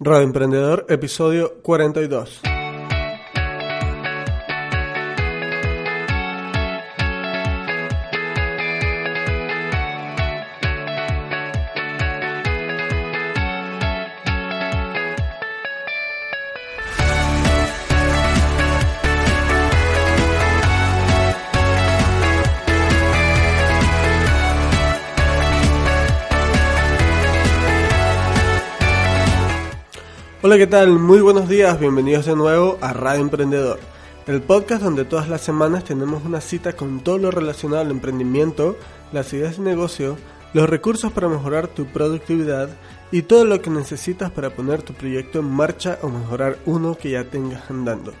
Radio 0.00 0.22
Emprendedor, 0.24 0.86
episodio 0.88 1.54
42. 1.62 2.53
Hola, 30.46 30.58
¿qué 30.58 30.66
tal? 30.66 30.98
Muy 30.98 31.22
buenos 31.22 31.48
días, 31.48 31.80
bienvenidos 31.80 32.26
de 32.26 32.36
nuevo 32.36 32.76
a 32.82 32.92
Radio 32.92 33.22
Emprendedor, 33.22 33.80
el 34.26 34.42
podcast 34.42 34.82
donde 34.82 35.06
todas 35.06 35.26
las 35.26 35.40
semanas 35.40 35.84
tenemos 35.84 36.22
una 36.22 36.42
cita 36.42 36.74
con 36.74 37.00
todo 37.00 37.16
lo 37.16 37.30
relacionado 37.30 37.80
al 37.80 37.90
emprendimiento, 37.90 38.76
las 39.10 39.32
ideas 39.32 39.56
de 39.56 39.62
negocio, 39.62 40.18
los 40.52 40.68
recursos 40.68 41.10
para 41.12 41.30
mejorar 41.30 41.68
tu 41.68 41.86
productividad 41.86 42.68
y 43.10 43.22
todo 43.22 43.46
lo 43.46 43.62
que 43.62 43.70
necesitas 43.70 44.30
para 44.32 44.50
poner 44.50 44.82
tu 44.82 44.92
proyecto 44.92 45.38
en 45.38 45.46
marcha 45.46 45.98
o 46.02 46.10
mejorar 46.10 46.58
uno 46.66 46.94
que 46.94 47.12
ya 47.12 47.24
tengas 47.24 47.70
andando. 47.70 48.12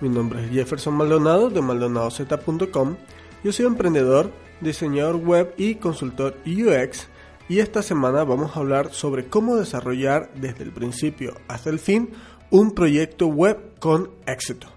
Mi 0.00 0.08
nombre 0.08 0.46
es 0.46 0.50
Jefferson 0.50 0.94
Maldonado 0.94 1.50
de 1.50 1.60
maldonadoz.com. 1.60 2.96
Yo 3.44 3.52
soy 3.52 3.66
emprendedor, 3.66 4.30
diseñador 4.62 5.16
web 5.16 5.52
y 5.58 5.74
consultor 5.74 6.38
UX 6.46 7.08
y 7.48 7.60
esta 7.60 7.82
semana 7.82 8.24
vamos 8.24 8.56
a 8.56 8.60
hablar 8.60 8.92
sobre 8.92 9.26
cómo 9.26 9.56
desarrollar 9.56 10.30
desde 10.34 10.64
el 10.64 10.72
principio 10.72 11.34
hasta 11.48 11.70
el 11.70 11.78
fin 11.78 12.10
un 12.50 12.72
proyecto 12.72 13.28
web 13.28 13.78
con 13.78 14.10
éxito. 14.26 14.68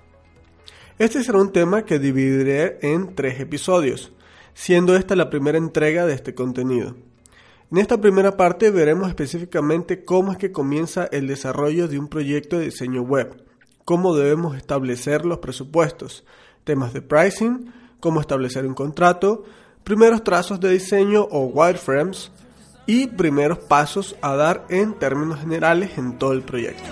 Este 0.97 1.23
será 1.23 1.39
un 1.39 1.51
tema 1.51 1.85
que 1.85 1.97
dividiré 1.97 2.77
en 2.81 3.15
tres 3.15 3.39
episodios, 3.39 4.11
siendo 4.53 4.95
esta 4.95 5.15
la 5.15 5.29
primera 5.29 5.57
entrega 5.57 6.05
de 6.05 6.13
este 6.13 6.35
contenido. 6.35 6.95
En 7.71 7.77
esta 7.77 8.01
primera 8.01 8.35
parte 8.35 8.71
veremos 8.71 9.07
específicamente 9.07 10.03
cómo 10.03 10.31
es 10.31 10.37
que 10.37 10.51
comienza 10.51 11.07
el 11.11 11.27
desarrollo 11.27 11.87
de 11.87 11.99
un 11.99 12.07
proyecto 12.07 12.57
de 12.57 12.65
diseño 12.65 13.01
web, 13.01 13.43
cómo 13.85 14.15
debemos 14.15 14.57
establecer 14.57 15.25
los 15.25 15.37
presupuestos, 15.37 16.25
temas 16.63 16.93
de 16.93 17.01
pricing, 17.01 17.71
cómo 17.99 18.19
establecer 18.19 18.65
un 18.65 18.73
contrato, 18.73 19.43
primeros 19.83 20.23
trazos 20.23 20.59
de 20.59 20.71
diseño 20.71 21.27
o 21.31 21.45
wireframes, 21.45 22.31
y 22.89 23.05
primeros 23.05 23.59
pasos 23.59 24.15
a 24.19 24.35
dar 24.35 24.65
en 24.67 24.95
términos 24.95 25.39
generales 25.39 25.95
en 25.99 26.17
todo 26.17 26.33
el 26.33 26.41
proyecto. 26.41 26.89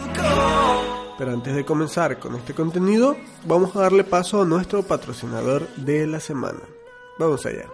Pero 1.18 1.34
antes 1.34 1.56
de 1.56 1.66
comenzar 1.66 2.20
con 2.20 2.36
este 2.36 2.54
contenido, 2.54 3.18
vamos 3.46 3.76
a 3.76 3.80
darle 3.80 4.04
paso 4.04 4.44
a 4.44 4.46
nuestro 4.46 4.84
patrocinador 4.84 5.68
de 5.76 6.06
la 6.06 6.20
semana. 6.20 6.60
Vamos 7.18 7.44
allá. 7.48 7.66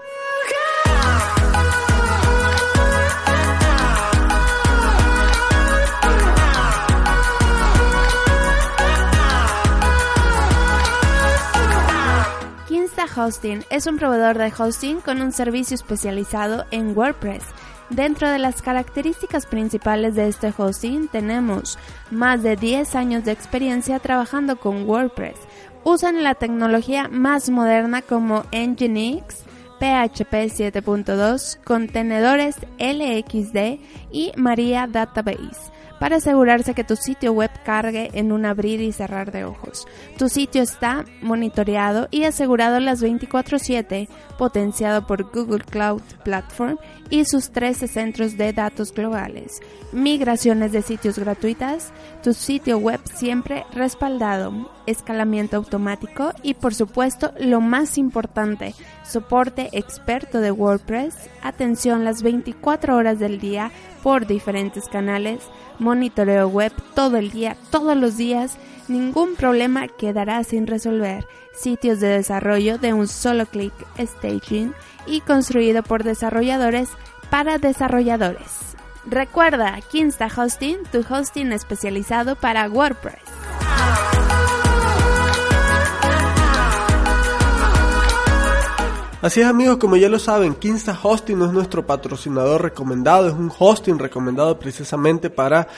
Kinsta 12.69 13.06
Hosting 13.17 13.66
es 13.69 13.85
un 13.85 13.97
proveedor 13.97 14.38
de 14.38 14.53
hosting 14.57 15.01
con 15.01 15.22
un 15.22 15.33
servicio 15.33 15.75
especializado 15.75 16.63
en 16.72 16.97
WordPress 16.97 17.44
Dentro 17.89 18.29
de 18.29 18.39
las 18.39 18.61
características 18.61 19.45
principales 19.45 20.16
de 20.16 20.27
este 20.27 20.53
hosting 20.57 21.07
tenemos 21.09 21.77
más 22.11 22.41
de 22.41 22.55
10 22.55 22.95
años 22.95 23.25
de 23.25 23.31
experiencia 23.31 23.99
trabajando 23.99 24.57
con 24.57 24.89
WordPress. 24.89 25.38
Usan 25.83 26.23
la 26.23 26.35
tecnología 26.35 27.09
más 27.09 27.49
moderna 27.49 28.01
como 28.01 28.45
Nginx, 28.51 29.44
PHP 29.79 30.33
7.2, 30.49 31.61
contenedores 31.63 32.55
LXD 32.79 33.79
y 34.11 34.31
Maria 34.38 34.88
Database 34.88 35.73
para 36.03 36.18
asegurarse 36.18 36.74
que 36.74 36.84
tu 36.84 36.97
sitio 36.97 37.31
web 37.31 37.50
cargue 37.64 38.09
en 38.12 38.34
un 38.34 38.46
abrir 38.46 38.81
y 38.81 38.91
cerrar 38.91 39.31
de 39.31 39.46
ojos. 39.46 39.88
Tu 40.18 40.28
sitio 40.28 40.62
está 40.62 41.06
monitoreado 41.22 42.09
y 42.12 42.25
asegurado 42.25 42.81
las 42.81 43.02
24/7, 43.02 44.09
potenciado 44.38 45.08
por 45.08 45.31
Google 45.31 45.63
Cloud 45.63 46.02
Platform 46.25 46.78
y 47.09 47.24
sus 47.24 47.52
13 47.52 47.88
centros 47.88 48.36
de 48.36 48.52
datos 48.52 48.94
globales. 48.94 49.62
Migraciones 49.94 50.74
de 50.74 50.81
sitios 50.81 51.18
gratuitas, 51.18 51.94
tu 52.22 52.34
sitio 52.34 52.80
web 52.80 53.00
siempre 53.13 53.66
respaldado, 53.72 54.69
escalamiento 54.88 55.56
automático 55.56 56.34
y 56.42 56.56
por 56.56 56.74
supuesto 56.74 57.31
lo 57.40 57.62
más 57.62 57.97
importante, 57.97 58.75
soporte 59.06 59.69
experto 59.72 60.42
de 60.42 60.52
WordPress, 60.52 61.16
atención 61.42 62.03
las 62.03 62.24
24 62.24 62.97
horas 62.97 63.19
del 63.19 63.40
día 63.40 63.72
por 64.02 64.28
diferentes 64.28 64.90
canales, 64.90 65.40
monitoreo 65.79 66.47
web 66.47 66.72
todo 66.95 67.17
el 67.17 67.31
día, 67.31 67.57
todos 67.69 67.95
los 67.97 68.17
días, 68.17 68.57
ningún 68.88 69.35
problema 69.35 69.88
quedará 69.88 70.44
sin 70.44 70.67
resolver. 70.67 71.28
Sitios 71.53 72.00
de 72.00 72.07
desarrollo 72.07 72.78
de 72.78 72.94
un 72.94 73.07
solo 73.07 73.45
clic, 73.45 73.73
staging 74.00 74.73
y 75.06 75.22
construido 75.22 75.83
por 75.83 76.03
desarrolladores 76.03 76.89
para 77.29 77.57
desarrolladores. 77.57 78.75
Recuerda, 79.06 79.79
Kinsta 79.91 80.28
Hosting, 80.35 80.78
tu 80.91 81.06
hosting 81.07 81.51
especializado 81.51 82.35
para 82.35 82.69
WordPress. 82.69 83.22
Así 89.23 89.39
es 89.39 89.47
amigos, 89.47 89.78
como 89.78 89.95
ya 89.95 90.09
lo 90.09 90.19
saben, 90.19 90.53
Kinsta 90.53 91.00
Hosting 91.01 91.39
no 91.39 91.45
es 91.45 91.53
nuestro 91.53 91.88
patrocinador 91.88 92.61
recomendado, 92.61 93.29
es 93.29 93.34
un 93.34 93.50
hosting 93.57 93.97
recomendado 93.97 94.59
precisamente 94.59 95.29
para 95.29 95.69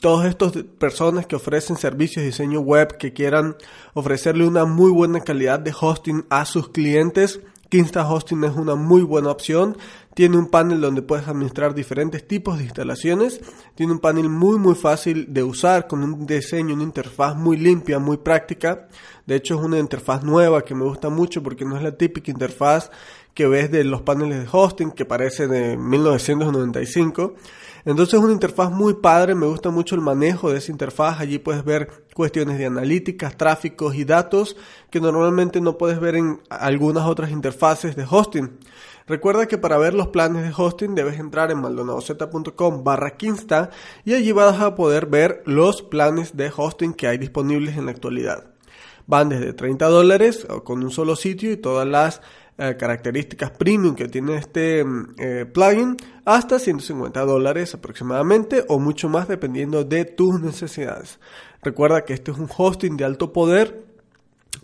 todas 0.00 0.26
estas 0.26 0.52
personas 0.78 1.26
que 1.26 1.36
ofrecen 1.36 1.76
servicios 1.76 2.22
de 2.22 2.28
diseño 2.28 2.60
web 2.60 2.96
que 2.96 3.12
quieran 3.12 3.54
ofrecerle 3.92 4.46
una 4.46 4.64
muy 4.64 4.90
buena 4.90 5.20
calidad 5.20 5.60
de 5.60 5.74
hosting 5.78 6.24
a 6.30 6.46
sus 6.46 6.70
clientes. 6.70 7.40
Kinsta 7.68 8.10
Hosting 8.10 8.44
es 8.44 8.56
una 8.56 8.76
muy 8.76 9.02
buena 9.02 9.28
opción. 9.28 9.76
Tiene 10.16 10.38
un 10.38 10.46
panel 10.46 10.80
donde 10.80 11.02
puedes 11.02 11.28
administrar 11.28 11.74
diferentes 11.74 12.26
tipos 12.26 12.56
de 12.56 12.64
instalaciones. 12.64 13.38
Tiene 13.74 13.92
un 13.92 13.98
panel 13.98 14.30
muy 14.30 14.58
muy 14.58 14.74
fácil 14.74 15.26
de 15.34 15.42
usar 15.42 15.86
con 15.86 16.02
un 16.02 16.26
diseño, 16.26 16.72
una 16.72 16.84
interfaz 16.84 17.36
muy 17.36 17.58
limpia, 17.58 17.98
muy 17.98 18.16
práctica. 18.16 18.88
De 19.26 19.34
hecho 19.36 19.56
es 19.58 19.60
una 19.60 19.78
interfaz 19.78 20.24
nueva 20.24 20.64
que 20.64 20.74
me 20.74 20.84
gusta 20.84 21.10
mucho 21.10 21.42
porque 21.42 21.66
no 21.66 21.76
es 21.76 21.82
la 21.82 21.98
típica 21.98 22.30
interfaz 22.30 22.90
que 23.34 23.46
ves 23.46 23.70
de 23.70 23.84
los 23.84 24.00
paneles 24.00 24.38
de 24.38 24.48
hosting 24.50 24.92
que 24.92 25.04
parece 25.04 25.48
de 25.48 25.76
1995. 25.76 27.34
Entonces 27.84 28.14
es 28.14 28.20
una 28.20 28.32
interfaz 28.32 28.70
muy 28.70 28.94
padre, 28.94 29.34
me 29.34 29.46
gusta 29.46 29.68
mucho 29.68 29.96
el 29.96 30.00
manejo 30.00 30.50
de 30.50 30.56
esa 30.56 30.72
interfaz. 30.72 31.20
Allí 31.20 31.38
puedes 31.38 31.62
ver 31.62 32.06
cuestiones 32.14 32.56
de 32.56 32.64
analíticas, 32.64 33.36
tráficos 33.36 33.94
y 33.94 34.04
datos 34.04 34.56
que 34.90 34.98
normalmente 34.98 35.60
no 35.60 35.76
puedes 35.76 36.00
ver 36.00 36.16
en 36.16 36.40
algunas 36.48 37.04
otras 37.04 37.30
interfaces 37.30 37.94
de 37.94 38.06
hosting. 38.08 38.58
Recuerda 39.06 39.46
que 39.46 39.56
para 39.56 39.78
ver 39.78 39.94
los 39.94 40.08
planes 40.08 40.42
de 40.42 40.52
hosting 40.56 40.96
debes 40.96 41.20
entrar 41.20 41.52
en 41.52 41.60
maldonadocom 41.60 42.82
barra 42.82 43.16
Kinsta 43.16 43.70
y 44.04 44.14
allí 44.14 44.32
vas 44.32 44.60
a 44.60 44.74
poder 44.74 45.06
ver 45.06 45.42
los 45.46 45.82
planes 45.82 46.36
de 46.36 46.50
hosting 46.54 46.92
que 46.92 47.06
hay 47.06 47.16
disponibles 47.16 47.76
en 47.76 47.84
la 47.84 47.92
actualidad. 47.92 48.44
Van 49.06 49.28
desde 49.28 49.52
30 49.52 49.86
dólares 49.86 50.44
con 50.64 50.82
un 50.82 50.90
solo 50.90 51.14
sitio 51.14 51.52
y 51.52 51.56
todas 51.56 51.86
las 51.86 52.20
eh, 52.58 52.74
características 52.76 53.50
premium 53.50 53.94
que 53.94 54.08
tiene 54.08 54.36
este 54.36 54.82
mm, 54.82 55.14
eh, 55.18 55.44
plugin 55.44 55.96
hasta 56.24 56.58
150 56.58 57.20
dólares 57.24 57.74
aproximadamente 57.74 58.64
o 58.68 58.80
mucho 58.80 59.08
más 59.08 59.28
dependiendo 59.28 59.84
de 59.84 60.04
tus 60.04 60.40
necesidades. 60.40 61.20
Recuerda 61.62 62.04
que 62.04 62.14
este 62.14 62.32
es 62.32 62.38
un 62.38 62.48
hosting 62.56 62.96
de 62.96 63.04
alto 63.04 63.32
poder 63.32 63.84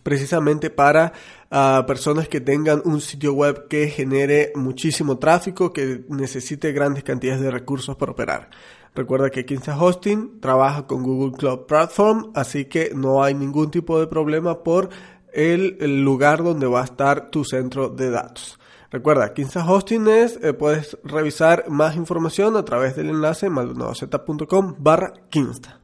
precisamente 0.02 0.70
para 0.70 1.12
ah, 1.52 1.84
personas 1.87 2.26
que 2.26 2.40
tengan 2.40 2.82
un 2.84 3.00
sitio 3.00 3.32
web 3.34 3.69
que 3.69 3.88
genere 3.88 4.50
muchísimo 4.56 5.19
tráfico, 5.19 5.72
que 5.72 6.04
necesite 6.08 6.72
grandes 6.72 7.04
cantidades 7.04 7.40
de 7.40 7.52
recursos 7.52 7.94
para 7.94 8.10
operar. 8.10 8.50
Recuerda 8.94 9.31
que 9.31 9.46
Kinsta 9.46 9.81
Hosting 9.81 10.40
trabaja 10.40 10.87
con 10.87 11.02
Google 11.02 11.37
Cloud 11.38 11.66
Platform, 11.66 12.32
así 12.34 12.64
que 12.64 12.93
no 12.94 13.22
hay 13.22 13.34
ningún 13.34 13.70
tipo 13.70 14.00
de 14.00 14.06
problema 14.06 14.62
por 14.62 14.90
el, 15.32 16.04
lugar 16.04 16.43
donde 16.43 16.66
va 16.66 16.82
a 16.82 16.84
estar 16.84 17.31
tu 17.31 17.44
centro 17.44 17.88
de 17.88 18.10
datos. 18.10 18.58
Recuerda, 18.90 19.32
Kinsta 19.32 19.64
Hosting 19.70 20.08
es, 20.08 20.38
eh, 20.43 20.52
puedes 20.52 20.98
revisar 21.05 21.70
más 21.70 21.96
información 21.96 22.56
a 22.56 22.64
través 22.64 22.96
del 22.96 23.08
enlace 23.08 23.48
maldonadocom 23.48 24.76
barra 24.78 25.14
Kinsta. 25.31 25.81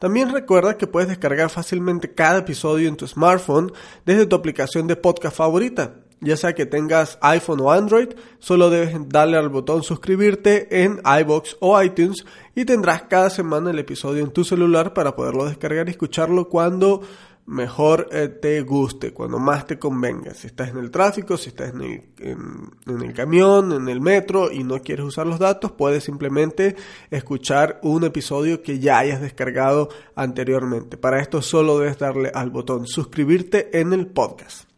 También 0.00 0.32
recuerda 0.32 0.78
que 0.78 0.86
puedes 0.86 1.10
descargar 1.10 1.50
fácilmente 1.50 2.14
cada 2.14 2.38
episodio 2.38 2.88
en 2.88 2.96
tu 2.96 3.06
smartphone 3.06 3.70
desde 4.06 4.24
tu 4.24 4.34
aplicación 4.34 4.86
de 4.86 4.96
podcast 4.96 5.36
favorita. 5.36 5.96
Ya 6.22 6.38
sea 6.38 6.54
que 6.54 6.64
tengas 6.64 7.18
iPhone 7.20 7.60
o 7.60 7.70
Android, 7.70 8.08
solo 8.38 8.70
debes 8.70 8.94
darle 9.10 9.36
al 9.36 9.50
botón 9.50 9.82
suscribirte 9.82 10.84
en 10.84 11.02
iBox 11.20 11.58
o 11.60 11.80
iTunes 11.82 12.24
y 12.54 12.64
tendrás 12.64 13.02
cada 13.02 13.28
semana 13.28 13.70
el 13.70 13.78
episodio 13.78 14.24
en 14.24 14.30
tu 14.30 14.42
celular 14.42 14.94
para 14.94 15.14
poderlo 15.14 15.44
descargar 15.44 15.88
y 15.88 15.92
escucharlo 15.92 16.48
cuando 16.48 17.02
mejor 17.46 18.08
eh, 18.12 18.28
te 18.28 18.60
guste, 18.62 19.12
cuando 19.12 19.38
más 19.38 19.66
te 19.66 19.78
convenga. 19.78 20.34
Si 20.34 20.46
estás 20.46 20.70
en 20.70 20.78
el 20.78 20.90
tráfico, 20.90 21.36
si 21.36 21.48
estás 21.48 21.74
en 21.74 21.82
el, 21.82 22.02
en 22.18 23.02
el, 23.02 23.12
camión, 23.12 23.72
en 23.72 23.88
el 23.88 24.00
metro 24.00 24.52
y 24.52 24.62
no 24.62 24.80
quieres 24.82 25.04
usar 25.04 25.26
los 25.26 25.38
datos, 25.38 25.72
puedes 25.72 26.04
simplemente 26.04 26.76
escuchar 27.10 27.80
un 27.82 28.04
episodio 28.04 28.62
que 28.62 28.78
ya 28.78 28.98
hayas 28.98 29.20
descargado 29.20 29.88
anteriormente. 30.14 30.96
Para 30.96 31.20
esto 31.20 31.42
solo 31.42 31.78
debes 31.78 31.98
darle 31.98 32.30
al 32.34 32.50
botón 32.50 32.86
suscribirte 32.86 33.78
en 33.78 33.92
el 33.92 34.06
podcast. 34.06 34.70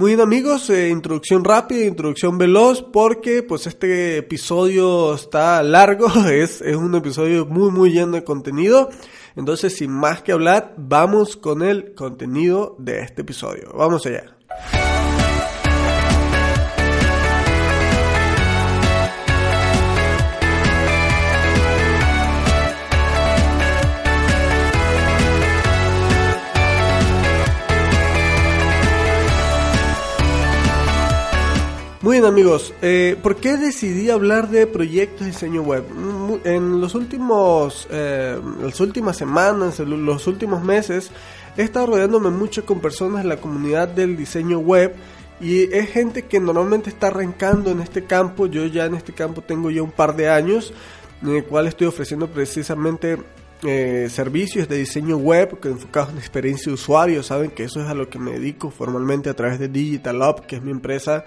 Muy 0.00 0.12
bien 0.12 0.22
amigos, 0.22 0.70
eh, 0.70 0.88
introducción 0.88 1.44
rápida, 1.44 1.84
introducción 1.84 2.38
veloz, 2.38 2.82
porque 2.82 3.42
pues 3.42 3.66
este 3.66 4.16
episodio 4.16 5.14
está 5.14 5.62
largo, 5.62 6.06
es, 6.30 6.62
es 6.62 6.74
un 6.74 6.94
episodio 6.94 7.44
muy 7.44 7.70
muy 7.70 7.92
lleno 7.92 8.12
de 8.12 8.24
contenido. 8.24 8.88
Entonces, 9.36 9.76
sin 9.76 9.90
más 9.90 10.22
que 10.22 10.32
hablar, 10.32 10.74
vamos 10.76 11.36
con 11.36 11.62
el 11.62 11.94
contenido 11.94 12.76
de 12.78 13.00
este 13.00 13.22
episodio. 13.22 13.72
Vamos 13.74 14.06
allá. 14.06 14.39
Muy 32.02 32.16
bien 32.16 32.24
amigos, 32.24 32.72
eh, 32.80 33.14
¿por 33.22 33.36
qué 33.36 33.58
decidí 33.58 34.08
hablar 34.08 34.48
de 34.48 34.66
proyectos 34.66 35.20
de 35.20 35.26
diseño 35.26 35.60
web? 35.60 35.84
En 36.44 36.80
los 36.80 36.94
últimos, 36.94 37.86
eh, 37.90 38.40
las 38.62 38.80
últimas 38.80 39.18
semanas, 39.18 39.80
los 39.80 40.26
últimos 40.26 40.64
meses, 40.64 41.10
he 41.58 41.62
estado 41.62 41.88
rodeándome 41.88 42.30
mucho 42.30 42.64
con 42.64 42.80
personas 42.80 43.22
de 43.22 43.28
la 43.28 43.36
comunidad 43.36 43.86
del 43.86 44.16
diseño 44.16 44.60
web 44.60 44.94
y 45.42 45.64
es 45.74 45.90
gente 45.90 46.22
que 46.22 46.40
normalmente 46.40 46.88
está 46.88 47.08
arrancando 47.08 47.70
en 47.70 47.82
este 47.82 48.06
campo. 48.06 48.46
Yo 48.46 48.64
ya 48.64 48.86
en 48.86 48.94
este 48.94 49.12
campo 49.12 49.42
tengo 49.42 49.70
ya 49.70 49.82
un 49.82 49.92
par 49.92 50.16
de 50.16 50.30
años 50.30 50.72
en 51.20 51.36
el 51.36 51.44
cual 51.44 51.66
estoy 51.66 51.86
ofreciendo 51.86 52.28
precisamente 52.28 53.18
eh, 53.62 54.08
servicios 54.10 54.70
de 54.70 54.78
diseño 54.78 55.18
web 55.18 55.60
que 55.60 55.68
enfocados 55.68 56.12
en 56.12 56.16
experiencia 56.16 56.70
de 56.70 56.74
usuario. 56.76 57.22
Saben 57.22 57.50
que 57.50 57.64
eso 57.64 57.82
es 57.82 57.88
a 57.88 57.94
lo 57.94 58.08
que 58.08 58.18
me 58.18 58.30
dedico 58.30 58.70
formalmente 58.70 59.28
a 59.28 59.36
través 59.36 59.58
de 59.58 59.68
Digital 59.68 60.22
Up, 60.22 60.46
que 60.46 60.56
es 60.56 60.62
mi 60.62 60.70
empresa 60.70 61.26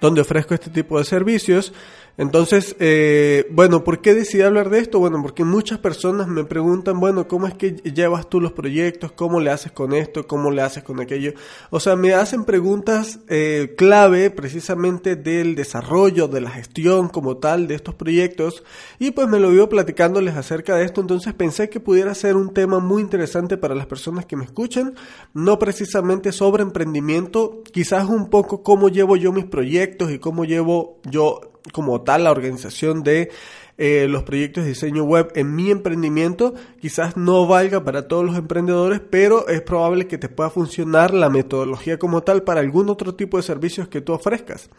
donde 0.00 0.20
ofrezco 0.20 0.54
este 0.54 0.70
tipo 0.70 0.98
de 0.98 1.04
servicios. 1.04 1.72
Entonces, 2.16 2.76
eh, 2.78 3.46
bueno, 3.50 3.82
¿por 3.82 4.00
qué 4.00 4.14
decidí 4.14 4.42
hablar 4.42 4.70
de 4.70 4.78
esto? 4.78 5.00
Bueno, 5.00 5.20
porque 5.20 5.42
muchas 5.42 5.78
personas 5.80 6.28
me 6.28 6.44
preguntan, 6.44 7.00
bueno, 7.00 7.26
¿cómo 7.26 7.48
es 7.48 7.54
que 7.54 7.72
llevas 7.72 8.28
tú 8.28 8.40
los 8.40 8.52
proyectos? 8.52 9.10
¿Cómo 9.10 9.40
le 9.40 9.50
haces 9.50 9.72
con 9.72 9.92
esto? 9.92 10.26
¿Cómo 10.26 10.52
le 10.52 10.62
haces 10.62 10.84
con 10.84 11.00
aquello? 11.00 11.32
O 11.70 11.80
sea, 11.80 11.96
me 11.96 12.14
hacen 12.14 12.44
preguntas 12.44 13.18
eh, 13.28 13.74
clave 13.76 14.30
precisamente 14.30 15.16
del 15.16 15.56
desarrollo, 15.56 16.28
de 16.28 16.40
la 16.40 16.50
gestión 16.50 17.08
como 17.08 17.38
tal 17.38 17.66
de 17.66 17.74
estos 17.74 17.96
proyectos 17.96 18.62
y 18.98 19.10
pues 19.10 19.26
me 19.28 19.40
lo 19.40 19.50
vivo 19.50 19.68
platicándoles 19.68 20.36
acerca 20.36 20.76
de 20.76 20.84
esto, 20.84 21.00
entonces 21.00 21.34
pensé 21.34 21.68
que 21.68 21.80
pudiera 21.80 22.14
ser 22.14 22.36
un 22.36 22.54
tema 22.54 22.78
muy 22.78 23.02
interesante 23.02 23.56
para 23.56 23.74
las 23.74 23.86
personas 23.86 24.26
que 24.26 24.36
me 24.36 24.44
escuchan, 24.44 24.94
no 25.32 25.58
precisamente 25.58 26.32
sobre 26.32 26.62
emprendimiento, 26.62 27.62
quizás 27.72 28.08
un 28.08 28.30
poco 28.30 28.62
cómo 28.62 28.88
llevo 28.88 29.16
yo 29.16 29.32
mis 29.32 29.46
proyectos 29.46 30.10
y 30.10 30.18
cómo 30.18 30.44
llevo 30.44 31.00
yo 31.04 31.53
como 31.72 32.02
tal 32.02 32.24
la 32.24 32.30
organización 32.30 33.02
de 33.02 33.30
eh, 33.76 34.06
los 34.08 34.22
proyectos 34.22 34.64
de 34.64 34.70
diseño 34.70 35.02
web 35.02 35.32
en 35.34 35.56
mi 35.56 35.70
emprendimiento 35.70 36.54
quizás 36.80 37.16
no 37.16 37.46
valga 37.46 37.84
para 37.84 38.06
todos 38.06 38.24
los 38.24 38.36
emprendedores, 38.36 39.00
pero 39.00 39.48
es 39.48 39.62
probable 39.62 40.06
que 40.06 40.18
te 40.18 40.28
pueda 40.28 40.50
funcionar 40.50 41.12
la 41.12 41.28
metodología 41.28 41.98
como 41.98 42.22
tal 42.22 42.44
para 42.44 42.60
algún 42.60 42.88
otro 42.88 43.14
tipo 43.16 43.36
de 43.36 43.42
servicios 43.42 43.88
que 43.88 44.00
tú 44.00 44.12
ofrezcas. 44.12 44.70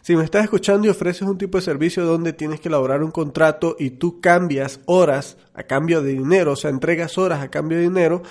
Si 0.00 0.16
me 0.16 0.24
estás 0.24 0.44
escuchando 0.44 0.86
y 0.86 0.90
ofreces 0.90 1.28
un 1.28 1.36
tipo 1.36 1.58
de 1.58 1.62
servicio 1.62 2.06
donde 2.06 2.32
tienes 2.32 2.60
que 2.60 2.68
elaborar 2.68 3.02
un 3.02 3.10
contrato 3.10 3.76
y 3.78 3.90
tú 3.90 4.20
cambias 4.20 4.80
horas 4.86 5.36
a 5.52 5.64
cambio 5.64 6.00
de 6.00 6.12
dinero, 6.12 6.52
o 6.52 6.56
sea, 6.56 6.70
entregas 6.70 7.18
horas 7.18 7.42
a 7.42 7.50
cambio 7.50 7.76
de 7.76 7.84
dinero, 7.84 8.22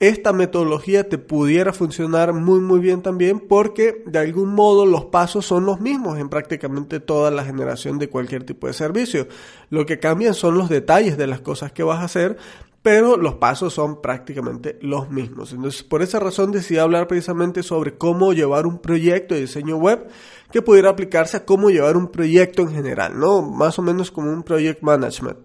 esta 0.00 0.32
metodología 0.32 1.10
te 1.10 1.18
pudiera 1.18 1.74
funcionar 1.74 2.32
muy 2.32 2.58
muy 2.60 2.80
bien 2.80 3.02
también 3.02 3.38
porque 3.38 4.02
de 4.06 4.18
algún 4.18 4.54
modo 4.54 4.86
los 4.86 5.04
pasos 5.04 5.44
son 5.44 5.66
los 5.66 5.78
mismos 5.78 6.18
en 6.18 6.30
prácticamente 6.30 7.00
toda 7.00 7.30
la 7.30 7.44
generación 7.44 7.98
de 7.98 8.08
cualquier 8.08 8.44
tipo 8.44 8.66
de 8.66 8.72
servicio. 8.72 9.28
Lo 9.68 9.84
que 9.84 9.98
cambian 9.98 10.32
son 10.32 10.56
los 10.56 10.70
detalles 10.70 11.18
de 11.18 11.26
las 11.26 11.42
cosas 11.42 11.72
que 11.72 11.82
vas 11.82 12.00
a 12.00 12.04
hacer, 12.04 12.38
pero 12.80 13.18
los 13.18 13.34
pasos 13.34 13.74
son 13.74 14.00
prácticamente 14.00 14.78
los 14.80 15.10
mismos. 15.10 15.52
Entonces, 15.52 15.82
por 15.82 16.00
esa 16.00 16.18
razón 16.18 16.50
decidí 16.50 16.78
hablar 16.78 17.06
precisamente 17.06 17.62
sobre 17.62 17.98
cómo 17.98 18.32
llevar 18.32 18.66
un 18.66 18.78
proyecto 18.78 19.34
de 19.34 19.42
diseño 19.42 19.76
web 19.76 20.08
que 20.50 20.62
pudiera 20.62 20.88
aplicarse 20.88 21.36
a 21.36 21.44
cómo 21.44 21.68
llevar 21.68 21.98
un 21.98 22.08
proyecto 22.08 22.62
en 22.62 22.70
general, 22.70 23.20
¿no? 23.20 23.42
Más 23.42 23.78
o 23.78 23.82
menos 23.82 24.10
como 24.10 24.32
un 24.32 24.44
project 24.44 24.80
management, 24.82 25.38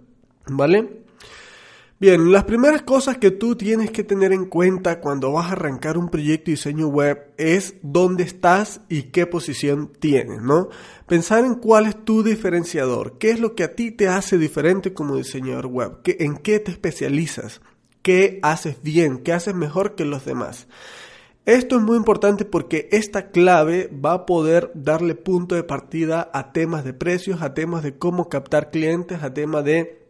¿vale? 0.48 1.05
Bien, 2.06 2.31
las 2.31 2.44
primeras 2.44 2.84
cosas 2.84 3.18
que 3.18 3.31
tú 3.31 3.56
tienes 3.56 3.90
que 3.90 4.04
tener 4.04 4.31
en 4.31 4.46
cuenta 4.46 5.00
cuando 5.00 5.31
vas 5.31 5.48
a 5.48 5.54
arrancar 5.54 5.98
un 5.98 6.10
proyecto 6.10 6.46
de 6.46 6.52
diseño 6.52 6.88
web 6.88 7.31
es 7.40 7.78
dónde 7.81 8.22
estás 8.22 8.81
y 8.90 9.06
qué 9.06 9.25
posición 9.25 9.92
tienes, 10.00 10.40
¿no? 10.40 10.69
Pensar 11.07 11.44
en 11.46 11.56
cuál 11.56 11.88
es 11.88 12.06
tu 12.06 12.22
diferenciador, 12.22 13.18
qué 13.18 13.31
es 13.31 13.40
lo 13.40 13.56
que 13.56 13.63
a 13.63 13.74
ti 13.74 13.90
te 13.90 14.07
hace 14.07 14.38
diferente 14.38 14.94
como 14.94 15.16
diseñador 15.16 15.66
web, 15.66 16.02
en 16.06 16.38
qué 16.38 16.60
te 16.60 16.69
especializas, 16.69 17.62
qué 18.04 18.40
haces 18.44 18.84
bien, 18.84 19.24
qué 19.24 19.34
haces 19.34 19.56
mejor 19.56 19.96
que 19.96 20.06
los 20.06 20.25
demás. 20.25 20.68
Esto 21.48 21.77
es 21.77 21.82
muy 21.82 21.98
importante 21.98 22.46
porque 22.46 22.88
esta 22.91 23.32
clave 23.32 23.89
va 23.89 24.13
a 24.13 24.25
poder 24.27 24.70
darle 24.75 25.15
punto 25.15 25.56
de 25.56 25.63
partida 25.63 26.29
a 26.34 26.51
temas 26.51 26.86
de 26.86 26.94
precios, 26.94 27.41
a 27.41 27.56
temas 27.56 27.82
de 27.82 27.98
cómo 27.98 28.29
captar 28.29 28.70
clientes, 28.70 29.24
a 29.24 29.34
temas 29.34 29.65
de 29.65 30.04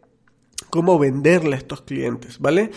cómo 0.76 0.98
venderle 0.98 1.56
a 1.56 1.58
estos 1.58 1.82
clientes, 1.82 2.38
¿vale? 2.38 2.70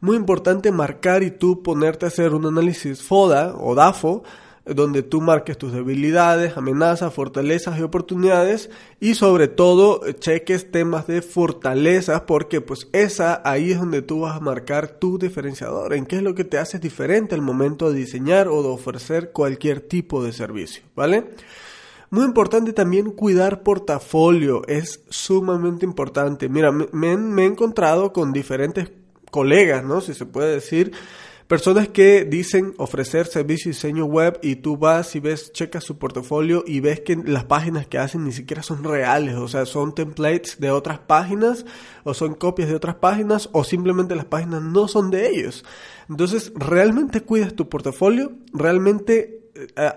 Muy 0.00 0.16
importante 0.16 0.70
marcar 0.70 1.22
y 1.22 1.30
tú 1.30 1.62
ponerte 1.62 2.04
a 2.04 2.08
hacer 2.08 2.34
un 2.34 2.46
análisis 2.46 3.02
FODA 3.02 3.56
o 3.58 3.74
DAFO, 3.74 4.22
donde 4.66 5.02
tú 5.02 5.20
marques 5.20 5.56
tus 5.56 5.72
debilidades, 5.72 6.56
amenazas, 6.56 7.14
fortalezas 7.14 7.78
y 7.78 7.82
oportunidades 7.82 8.68
y 8.98 9.14
sobre 9.14 9.46
todo 9.46 10.00
cheques 10.12 10.72
temas 10.72 11.06
de 11.06 11.22
fortalezas 11.22 12.22
porque 12.22 12.60
pues 12.60 12.88
esa 12.92 13.40
ahí 13.44 13.72
es 13.72 13.78
donde 13.78 14.02
tú 14.02 14.20
vas 14.20 14.36
a 14.36 14.40
marcar 14.40 14.88
tu 14.88 15.18
diferenciador, 15.18 15.94
en 15.94 16.04
qué 16.04 16.16
es 16.16 16.22
lo 16.22 16.34
que 16.34 16.44
te 16.44 16.58
hace 16.58 16.80
diferente 16.80 17.36
al 17.36 17.42
momento 17.42 17.90
de 17.90 17.98
diseñar 17.98 18.48
o 18.48 18.62
de 18.62 18.68
ofrecer 18.68 19.30
cualquier 19.30 19.80
tipo 19.80 20.22
de 20.24 20.32
servicio, 20.32 20.82
¿vale? 20.96 21.30
Muy 22.10 22.24
importante 22.24 22.72
también 22.72 23.10
cuidar 23.10 23.62
portafolio, 23.62 24.62
es 24.68 25.00
sumamente 25.08 25.84
importante. 25.84 26.48
Mira, 26.48 26.70
me, 26.70 27.42
he 27.42 27.46
encontrado 27.46 28.12
con 28.12 28.32
diferentes 28.32 28.92
colegas, 29.30 29.84
¿no? 29.84 30.00
Si 30.00 30.14
se 30.14 30.24
puede 30.24 30.54
decir, 30.54 30.92
personas 31.48 31.88
que 31.88 32.24
dicen 32.24 32.74
ofrecer 32.78 33.26
servicio 33.26 33.70
de 33.70 33.74
diseño 33.74 34.04
web 34.04 34.38
y 34.40 34.56
tú 34.56 34.76
vas 34.76 35.16
y 35.16 35.20
ves, 35.20 35.52
checas 35.52 35.82
su 35.82 35.98
portafolio 35.98 36.62
y 36.64 36.78
ves 36.78 37.00
que 37.00 37.16
las 37.16 37.44
páginas 37.44 37.88
que 37.88 37.98
hacen 37.98 38.22
ni 38.22 38.30
siquiera 38.30 38.62
son 38.62 38.84
reales, 38.84 39.34
o 39.34 39.48
sea, 39.48 39.66
son 39.66 39.92
templates 39.92 40.60
de 40.60 40.70
otras 40.70 41.00
páginas 41.00 41.66
o 42.04 42.14
son 42.14 42.34
copias 42.34 42.68
de 42.68 42.76
otras 42.76 42.96
páginas 42.96 43.48
o 43.52 43.64
simplemente 43.64 44.14
las 44.14 44.26
páginas 44.26 44.62
no 44.62 44.86
son 44.86 45.10
de 45.10 45.28
ellos. 45.28 45.64
Entonces, 46.08 46.52
¿realmente 46.54 47.22
cuidas 47.22 47.54
tu 47.54 47.68
portafolio? 47.68 48.32
¿Realmente 48.52 49.45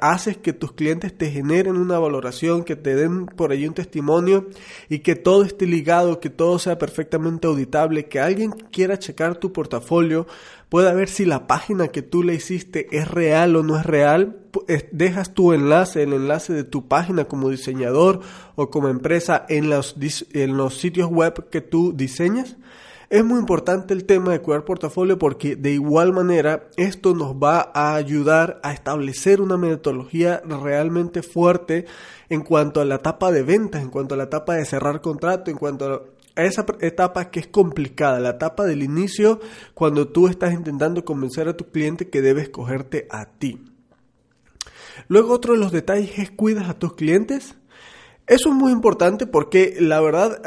haces 0.02 0.38
que 0.38 0.54
tus 0.54 0.74
clientes 0.74 1.18
te 1.18 1.32
generen 1.32 1.78
una 1.78 2.00
valoración, 2.00 2.64
que 2.64 2.76
te 2.76 2.96
den 2.96 3.26
por 3.26 3.52
allí 3.52 3.68
un 3.68 3.74
testimonio 3.74 4.48
y 4.90 5.00
que 5.00 5.16
todo 5.16 5.44
esté 5.44 5.66
ligado, 5.66 6.20
que 6.20 6.30
todo 6.30 6.60
sea 6.60 6.78
perfectamente 6.78 7.48
auditable, 7.48 8.08
que 8.08 8.20
alguien 8.20 8.52
quiera 8.52 9.00
checar 9.00 9.38
tu 9.38 9.52
portafolio 9.52 10.28
pueda 10.70 10.94
ver 10.94 11.10
si 11.10 11.26
la 11.26 11.48
página 11.48 11.88
que 11.88 12.04
tú 12.04 12.24
le 12.24 12.36
hiciste 12.36 12.88
es 12.96 13.08
real 13.10 13.56
o 13.56 13.64
no 13.64 13.78
es 13.78 13.86
real, 13.86 14.38
dejas 14.92 15.34
tu 15.34 15.52
enlace, 15.52 16.04
el 16.04 16.14
enlace 16.14 16.54
de 16.54 16.64
tu 16.64 16.88
página 16.88 17.26
como 17.26 17.50
diseñador 17.50 18.22
o 18.56 18.70
como 18.70 18.88
empresa 18.88 19.46
en 19.50 19.70
los, 19.70 19.96
en 20.34 20.58
los 20.58 20.78
sitios 20.78 21.10
web 21.10 21.50
que 21.50 21.62
tú 21.62 21.94
diseñas. 21.96 22.56
Es 23.10 23.26
muy 23.26 23.40
importante 23.40 23.96
el 23.96 24.06
tema 24.06 24.34
de 24.34 24.42
cuidar 24.42 24.66
portafolio 24.66 25.18
porque 25.18 25.56
de 25.56 25.72
igual 25.72 26.14
manera 26.14 26.70
esto 26.78 27.16
nos 27.16 27.34
va 27.34 27.72
a 27.74 27.96
ayudar 27.96 28.60
a 28.62 28.72
establecer 28.72 29.42
una 29.42 29.58
metodología 29.58 30.44
realmente 30.46 31.24
fuerte 31.24 31.86
en 32.30 32.42
cuanto 32.42 32.82
a 32.82 32.86
la 32.86 32.96
etapa 32.96 33.32
de 33.32 33.42
ventas, 33.42 33.82
en 33.82 33.90
cuanto 33.90 34.14
a 34.14 34.18
la 34.18 34.26
etapa 34.26 34.54
de 34.54 34.66
cerrar 34.66 35.02
contrato, 35.02 35.50
en 35.50 35.58
cuanto 35.58 36.14
a 36.36 36.44
esa 36.44 36.68
etapa 36.82 37.32
que 37.32 37.40
es 37.40 37.48
complicada, 37.48 38.20
la 38.20 38.30
etapa 38.30 38.66
del 38.66 38.84
inicio 38.84 39.40
cuando 39.74 40.10
tú 40.10 40.28
estás 40.28 40.54
intentando 40.54 41.04
convencer 41.04 41.48
a 41.48 41.58
tu 41.58 41.66
cliente 41.72 42.10
que 42.10 42.22
debe 42.22 42.44
escogerte 42.44 43.08
a 43.10 43.26
ti. 43.26 43.66
Luego 45.08 45.34
otro 45.34 45.54
de 45.54 45.60
los 45.60 45.72
detalles 45.72 46.20
es 46.20 46.30
cuidas 46.30 46.70
a 46.70 46.78
tus 46.78 46.94
clientes. 46.94 47.56
Eso 48.28 48.50
es 48.50 48.56
muy 48.56 48.72
importante 48.72 49.26
porque 49.26 49.78
la 49.80 50.00
verdad 50.00 50.40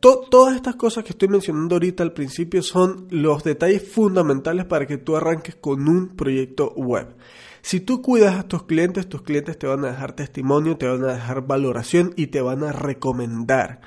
todas 0.00 0.54
estas 0.54 0.76
cosas 0.76 1.04
que 1.04 1.10
estoy 1.10 1.28
mencionando 1.28 1.74
ahorita 1.74 2.02
al 2.02 2.12
principio 2.12 2.62
son 2.62 3.08
los 3.10 3.42
detalles 3.42 3.82
fundamentales 3.82 4.64
para 4.64 4.86
que 4.86 4.98
tú 4.98 5.16
arranques 5.16 5.56
con 5.56 5.88
un 5.88 6.16
proyecto 6.16 6.72
web. 6.74 7.16
Si 7.62 7.80
tú 7.80 8.00
cuidas 8.00 8.38
a 8.38 8.46
tus 8.46 8.62
clientes, 8.62 9.08
tus 9.08 9.22
clientes 9.22 9.58
te 9.58 9.66
van 9.66 9.84
a 9.84 9.90
dejar 9.90 10.12
testimonio, 10.12 10.76
te 10.76 10.86
van 10.86 11.04
a 11.04 11.14
dejar 11.14 11.46
valoración 11.46 12.12
y 12.16 12.28
te 12.28 12.40
van 12.40 12.62
a 12.62 12.72
recomendar. 12.72 13.80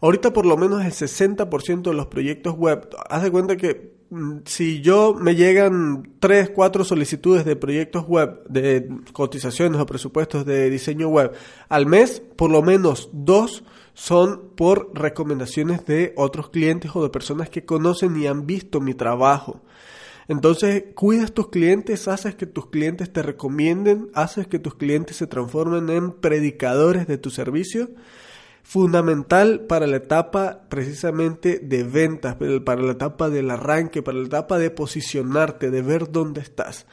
Ahorita 0.00 0.32
por 0.32 0.46
lo 0.46 0.56
menos 0.56 0.84
el 0.84 0.92
60% 0.92 1.82
de 1.82 1.94
los 1.94 2.06
proyectos 2.06 2.54
web, 2.54 2.88
haz 3.10 3.22
de 3.22 3.30
cuenta 3.30 3.56
que 3.56 3.97
si 4.44 4.80
yo 4.80 5.14
me 5.14 5.34
llegan 5.34 6.14
3, 6.18 6.50
4 6.50 6.84
solicitudes 6.84 7.44
de 7.44 7.56
proyectos 7.56 8.06
web, 8.06 8.42
de 8.48 8.88
cotizaciones 9.12 9.80
o 9.80 9.86
presupuestos 9.86 10.46
de 10.46 10.70
diseño 10.70 11.08
web 11.08 11.32
al 11.68 11.86
mes, 11.86 12.22
por 12.36 12.50
lo 12.50 12.62
menos 12.62 13.10
dos 13.12 13.64
son 13.94 14.50
por 14.56 14.90
recomendaciones 14.94 15.84
de 15.84 16.14
otros 16.16 16.50
clientes 16.50 16.90
o 16.94 17.02
de 17.02 17.10
personas 17.10 17.50
que 17.50 17.64
conocen 17.64 18.16
y 18.16 18.26
han 18.26 18.46
visto 18.46 18.80
mi 18.80 18.94
trabajo. 18.94 19.60
Entonces, 20.28 20.84
cuidas 20.94 21.32
tus 21.32 21.48
clientes, 21.48 22.06
haces 22.06 22.34
que 22.34 22.46
tus 22.46 22.66
clientes 22.66 23.12
te 23.12 23.22
recomienden, 23.22 24.10
haces 24.14 24.46
que 24.46 24.58
tus 24.58 24.74
clientes 24.74 25.16
se 25.16 25.26
transformen 25.26 25.88
en 25.88 26.12
predicadores 26.12 27.06
de 27.06 27.18
tu 27.18 27.30
servicio. 27.30 27.88
Fundamental 28.70 29.60
para 29.60 29.86
la 29.86 29.96
etapa 29.96 30.60
precisamente 30.68 31.58
de 31.58 31.84
ventas, 31.84 32.36
para 32.66 32.82
la 32.82 32.92
etapa 32.92 33.30
del 33.30 33.50
arranque, 33.50 34.02
para 34.02 34.18
la 34.18 34.26
etapa 34.26 34.58
de 34.58 34.70
posicionarte, 34.70 35.70
de 35.70 35.80
ver 35.80 36.12
dónde 36.12 36.42
estás. 36.42 36.84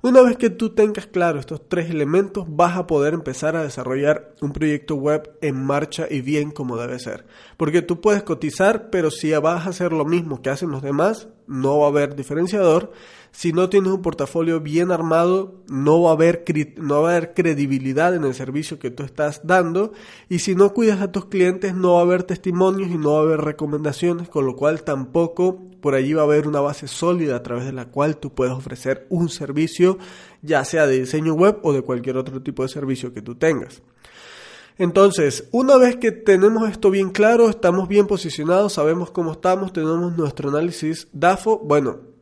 Una 0.00 0.22
vez 0.22 0.36
que 0.36 0.48
tú 0.48 0.76
tengas 0.76 1.08
claro 1.08 1.40
estos 1.40 1.68
tres 1.68 1.90
elementos, 1.90 2.44
vas 2.48 2.76
a 2.76 2.86
poder 2.86 3.14
empezar 3.14 3.56
a 3.56 3.64
desarrollar 3.64 4.36
un 4.42 4.52
proyecto 4.52 4.94
web 4.94 5.36
en 5.40 5.60
marcha 5.60 6.06
y 6.08 6.20
bien 6.20 6.52
como 6.52 6.76
debe 6.76 7.00
ser. 7.00 7.26
Porque 7.56 7.82
tú 7.82 8.00
puedes 8.00 8.22
cotizar, 8.22 8.90
pero 8.90 9.10
si 9.10 9.32
vas 9.32 9.66
a 9.66 9.70
hacer 9.70 9.92
lo 9.92 10.04
mismo 10.04 10.40
que 10.40 10.50
hacen 10.50 10.70
los 10.70 10.82
demás, 10.82 11.26
no 11.48 11.80
va 11.80 11.86
a 11.86 11.88
haber 11.88 12.14
diferenciador. 12.14 12.92
Si 13.34 13.52
no 13.52 13.68
tienes 13.68 13.92
un 13.92 14.00
portafolio 14.00 14.60
bien 14.60 14.92
armado, 14.92 15.60
no 15.68 16.02
va 16.02 16.10
a 16.10 16.12
haber, 16.12 16.44
no 16.76 17.02
va 17.02 17.08
a 17.08 17.16
haber 17.16 17.34
credibilidad 17.34 18.14
en 18.14 18.22
el 18.22 18.32
servicio 18.32 18.78
que 18.78 18.92
tú 18.92 19.02
estás 19.02 19.40
dando. 19.42 19.92
Y 20.28 20.38
si 20.38 20.54
no 20.54 20.72
cuidas 20.72 21.00
a 21.00 21.10
tus 21.10 21.24
clientes, 21.24 21.74
no 21.74 21.94
va 21.94 21.98
a 21.98 22.02
haber 22.02 22.22
testimonios 22.22 22.90
y 22.92 22.96
no 22.96 23.14
va 23.14 23.18
a 23.18 23.22
haber 23.22 23.40
recomendaciones, 23.40 24.28
con 24.28 24.46
lo 24.46 24.54
cual 24.54 24.84
tampoco 24.84 25.58
por 25.80 25.96
allí 25.96 26.12
va 26.12 26.22
a 26.22 26.26
haber 26.26 26.46
una 26.46 26.60
base 26.60 26.86
sólida 26.86 27.34
a 27.34 27.42
través 27.42 27.64
de 27.64 27.72
la 27.72 27.86
cual 27.86 28.18
tú 28.18 28.32
puedes 28.32 28.54
ofrecer 28.54 29.04
un 29.10 29.28
servicio, 29.28 29.98
ya 30.40 30.64
sea 30.64 30.86
de 30.86 31.00
diseño 31.00 31.34
web 31.34 31.58
o 31.62 31.72
de 31.72 31.82
cualquier 31.82 32.16
otro 32.18 32.40
tipo 32.40 32.62
de 32.62 32.68
servicio 32.68 33.12
que 33.12 33.20
tú 33.20 33.34
tengas. 33.34 33.82
Entonces, 34.78 35.48
una 35.50 35.76
vez 35.76 35.96
que 35.96 36.12
tenemos 36.12 36.70
esto 36.70 36.88
bien 36.90 37.10
claro, 37.10 37.50
estamos 37.50 37.88
bien 37.88 38.06
posicionados, 38.06 38.74
sabemos 38.74 39.10
cómo 39.10 39.32
estamos, 39.32 39.72
tenemos 39.72 40.16
nuestro 40.16 40.50
análisis 40.50 41.08
DAFO, 41.12 41.58
bueno, 41.58 42.13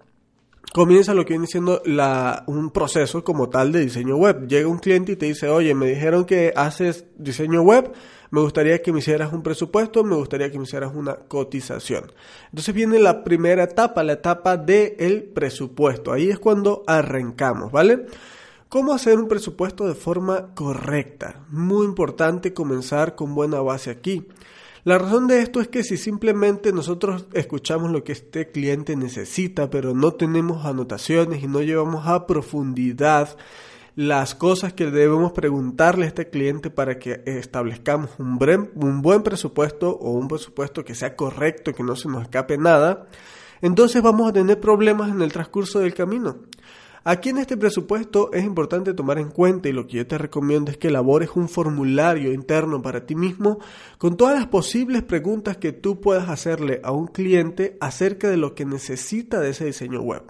comienza 0.73 1.15
lo 1.15 1.25
que 1.25 1.35
viene 1.35 1.47
siendo 1.47 1.83
la, 1.85 2.45
un 2.47 2.71
proceso 2.71 3.23
como 3.23 3.49
tal 3.49 3.73
de 3.73 3.81
diseño 3.81 4.17
web. 4.17 4.47
Llega 4.49 4.69
un 4.69 4.79
cliente 4.79 5.13
y 5.13 5.17
te 5.17 5.27
dice, 5.27 5.49
oye, 5.49 5.75
me 5.75 5.87
dijeron 5.87 6.25
que 6.25 6.53
haces 6.57 7.05
diseño 7.17 7.63
web, 7.63 7.93
me 8.31 8.41
gustaría 8.41 8.81
que 8.81 8.93
me 8.93 9.01
hicieras 9.01 9.33
un 9.33 9.43
presupuesto, 9.43 10.03
me 10.03 10.17
gustaría 10.17 10.51
que 10.51 10.59
me 10.59 10.65
hicieras 10.65 10.93
una 10.95 11.17
cotización. 11.17 12.11
Entonces 12.47 12.75
viene 12.75 12.99
la 12.99 13.23
primera 13.25 13.65
etapa, 13.65 14.03
la 14.03 14.15
etapa 14.15 14.57
del 14.57 15.25
presupuesto. 15.25 16.13
Ahí 16.13 16.31
es 16.31 16.39
cuando 16.39 16.83
arrancamos, 16.87 17.71
¿vale? 17.71 18.07
¿Cómo 18.71 18.95
hacer 18.95 19.19
un 19.19 19.29
presupuesto 19.29 19.87
de 19.87 19.95
forma 19.95 20.55
correcta? 20.55 21.45
Muy 21.51 21.85
importante 21.85 22.55
comenzar 22.55 23.15
con 23.15 23.35
buena 23.35 23.61
base 23.61 23.91
aquí. 23.91 24.27
La 24.85 24.99
razón 24.99 25.29
de 25.29 25.41
esto 25.41 25.61
es 25.61 25.69
que 25.69 25.85
si 25.85 25.97
simplemente 25.97 26.73
nosotros 26.73 27.27
escuchamos 27.35 27.93
lo 27.93 28.03
que 28.03 28.11
este 28.11 28.51
cliente 28.51 28.97
necesita, 28.97 29.71
pero 29.71 29.95
no 29.95 30.15
tenemos 30.15 30.67
anotaciones 30.67 31.43
y 31.45 31.47
no 31.47 31.63
llevamos 31.63 32.09
a 32.09 32.27
profundidad 32.27 33.37
las 33.95 34.35
cosas 34.35 34.73
que 34.73 34.87
debemos 34.87 35.33
preguntarle 35.33 36.07
a 36.07 36.09
este 36.09 36.31
cliente 36.31 36.69
para 36.69 36.99
que 36.99 37.23
establezcamos 37.27 38.11
un 38.19 38.39
un 38.75 39.03
buen 39.03 39.23
presupuesto 39.23 39.91
o 39.91 40.11
un 40.13 40.27
presupuesto 40.27 40.85
que 40.85 40.97
sea 40.97 41.15
correcto, 41.15 41.73
que 41.75 41.85
no 41.85 41.95
se 41.95 42.09
nos 42.09 42.23
escape 42.23 42.59
nada, 42.59 43.07
entonces 43.61 44.03
vamos 44.03 44.29
a 44.29 44.33
tener 44.33 44.59
problemas 44.59 45.13
en 45.13 45.23
el 45.23 45.33
transcurso 45.33 45.79
del 45.79 45.95
camino. 45.95 46.39
Aquí 47.05 47.31
en 47.31 47.39
este 47.39 47.57
presupuesto 47.57 48.33
es 48.33 48.45
importante 48.45 48.95
tomar 48.95 49.19
en 49.19 49.31
cuenta 49.31 49.69
y 49.69 49.73
lo 49.73 49.89
que 49.89 49.97
yo 49.97 50.07
te 50.07 50.19
recomiendo 50.19 50.71
es 50.71 50.77
que 50.77 50.87
elabores 50.87 51.31
un 51.35 51.49
formulario 51.49 52.33
interno 52.33 52.81
para 52.81 53.07
ti 53.07 53.17
mismo 53.17 53.59
con 53.99 54.17
todas 54.17 54.39
las 54.39 54.47
posibles 54.47 55.03
preguntas 55.03 55.57
que 55.57 55.73
tú 55.73 56.01
puedas 56.01 56.29
hacerle 56.29 56.81
a 56.85 56.93
un 56.93 57.09
cliente 57.09 57.77
acerca 57.81 58.31
de 58.31 58.37
lo 58.37 58.55
que 58.55 58.67
necesita 58.67 59.41
de 59.41 59.51
ese 59.51 59.65
diseño 59.65 60.01
web. 60.01 60.23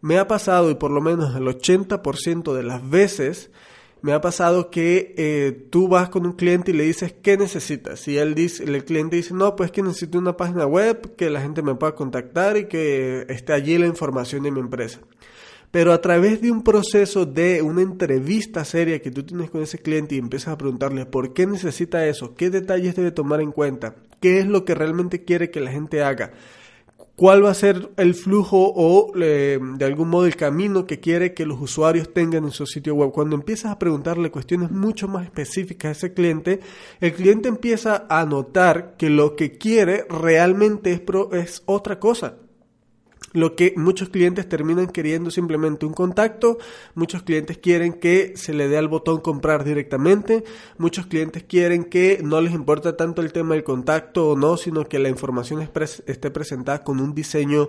Me 0.00 0.18
ha 0.18 0.26
pasado 0.26 0.72
y 0.72 0.74
por 0.74 0.90
lo 0.90 1.00
menos 1.00 1.36
el 1.36 1.44
80% 1.44 2.52
de 2.52 2.62
las 2.64 2.90
veces 2.90 3.52
me 4.02 4.12
ha 4.12 4.20
pasado 4.20 4.70
que 4.70 5.14
eh, 5.16 5.68
tú 5.70 5.86
vas 5.86 6.08
con 6.08 6.26
un 6.26 6.32
cliente 6.32 6.72
y 6.72 6.74
le 6.74 6.84
dices 6.84 7.14
qué 7.22 7.36
necesitas. 7.36 8.06
Y 8.08 8.18
él 8.18 8.34
dice, 8.34 8.64
el 8.64 8.84
cliente 8.84 9.16
dice, 9.16 9.34
no, 9.34 9.54
pues 9.54 9.70
que 9.70 9.82
necesito 9.82 10.18
una 10.18 10.36
página 10.36 10.66
web, 10.66 11.14
que 11.16 11.30
la 11.30 11.40
gente 11.40 11.62
me 11.62 11.76
pueda 11.76 11.94
contactar 11.94 12.56
y 12.56 12.66
que 12.66 13.24
esté 13.28 13.52
allí 13.52 13.78
la 13.78 13.86
información 13.86 14.42
de 14.42 14.50
mi 14.50 14.60
empresa 14.60 15.00
pero 15.76 15.92
a 15.92 16.00
través 16.00 16.40
de 16.40 16.50
un 16.50 16.62
proceso 16.62 17.26
de 17.26 17.60
una 17.60 17.82
entrevista 17.82 18.64
seria 18.64 19.02
que 19.02 19.10
tú 19.10 19.24
tienes 19.24 19.50
con 19.50 19.60
ese 19.60 19.76
cliente 19.76 20.14
y 20.14 20.18
empiezas 20.18 20.54
a 20.54 20.56
preguntarle 20.56 21.04
por 21.04 21.34
qué 21.34 21.46
necesita 21.46 22.06
eso, 22.06 22.34
qué 22.34 22.48
detalles 22.48 22.96
debe 22.96 23.10
tomar 23.10 23.42
en 23.42 23.52
cuenta, 23.52 23.94
qué 24.18 24.38
es 24.38 24.46
lo 24.46 24.64
que 24.64 24.74
realmente 24.74 25.26
quiere 25.26 25.50
que 25.50 25.60
la 25.60 25.70
gente 25.70 26.02
haga, 26.02 26.32
cuál 27.14 27.44
va 27.44 27.50
a 27.50 27.54
ser 27.54 27.90
el 27.98 28.14
flujo 28.14 28.72
o 28.74 29.12
de 29.14 29.84
algún 29.84 30.08
modo 30.08 30.24
el 30.24 30.36
camino 30.36 30.86
que 30.86 30.98
quiere 30.98 31.34
que 31.34 31.44
los 31.44 31.60
usuarios 31.60 32.10
tengan 32.10 32.44
en 32.44 32.52
su 32.52 32.64
sitio 32.64 32.94
web. 32.94 33.12
Cuando 33.12 33.36
empiezas 33.36 33.70
a 33.70 33.78
preguntarle 33.78 34.30
cuestiones 34.30 34.70
mucho 34.70 35.08
más 35.08 35.24
específicas 35.26 35.90
a 35.90 35.92
ese 35.92 36.14
cliente, 36.14 36.60
el 37.02 37.12
cliente 37.12 37.50
empieza 37.50 38.06
a 38.08 38.24
notar 38.24 38.94
que 38.96 39.10
lo 39.10 39.36
que 39.36 39.58
quiere 39.58 40.06
realmente 40.08 40.92
es, 40.92 41.02
es 41.32 41.62
otra 41.66 42.00
cosa 42.00 42.36
lo 43.32 43.54
que 43.54 43.74
muchos 43.76 44.08
clientes 44.08 44.48
terminan 44.48 44.86
queriendo 44.86 45.30
simplemente 45.30 45.86
un 45.86 45.92
contacto, 45.92 46.58
muchos 46.94 47.22
clientes 47.22 47.58
quieren 47.58 47.94
que 47.94 48.32
se 48.36 48.54
le 48.54 48.68
dé 48.68 48.78
al 48.78 48.88
botón 48.88 49.20
comprar 49.20 49.64
directamente, 49.64 50.44
muchos 50.78 51.06
clientes 51.06 51.42
quieren 51.42 51.84
que 51.84 52.20
no 52.22 52.40
les 52.40 52.54
importa 52.54 52.96
tanto 52.96 53.22
el 53.22 53.32
tema 53.32 53.54
del 53.54 53.64
contacto 53.64 54.30
o 54.30 54.36
no, 54.36 54.56
sino 54.56 54.88
que 54.88 54.98
la 54.98 55.08
información 55.08 55.68
esté 56.06 56.30
presentada 56.30 56.82
con 56.82 57.00
un 57.00 57.14
diseño 57.14 57.68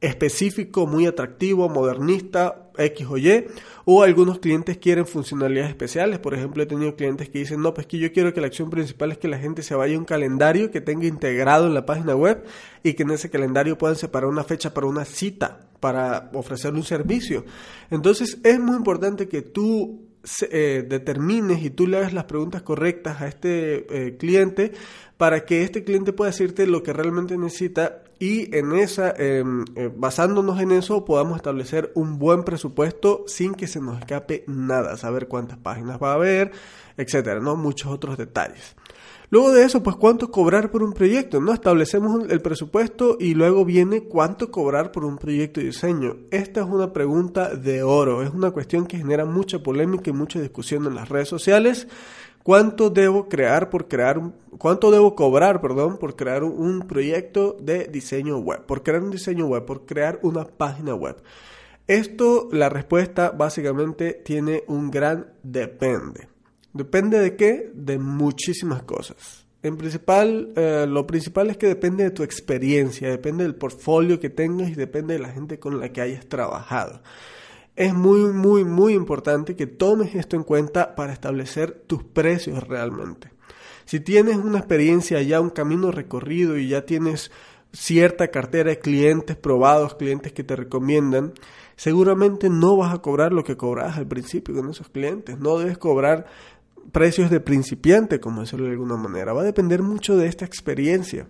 específico, 0.00 0.86
muy 0.86 1.06
atractivo, 1.06 1.68
modernista, 1.68 2.70
X 2.76 3.06
o 3.08 3.16
Y, 3.16 3.46
o 3.84 4.02
algunos 4.02 4.38
clientes 4.38 4.76
quieren 4.78 5.06
funcionalidades 5.06 5.70
especiales. 5.70 6.18
Por 6.18 6.34
ejemplo, 6.34 6.62
he 6.62 6.66
tenido 6.66 6.96
clientes 6.96 7.28
que 7.28 7.38
dicen, 7.38 7.62
no, 7.62 7.72
pues 7.72 7.86
que 7.86 7.98
yo 7.98 8.12
quiero 8.12 8.34
que 8.34 8.40
la 8.40 8.48
acción 8.48 8.68
principal 8.68 9.12
es 9.12 9.18
que 9.18 9.28
la 9.28 9.38
gente 9.38 9.62
se 9.62 9.74
vaya 9.74 9.96
a 9.96 9.98
un 9.98 10.04
calendario 10.04 10.70
que 10.70 10.80
tenga 10.80 11.06
integrado 11.06 11.66
en 11.66 11.74
la 11.74 11.86
página 11.86 12.14
web 12.14 12.44
y 12.82 12.94
que 12.94 13.04
en 13.04 13.10
ese 13.12 13.30
calendario 13.30 13.78
puedan 13.78 13.96
separar 13.96 14.28
una 14.28 14.44
fecha 14.44 14.74
para 14.74 14.86
una 14.86 15.04
cita, 15.04 15.68
para 15.80 16.30
ofrecerle 16.34 16.78
un 16.78 16.84
servicio. 16.84 17.44
Entonces, 17.90 18.38
es 18.44 18.60
muy 18.60 18.76
importante 18.76 19.28
que 19.28 19.42
tú 19.42 20.06
eh, 20.50 20.84
determines 20.86 21.62
y 21.62 21.70
tú 21.70 21.86
le 21.86 21.98
hagas 21.98 22.12
las 22.12 22.24
preguntas 22.24 22.62
correctas 22.62 23.20
a 23.20 23.28
este 23.28 24.08
eh, 24.08 24.16
cliente 24.16 24.72
para 25.16 25.44
que 25.44 25.62
este 25.62 25.84
cliente 25.84 26.12
pueda 26.12 26.32
decirte 26.32 26.66
lo 26.66 26.82
que 26.82 26.92
realmente 26.92 27.38
necesita 27.38 28.02
y 28.18 28.54
en 28.56 28.74
esa, 28.74 29.10
em, 29.16 29.64
eh, 29.74 29.90
basándonos 29.94 30.60
en 30.60 30.72
eso, 30.72 31.04
podamos 31.04 31.36
establecer 31.36 31.92
un 31.94 32.18
buen 32.18 32.44
presupuesto 32.44 33.24
sin 33.26 33.54
que 33.54 33.66
se 33.66 33.80
nos 33.80 33.98
escape 33.98 34.44
nada, 34.46 34.96
saber 34.96 35.28
cuántas 35.28 35.58
páginas 35.58 35.98
va 36.02 36.12
a 36.12 36.14
haber, 36.14 36.52
etcétera, 36.96 37.40
¿no? 37.40 37.56
Muchos 37.56 37.92
otros 37.92 38.16
detalles. 38.16 38.74
Luego 39.28 39.52
de 39.52 39.64
eso, 39.64 39.82
pues 39.82 39.96
cuánto 39.96 40.30
cobrar 40.30 40.70
por 40.70 40.84
un 40.84 40.92
proyecto, 40.92 41.40
¿no? 41.40 41.52
Establecemos 41.52 42.30
el 42.30 42.40
presupuesto 42.40 43.16
y 43.18 43.34
luego 43.34 43.64
viene 43.64 44.04
cuánto 44.04 44.52
cobrar 44.52 44.92
por 44.92 45.04
un 45.04 45.18
proyecto 45.18 45.60
de 45.60 45.66
diseño. 45.66 46.16
Esta 46.30 46.60
es 46.60 46.66
una 46.66 46.92
pregunta 46.92 47.54
de 47.54 47.82
oro, 47.82 48.22
es 48.22 48.30
una 48.30 48.52
cuestión 48.52 48.86
que 48.86 48.98
genera 48.98 49.24
mucha 49.24 49.58
polémica 49.58 50.10
y 50.10 50.12
mucha 50.12 50.40
discusión 50.40 50.86
en 50.86 50.94
las 50.94 51.08
redes 51.08 51.28
sociales. 51.28 51.88
¿Cuánto 52.46 52.90
debo 52.90 53.28
crear 53.28 53.70
por 53.70 53.88
crear 53.88 54.22
cuánto 54.56 54.92
debo 54.92 55.16
cobrar, 55.16 55.60
perdón, 55.60 55.98
por 55.98 56.14
crear 56.14 56.44
un 56.44 56.86
proyecto 56.86 57.56
de 57.60 57.88
diseño 57.88 58.38
web, 58.38 58.64
por 58.66 58.84
crear 58.84 59.02
un 59.02 59.10
diseño 59.10 59.46
web, 59.48 59.64
por 59.64 59.84
crear 59.84 60.20
una 60.22 60.44
página 60.44 60.94
web? 60.94 61.16
Esto, 61.88 62.48
la 62.52 62.68
respuesta 62.68 63.32
básicamente 63.32 64.12
tiene 64.24 64.62
un 64.68 64.92
gran 64.92 65.32
depende. 65.42 66.28
Depende 66.72 67.18
de 67.18 67.34
qué? 67.34 67.72
De 67.74 67.98
muchísimas 67.98 68.84
cosas. 68.84 69.44
En 69.64 69.76
principal, 69.76 70.52
eh, 70.54 70.86
lo 70.88 71.04
principal 71.04 71.50
es 71.50 71.56
que 71.56 71.66
depende 71.66 72.04
de 72.04 72.12
tu 72.12 72.22
experiencia, 72.22 73.10
depende 73.10 73.42
del 73.42 73.56
portfolio 73.56 74.20
que 74.20 74.30
tengas 74.30 74.68
y 74.68 74.74
depende 74.74 75.14
de 75.14 75.20
la 75.20 75.32
gente 75.32 75.58
con 75.58 75.80
la 75.80 75.92
que 75.92 76.00
hayas 76.00 76.28
trabajado. 76.28 77.02
Es 77.76 77.92
muy, 77.94 78.32
muy, 78.32 78.64
muy 78.64 78.94
importante 78.94 79.54
que 79.54 79.66
tomes 79.66 80.14
esto 80.14 80.34
en 80.34 80.44
cuenta 80.44 80.94
para 80.94 81.12
establecer 81.12 81.72
tus 81.86 82.02
precios 82.02 82.66
realmente. 82.66 83.30
Si 83.84 84.00
tienes 84.00 84.36
una 84.36 84.58
experiencia 84.58 85.20
ya, 85.22 85.40
un 85.40 85.50
camino 85.50 85.92
recorrido 85.92 86.56
y 86.56 86.68
ya 86.68 86.86
tienes 86.86 87.30
cierta 87.72 88.28
cartera 88.28 88.70
de 88.70 88.78
clientes 88.78 89.36
probados, 89.36 89.94
clientes 89.94 90.32
que 90.32 90.42
te 90.42 90.56
recomiendan, 90.56 91.34
seguramente 91.76 92.48
no 92.48 92.76
vas 92.76 92.94
a 92.94 93.02
cobrar 93.02 93.32
lo 93.32 93.44
que 93.44 93.56
cobras 93.56 93.98
al 93.98 94.06
principio 94.06 94.54
con 94.54 94.70
esos 94.70 94.88
clientes. 94.88 95.38
No 95.38 95.58
debes 95.58 95.76
cobrar 95.76 96.26
precios 96.92 97.30
de 97.30 97.40
principiante, 97.40 98.20
como 98.20 98.40
decirlo 98.40 98.66
de 98.66 98.72
alguna 98.72 98.96
manera. 98.96 99.34
Va 99.34 99.42
a 99.42 99.44
depender 99.44 99.82
mucho 99.82 100.16
de 100.16 100.26
esta 100.26 100.44
experiencia. 100.44 101.26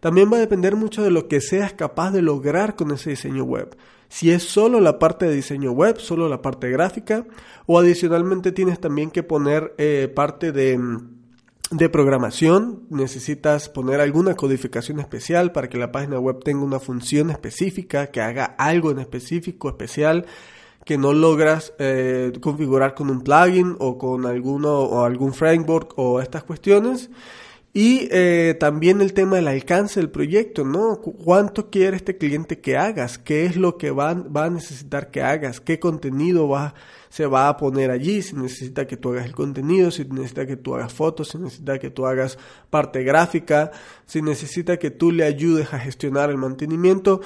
También 0.00 0.32
va 0.32 0.36
a 0.36 0.40
depender 0.40 0.76
mucho 0.76 1.02
de 1.02 1.10
lo 1.10 1.28
que 1.28 1.40
seas 1.40 1.72
capaz 1.72 2.12
de 2.12 2.22
lograr 2.22 2.76
con 2.76 2.90
ese 2.92 3.10
diseño 3.10 3.44
web. 3.44 3.76
Si 4.08 4.30
es 4.30 4.42
solo 4.42 4.80
la 4.80 4.98
parte 4.98 5.26
de 5.26 5.34
diseño 5.34 5.72
web, 5.72 5.98
solo 5.98 6.28
la 6.28 6.40
parte 6.40 6.70
gráfica, 6.70 7.26
o 7.66 7.78
adicionalmente 7.78 8.52
tienes 8.52 8.80
también 8.80 9.10
que 9.10 9.22
poner 9.22 9.74
eh, 9.76 10.10
parte 10.14 10.52
de, 10.52 10.80
de 11.70 11.88
programación, 11.90 12.84
necesitas 12.88 13.68
poner 13.68 14.00
alguna 14.00 14.34
codificación 14.34 15.00
especial 15.00 15.52
para 15.52 15.68
que 15.68 15.78
la 15.78 15.92
página 15.92 16.18
web 16.18 16.42
tenga 16.42 16.64
una 16.64 16.80
función 16.80 17.30
específica, 17.30 18.06
que 18.06 18.22
haga 18.22 18.44
algo 18.44 18.90
en 18.90 19.00
específico, 19.00 19.68
especial 19.68 20.26
que 20.88 20.96
no 20.96 21.12
logras 21.12 21.74
eh, 21.78 22.32
configurar 22.40 22.94
con 22.94 23.10
un 23.10 23.20
plugin 23.20 23.76
o 23.78 23.98
con 23.98 24.24
alguno 24.24 24.78
o 24.78 25.04
algún 25.04 25.34
framework 25.34 25.92
o 25.96 26.22
estas 26.22 26.44
cuestiones. 26.44 27.10
Y 27.80 28.08
eh, 28.10 28.56
también 28.58 29.00
el 29.00 29.12
tema 29.12 29.36
del 29.36 29.46
alcance 29.46 30.00
del 30.00 30.10
proyecto, 30.10 30.64
¿no? 30.64 31.00
¿Cuánto 31.00 31.70
quiere 31.70 31.96
este 31.96 32.16
cliente 32.16 32.58
que 32.58 32.76
hagas? 32.76 33.18
¿Qué 33.18 33.46
es 33.46 33.54
lo 33.54 33.78
que 33.78 33.92
va, 33.92 34.14
va 34.14 34.46
a 34.46 34.50
necesitar 34.50 35.12
que 35.12 35.22
hagas? 35.22 35.60
¿Qué 35.60 35.78
contenido 35.78 36.48
va, 36.48 36.74
se 37.08 37.26
va 37.26 37.48
a 37.48 37.56
poner 37.56 37.92
allí? 37.92 38.20
Si 38.20 38.34
necesita 38.34 38.84
que 38.88 38.96
tú 38.96 39.10
hagas 39.10 39.26
el 39.26 39.32
contenido, 39.32 39.92
si 39.92 40.04
necesita 40.06 40.44
que 40.44 40.56
tú 40.56 40.74
hagas 40.74 40.92
fotos, 40.92 41.28
si 41.28 41.38
necesita 41.38 41.78
que 41.78 41.90
tú 41.90 42.04
hagas 42.04 42.36
parte 42.68 43.04
gráfica, 43.04 43.70
si 44.06 44.22
necesita 44.22 44.76
que 44.76 44.90
tú 44.90 45.12
le 45.12 45.22
ayudes 45.22 45.72
a 45.72 45.78
gestionar 45.78 46.30
el 46.30 46.36
mantenimiento. 46.36 47.20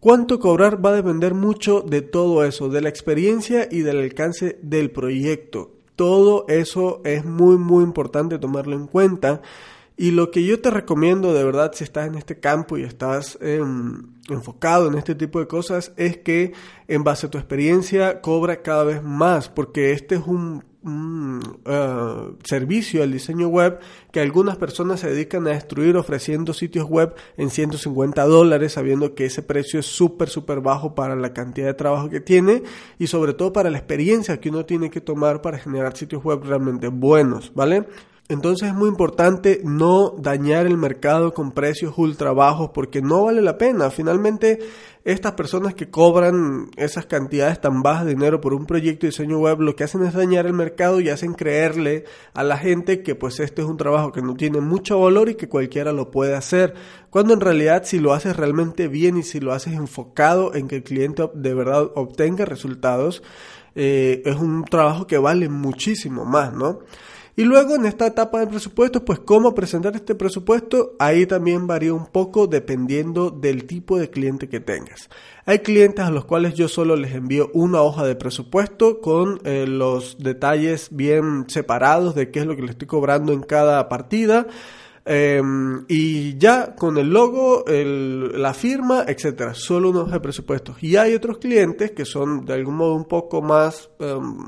Cuánto 0.00 0.38
cobrar 0.38 0.84
va 0.84 0.90
a 0.90 0.96
depender 0.96 1.32
mucho 1.32 1.80
de 1.80 2.02
todo 2.02 2.44
eso, 2.44 2.68
de 2.68 2.82
la 2.82 2.90
experiencia 2.90 3.68
y 3.70 3.80
del 3.80 4.00
alcance 4.00 4.58
del 4.60 4.90
proyecto. 4.90 5.70
Todo 5.96 6.44
eso 6.48 7.00
es 7.06 7.24
muy 7.24 7.56
muy 7.56 7.84
importante 7.84 8.38
tomarlo 8.38 8.76
en 8.76 8.86
cuenta. 8.86 9.40
Y 9.96 10.10
lo 10.10 10.30
que 10.32 10.44
yo 10.44 10.60
te 10.60 10.70
recomiendo 10.70 11.32
de 11.32 11.44
verdad 11.44 11.72
si 11.72 11.84
estás 11.84 12.08
en 12.08 12.16
este 12.16 12.40
campo 12.40 12.76
y 12.76 12.82
estás 12.82 13.38
em, 13.40 14.14
enfocado 14.28 14.88
en 14.88 14.98
este 14.98 15.14
tipo 15.14 15.38
de 15.38 15.46
cosas 15.46 15.92
es 15.96 16.16
que 16.16 16.52
en 16.88 17.04
base 17.04 17.26
a 17.26 17.30
tu 17.30 17.38
experiencia 17.38 18.20
cobra 18.20 18.62
cada 18.62 18.82
vez 18.84 19.02
más 19.02 19.48
porque 19.48 19.92
este 19.92 20.16
es 20.16 20.22
un 20.26 20.64
un 20.84 21.40
uh, 21.64 22.36
servicio 22.44 23.02
al 23.02 23.10
diseño 23.10 23.48
web 23.48 23.78
que 24.12 24.20
algunas 24.20 24.58
personas 24.58 25.00
se 25.00 25.08
dedican 25.08 25.46
a 25.46 25.50
destruir 25.50 25.96
ofreciendo 25.96 26.52
sitios 26.52 26.86
web 26.86 27.14
en 27.38 27.48
150 27.48 28.22
dólares 28.24 28.72
sabiendo 28.72 29.14
que 29.14 29.24
ese 29.24 29.42
precio 29.42 29.80
es 29.80 29.86
súper 29.86 30.28
súper 30.28 30.60
bajo 30.60 30.94
para 30.94 31.16
la 31.16 31.32
cantidad 31.32 31.68
de 31.68 31.74
trabajo 31.74 32.10
que 32.10 32.20
tiene 32.20 32.62
y 32.98 33.06
sobre 33.06 33.32
todo 33.32 33.52
para 33.52 33.70
la 33.70 33.78
experiencia 33.78 34.40
que 34.40 34.50
uno 34.50 34.66
tiene 34.66 34.90
que 34.90 35.00
tomar 35.00 35.40
para 35.40 35.58
generar 35.58 35.96
sitios 35.96 36.22
web 36.22 36.42
realmente 36.44 36.88
buenos, 36.88 37.52
¿vale? 37.54 37.86
Entonces 38.30 38.68
es 38.68 38.74
muy 38.74 38.88
importante 38.88 39.60
no 39.64 40.14
dañar 40.16 40.66
el 40.66 40.78
mercado 40.78 41.34
con 41.34 41.52
precios 41.52 41.92
ultra 41.98 42.32
bajos 42.32 42.70
porque 42.72 43.02
no 43.02 43.24
vale 43.24 43.42
la 43.42 43.58
pena. 43.58 43.90
Finalmente, 43.90 44.60
estas 45.04 45.32
personas 45.32 45.74
que 45.74 45.90
cobran 45.90 46.70
esas 46.76 47.04
cantidades 47.04 47.60
tan 47.60 47.82
bajas 47.82 48.06
de 48.06 48.14
dinero 48.14 48.40
por 48.40 48.54
un 48.54 48.64
proyecto 48.64 49.02
de 49.02 49.10
diseño 49.10 49.38
web 49.40 49.60
lo 49.60 49.76
que 49.76 49.84
hacen 49.84 50.06
es 50.06 50.14
dañar 50.14 50.46
el 50.46 50.54
mercado 50.54 51.00
y 51.00 51.10
hacen 51.10 51.34
creerle 51.34 52.04
a 52.32 52.42
la 52.42 52.56
gente 52.56 53.02
que 53.02 53.14
pues 53.14 53.40
este 53.40 53.60
es 53.60 53.68
un 53.68 53.76
trabajo 53.76 54.10
que 54.10 54.22
no 54.22 54.34
tiene 54.34 54.62
mucho 54.62 54.98
valor 54.98 55.28
y 55.28 55.34
que 55.34 55.50
cualquiera 55.50 55.92
lo 55.92 56.10
puede 56.10 56.34
hacer. 56.34 56.72
Cuando 57.10 57.34
en 57.34 57.40
realidad 57.40 57.82
si 57.84 57.98
lo 57.98 58.14
haces 58.14 58.36
realmente 58.38 58.88
bien 58.88 59.18
y 59.18 59.22
si 59.22 59.38
lo 59.38 59.52
haces 59.52 59.74
enfocado 59.74 60.54
en 60.54 60.66
que 60.66 60.76
el 60.76 60.82
cliente 60.82 61.28
de 61.34 61.52
verdad 61.52 61.90
obtenga 61.94 62.46
resultados, 62.46 63.22
eh, 63.74 64.22
es 64.24 64.36
un 64.36 64.64
trabajo 64.64 65.06
que 65.06 65.18
vale 65.18 65.50
muchísimo 65.50 66.24
más, 66.24 66.54
¿no? 66.54 66.78
Y 67.36 67.42
luego 67.42 67.74
en 67.74 67.84
esta 67.84 68.06
etapa 68.06 68.38
de 68.38 68.46
presupuesto, 68.46 69.04
pues 69.04 69.18
cómo 69.18 69.54
presentar 69.54 69.96
este 69.96 70.14
presupuesto, 70.14 70.94
ahí 71.00 71.26
también 71.26 71.66
varía 71.66 71.92
un 71.92 72.06
poco 72.06 72.46
dependiendo 72.46 73.30
del 73.30 73.64
tipo 73.64 73.98
de 73.98 74.08
cliente 74.08 74.48
que 74.48 74.60
tengas. 74.60 75.10
Hay 75.44 75.58
clientes 75.58 76.04
a 76.04 76.10
los 76.10 76.26
cuales 76.26 76.54
yo 76.54 76.68
solo 76.68 76.94
les 76.94 77.12
envío 77.12 77.50
una 77.52 77.82
hoja 77.82 78.06
de 78.06 78.14
presupuesto 78.14 79.00
con 79.00 79.40
eh, 79.44 79.66
los 79.66 80.16
detalles 80.18 80.88
bien 80.92 81.46
separados 81.48 82.14
de 82.14 82.30
qué 82.30 82.40
es 82.40 82.46
lo 82.46 82.54
que 82.54 82.62
le 82.62 82.70
estoy 82.70 82.86
cobrando 82.86 83.32
en 83.32 83.42
cada 83.42 83.88
partida. 83.88 84.46
Em, 85.06 85.84
y 85.86 86.38
ya 86.38 86.74
con 86.76 86.96
el 86.96 87.08
logo, 87.08 87.64
la 87.66 88.54
firma, 88.54 89.04
etcétera, 89.06 89.52
solo 89.54 89.90
una 89.90 90.00
hoja 90.02 90.12
de 90.12 90.20
presupuesto. 90.20 90.76
Y 90.80 90.96
hay 90.96 91.14
otros 91.14 91.38
clientes 91.38 91.90
que 91.90 92.04
son 92.04 92.44
de 92.46 92.54
algún 92.54 92.76
modo 92.76 92.94
un 92.94 93.04
poco 93.04 93.42
más 93.42 93.90
em, 93.98 94.38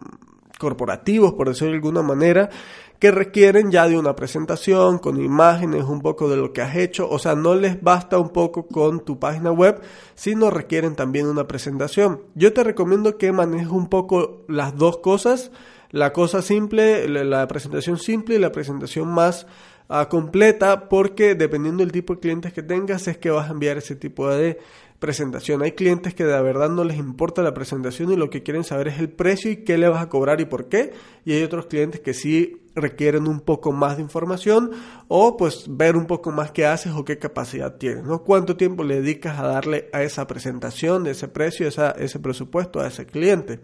corporativos, 0.58 1.34
por 1.34 1.48
decirlo 1.48 1.70
de 1.70 1.76
alguna 1.76 2.02
manera, 2.02 2.50
que 2.98 3.10
requieren 3.10 3.70
ya 3.70 3.88
de 3.88 3.98
una 3.98 4.16
presentación 4.16 4.98
con 4.98 5.20
imágenes, 5.20 5.84
un 5.84 6.00
poco 6.00 6.28
de 6.28 6.36
lo 6.36 6.52
que 6.52 6.62
has 6.62 6.76
hecho, 6.76 7.08
o 7.08 7.18
sea, 7.18 7.34
no 7.34 7.54
les 7.54 7.82
basta 7.82 8.18
un 8.18 8.30
poco 8.30 8.66
con 8.66 9.04
tu 9.04 9.18
página 9.18 9.52
web, 9.52 9.80
sino 10.14 10.50
requieren 10.50 10.96
también 10.96 11.26
una 11.26 11.46
presentación. 11.46 12.22
Yo 12.34 12.52
te 12.52 12.64
recomiendo 12.64 13.18
que 13.18 13.32
manejes 13.32 13.68
un 13.68 13.88
poco 13.88 14.44
las 14.48 14.76
dos 14.76 14.98
cosas, 14.98 15.50
la 15.90 16.12
cosa 16.12 16.42
simple, 16.42 17.06
la 17.08 17.46
presentación 17.48 17.98
simple 17.98 18.36
y 18.36 18.38
la 18.38 18.52
presentación 18.52 19.08
más 19.08 19.46
ah, 19.88 20.08
completa, 20.08 20.88
porque 20.88 21.34
dependiendo 21.34 21.82
del 21.82 21.92
tipo 21.92 22.14
de 22.14 22.20
clientes 22.20 22.52
que 22.52 22.62
tengas 22.62 23.06
es 23.08 23.18
que 23.18 23.30
vas 23.30 23.48
a 23.48 23.52
enviar 23.52 23.76
ese 23.76 23.94
tipo 23.94 24.28
de 24.30 24.58
presentación. 24.98 25.62
Hay 25.62 25.72
clientes 25.72 26.14
que 26.14 26.24
de 26.24 26.40
verdad 26.42 26.70
no 26.70 26.84
les 26.84 26.96
importa 26.98 27.42
la 27.42 27.54
presentación 27.54 28.12
y 28.12 28.16
lo 28.16 28.30
que 28.30 28.42
quieren 28.42 28.64
saber 28.64 28.88
es 28.88 28.98
el 28.98 29.08
precio 29.08 29.50
y 29.50 29.58
qué 29.58 29.78
le 29.78 29.88
vas 29.88 30.02
a 30.02 30.08
cobrar 30.08 30.40
y 30.40 30.46
por 30.46 30.68
qué. 30.68 30.92
Y 31.24 31.32
hay 31.32 31.42
otros 31.42 31.66
clientes 31.66 32.00
que 32.00 32.14
sí 32.14 32.62
requieren 32.74 33.26
un 33.26 33.40
poco 33.40 33.72
más 33.72 33.96
de 33.96 34.02
información 34.02 34.70
o 35.08 35.36
pues 35.36 35.64
ver 35.68 35.96
un 35.96 36.06
poco 36.06 36.30
más 36.30 36.50
qué 36.50 36.66
haces 36.66 36.92
o 36.92 37.04
qué 37.04 37.18
capacidad 37.18 37.76
tienes, 37.76 38.04
¿no? 38.04 38.22
Cuánto 38.22 38.56
tiempo 38.56 38.84
le 38.84 39.00
dedicas 39.00 39.38
a 39.38 39.46
darle 39.46 39.88
a 39.92 40.02
esa 40.02 40.26
presentación, 40.26 41.06
ese 41.06 41.28
precio, 41.28 41.66
esa, 41.66 41.90
ese 41.92 42.18
presupuesto 42.18 42.80
a 42.80 42.86
ese 42.86 43.06
cliente. 43.06 43.60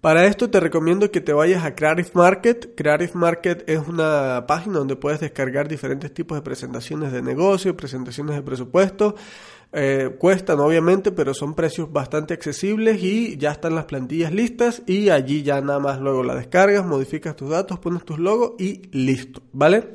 Para 0.00 0.26
esto 0.26 0.48
te 0.48 0.60
recomiendo 0.60 1.10
que 1.10 1.20
te 1.20 1.32
vayas 1.32 1.64
a 1.64 1.74
Creative 1.74 2.10
Market. 2.14 2.76
Creative 2.76 3.10
Market 3.14 3.68
es 3.68 3.80
una 3.88 4.44
página 4.46 4.78
donde 4.78 4.94
puedes 4.94 5.18
descargar 5.18 5.66
diferentes 5.66 6.14
tipos 6.14 6.38
de 6.38 6.42
presentaciones 6.42 7.10
de 7.10 7.20
negocio, 7.20 7.76
presentaciones 7.76 8.36
de 8.36 8.42
presupuesto. 8.42 9.16
Eh, 9.70 10.16
cuestan 10.18 10.60
obviamente, 10.60 11.12
pero 11.12 11.34
son 11.34 11.54
precios 11.54 11.92
bastante 11.92 12.32
accesibles 12.32 13.02
y 13.02 13.36
ya 13.36 13.52
están 13.52 13.74
las 13.74 13.84
plantillas 13.84 14.32
listas 14.32 14.82
y 14.86 15.10
allí 15.10 15.42
ya 15.42 15.60
nada 15.60 15.78
más 15.78 16.00
luego 16.00 16.22
la 16.22 16.34
descargas, 16.34 16.86
modificas 16.86 17.36
tus 17.36 17.50
datos, 17.50 17.78
pones 17.78 18.02
tus 18.04 18.18
logos 18.18 18.52
y 18.58 18.88
listo, 18.92 19.42
¿vale? 19.52 19.92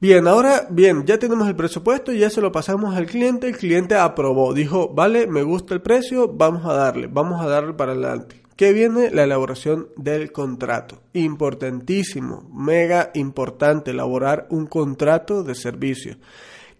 Bien, 0.00 0.26
ahora, 0.26 0.66
bien, 0.70 1.04
ya 1.04 1.18
tenemos 1.18 1.48
el 1.48 1.56
presupuesto, 1.56 2.12
ya 2.12 2.30
se 2.30 2.40
lo 2.40 2.50
pasamos 2.50 2.96
al 2.96 3.06
cliente, 3.06 3.48
el 3.48 3.58
cliente 3.58 3.96
aprobó, 3.96 4.54
dijo, 4.54 4.88
vale, 4.94 5.26
me 5.26 5.42
gusta 5.42 5.74
el 5.74 5.82
precio, 5.82 6.28
vamos 6.32 6.64
a 6.64 6.72
darle, 6.72 7.08
vamos 7.08 7.42
a 7.42 7.48
darle 7.48 7.74
para 7.74 7.92
adelante. 7.92 8.40
¿Qué 8.56 8.72
viene? 8.72 9.10
La 9.10 9.24
elaboración 9.24 9.88
del 9.96 10.32
contrato. 10.32 11.02
Importantísimo, 11.12 12.48
mega 12.52 13.10
importante 13.14 13.90
elaborar 13.90 14.46
un 14.50 14.66
contrato 14.66 15.42
de 15.42 15.54
servicio. 15.54 16.16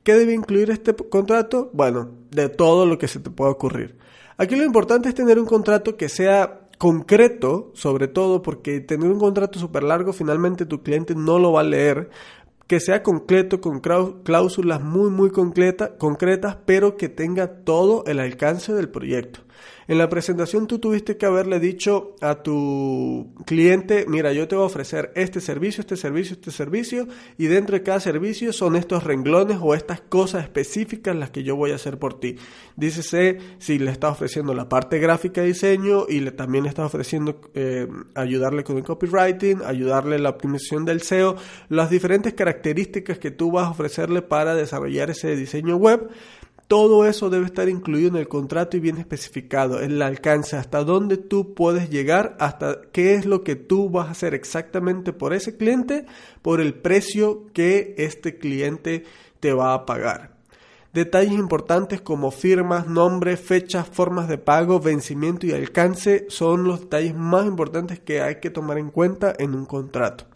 ¿Qué 0.09 0.14
debe 0.14 0.33
incluir 0.33 0.71
este 0.71 0.94
contrato? 0.94 1.68
Bueno, 1.75 2.09
de 2.31 2.49
todo 2.49 2.87
lo 2.87 2.97
que 2.97 3.09
se 3.09 3.21
te 3.21 3.29
pueda 3.29 3.51
ocurrir. 3.51 3.99
Aquí 4.38 4.57
lo 4.57 4.64
importante 4.64 5.11
es 5.11 5.14
tener 5.14 5.38
un 5.38 5.44
contrato 5.44 5.99
que 5.99 6.09
sea 6.09 6.61
concreto, 6.79 7.73
sobre 7.75 8.09
todo 8.09 8.40
porque 8.40 8.81
tener 8.81 9.11
un 9.11 9.18
contrato 9.18 9.59
súper 9.59 9.83
largo 9.83 10.14
finalmente 10.14 10.64
tu 10.64 10.83
cliente 10.83 11.14
no 11.14 11.38
lo 11.38 11.53
va 11.53 11.61
a 11.61 11.64
leer, 11.64 12.09
que 12.66 12.81
sea 12.81 13.03
concreto, 13.03 13.61
con 13.61 13.81
cláusulas 13.81 14.83
muy, 14.83 15.11
muy 15.11 15.29
concretas, 15.29 16.57
pero 16.64 16.97
que 16.97 17.11
tenga 17.11 17.62
todo 17.64 18.03
el 18.07 18.21
alcance 18.21 18.73
del 18.73 18.88
proyecto. 18.88 19.40
En 19.88 19.97
la 19.97 20.11
presentación 20.11 20.66
tú 20.66 20.79
tuviste 20.79 21.16
que 21.16 21.25
haberle 21.25 21.61
dicho 21.61 22.14
a 22.21 22.42
tu 22.42 23.33
cliente, 23.47 24.05
mira, 24.07 24.35
yo 24.35 24.47
te 24.47 24.55
voy 24.55 24.64
a 24.64 24.66
ofrecer 24.66 25.12
este 25.14 25.40
servicio, 25.40 25.81
este 25.81 25.97
servicio, 25.97 26.35
este 26.35 26.51
servicio, 26.51 27.09
y 27.38 27.47
dentro 27.47 27.75
de 27.75 27.83
cada 27.83 27.99
servicio 27.99 28.53
son 28.53 28.77
estos 28.77 29.05
renglones 29.05 29.59
o 29.62 29.75
estas 29.75 30.03
cosas 30.03 30.42
específicas 30.42 31.16
las 31.16 31.31
que 31.31 31.42
yo 31.42 31.57
voy 31.57 31.71
a 31.71 31.77
hacer 31.77 31.99
por 31.99 32.21
ti. 32.21 32.37
Dícese 32.77 33.38
si 33.59 33.79
le 33.79 33.90
estás 33.90 34.12
ofreciendo 34.12 34.53
la 34.53 34.68
parte 34.68 34.99
gráfica 34.99 35.40
de 35.40 35.49
diseño 35.49 36.05
y 36.07 36.21
le, 36.21 36.33
también 36.33 36.64
le 36.64 36.71
estás 36.71 36.87
ofreciendo 36.87 37.40
eh, 37.55 37.88
ayudarle 38.14 38.64
con 38.64 38.77
el 38.77 38.85
copywriting, 38.85 39.62
ayudarle 39.64 40.18
la 40.18 40.29
optimización 40.29 40.85
del 40.85 41.01
SEO, 41.01 41.37
las 41.71 41.88
diferentes 41.88 42.35
características 42.35 43.18
que 43.18 43.31
tú 43.31 43.53
vas 43.53 43.68
a 43.68 43.71
ofrecerle 43.71 44.21
para 44.21 44.55
desarrollar 44.55 45.09
ese 45.09 45.35
diseño 45.35 45.77
web 45.77 46.11
todo 46.68 47.07
eso 47.07 47.31
debe 47.31 47.46
estar 47.46 47.70
incluido 47.70 48.11
en 48.11 48.16
el 48.16 48.28
contrato 48.28 48.76
y 48.76 48.81
bien 48.81 48.98
especificado, 48.98 49.81
el 49.81 50.00
alcance, 50.02 50.54
hasta 50.54 50.85
dónde 50.85 51.16
tú 51.16 51.54
puedes 51.54 51.88
llegar, 51.88 52.37
hasta 52.38 52.83
qué 52.92 53.14
es 53.14 53.24
lo 53.24 53.42
que 53.42 53.57
tú 53.57 53.88
vas 53.88 54.09
a 54.09 54.11
hacer 54.11 54.35
exactamente 54.35 55.14
por 55.14 55.33
ese 55.33 55.57
cliente, 55.57 56.04
por 56.42 56.61
el 56.61 56.74
precio 56.74 57.46
que 57.54 57.94
este 57.96 58.37
cliente 58.37 59.04
te 59.40 59.54
va 59.54 59.72
a 59.72 59.87
pagar. 59.87 60.37
Detalles 60.92 61.33
importantes 61.33 62.02
como 62.02 62.31
firmas, 62.31 62.87
nombres, 62.87 63.40
fechas, 63.40 63.88
formas 63.88 64.28
de 64.28 64.37
pago, 64.37 64.78
vencimiento 64.78 65.46
y 65.46 65.52
alcance 65.52 66.26
son 66.28 66.64
los 66.64 66.81
detalles 66.81 67.14
más 67.14 67.46
importantes 67.46 67.98
que 67.98 68.20
hay 68.20 68.40
que 68.40 68.50
tomar 68.50 68.76
en 68.76 68.90
cuenta 68.90 69.35
en 69.38 69.54
un 69.54 69.64
contrato 69.64 70.26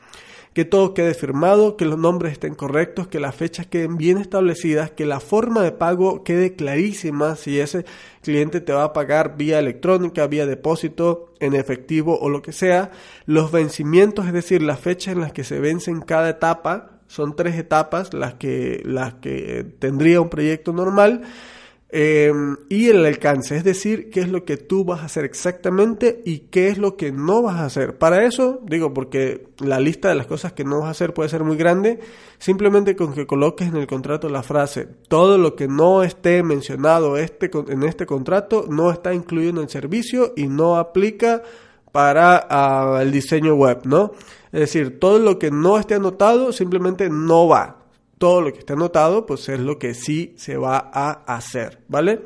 que 0.55 0.65
todo 0.65 0.93
quede 0.93 1.15
firmado, 1.15 1.77
que 1.77 1.85
los 1.85 1.99
nombres 1.99 2.33
estén 2.33 2.55
correctos, 2.55 3.09
que 3.09 3.21
las 3.21 3.35
fechas 3.35 3.67
queden 3.67 3.97
bien 3.97 4.19
establecidas, 4.19 4.91
que 4.91 5.07
la 5.07 5.21
forma 5.21 5.63
de 5.63 5.73
pago 5.73 6.25
quede 6.25 6.55
clarísima 6.55 7.37
si 7.37 7.59
ese 7.59 7.85
cliente 8.21 8.61
te 8.61 8.73
va 8.73 8.85
a 8.85 8.93
pagar 8.93 9.37
vía 9.37 9.59
electrónica, 9.59 10.27
vía 10.27 10.47
depósito, 10.47 11.33
en 11.41 11.55
efectivo 11.55 12.19
o 12.21 12.29
lo 12.29 12.43
que 12.43 12.53
sea. 12.53 12.91
Los 13.27 13.51
vencimientos, 13.51 14.27
es 14.27 14.33
decir, 14.33 14.63
las 14.63 14.79
fechas 14.79 15.15
en 15.15 15.21
las 15.21 15.33
que 15.33 15.45
se 15.45 15.59
vencen 15.59 16.01
cada 16.01 16.29
etapa, 16.29 17.01
son 17.07 17.37
tres 17.37 17.57
etapas 17.57 18.15
las 18.15 18.35
que, 18.35 18.81
las 18.85 19.15
que 19.15 19.67
tendría 19.79 20.21
un 20.21 20.31
proyecto 20.31 20.73
normal 20.73 21.23
Em, 21.95 22.57
y 22.71 22.89
el 22.89 23.05
alcance, 23.05 23.55
es 23.55 23.65
decir, 23.65 24.09
qué 24.09 24.21
es 24.21 24.29
lo 24.31 24.47
que 24.47 24.57
tú 24.57 24.83
vas 24.83 25.01
a 25.03 25.05
hacer 25.05 25.27
exactamente 25.27 26.23
y 26.25 26.39
qué 26.49 26.69
es 26.69 26.79
lo 26.79 26.97
que 26.97 27.13
no 27.13 27.43
vas 27.43 27.57
a 27.57 27.67
hacer. 27.67 27.99
Para 27.99 28.25
eso, 28.25 28.61
digo, 28.63 28.95
porque 28.95 29.49
la 29.59 29.79
lista 29.79 30.09
de 30.09 30.15
las 30.15 30.27
cosas 30.27 30.55
que 30.55 30.65
no 30.65 30.79
vas 30.79 30.89
a 30.89 30.93
hacer 30.93 31.13
puede 31.13 31.29
ser 31.29 31.45
muy 31.45 31.59
grande, 31.59 32.01
simplemente 32.39 32.97
con 32.97 33.13
que 33.13 33.27
coloques 33.27 33.69
en 33.69 33.77
el 33.77 33.87
contrato 33.87 34.31
la 34.31 34.43
frase, 34.43 34.89
todo 35.09 35.37
lo 35.37 35.55
que 35.55 35.69
no 35.69 36.03
esté 36.03 36.43
mencionado 36.43 37.19
este, 37.19 37.51
en 37.69 37.83
este 37.83 38.07
contrato 38.07 38.65
no 38.71 38.91
está 38.91 39.13
incluido 39.13 39.51
en 39.51 39.59
el 39.59 39.69
servicio 39.69 40.33
y 40.35 40.47
no 40.47 40.77
aplica 40.77 41.43
para 41.93 43.03
el 43.03 43.13
diseño 43.13 43.55
web, 43.55 43.81
¿no? 43.85 44.13
Es 44.51 44.61
decir, 44.61 44.99
todo 44.99 45.19
lo 45.19 45.39
que 45.39 45.51
no 45.51 45.79
esté 45.79 45.97
anotado 45.97 46.53
simplemente 46.55 47.11
no 47.11 47.49
va 47.49 47.82
todo 48.23 48.41
lo 48.41 48.53
que 48.53 48.61
está 48.61 48.75
anotado, 48.75 49.27
pues 49.27 49.49
es 49.49 49.59
lo 49.59 49.81
que 49.81 49.95
sí 49.95 50.33
se 50.37 50.57
va 50.57 50.79
a 50.95 51.11
hacer, 51.35 51.81
¿vale? 51.89 52.23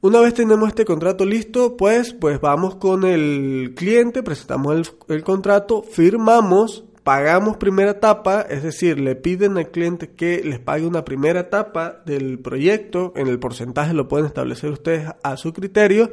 Una 0.00 0.18
vez 0.18 0.34
tenemos 0.34 0.70
este 0.70 0.84
contrato 0.84 1.24
listo, 1.24 1.76
pues, 1.76 2.12
pues 2.12 2.40
vamos 2.40 2.74
con 2.74 3.04
el 3.04 3.74
cliente, 3.76 4.24
presentamos 4.24 4.74
el, 4.74 5.14
el 5.14 5.22
contrato, 5.22 5.84
firmamos, 5.84 6.82
pagamos 7.04 7.58
primera 7.58 7.92
etapa, 7.92 8.40
es 8.40 8.64
decir, 8.64 8.98
le 8.98 9.14
piden 9.14 9.56
al 9.56 9.70
cliente 9.70 10.10
que 10.10 10.42
les 10.42 10.58
pague 10.58 10.84
una 10.84 11.04
primera 11.04 11.38
etapa 11.38 12.02
del 12.04 12.40
proyecto, 12.40 13.12
en 13.14 13.28
el 13.28 13.38
porcentaje 13.38 13.94
lo 13.94 14.08
pueden 14.08 14.26
establecer 14.26 14.70
ustedes 14.70 15.10
a 15.22 15.36
su 15.36 15.52
criterio, 15.52 16.10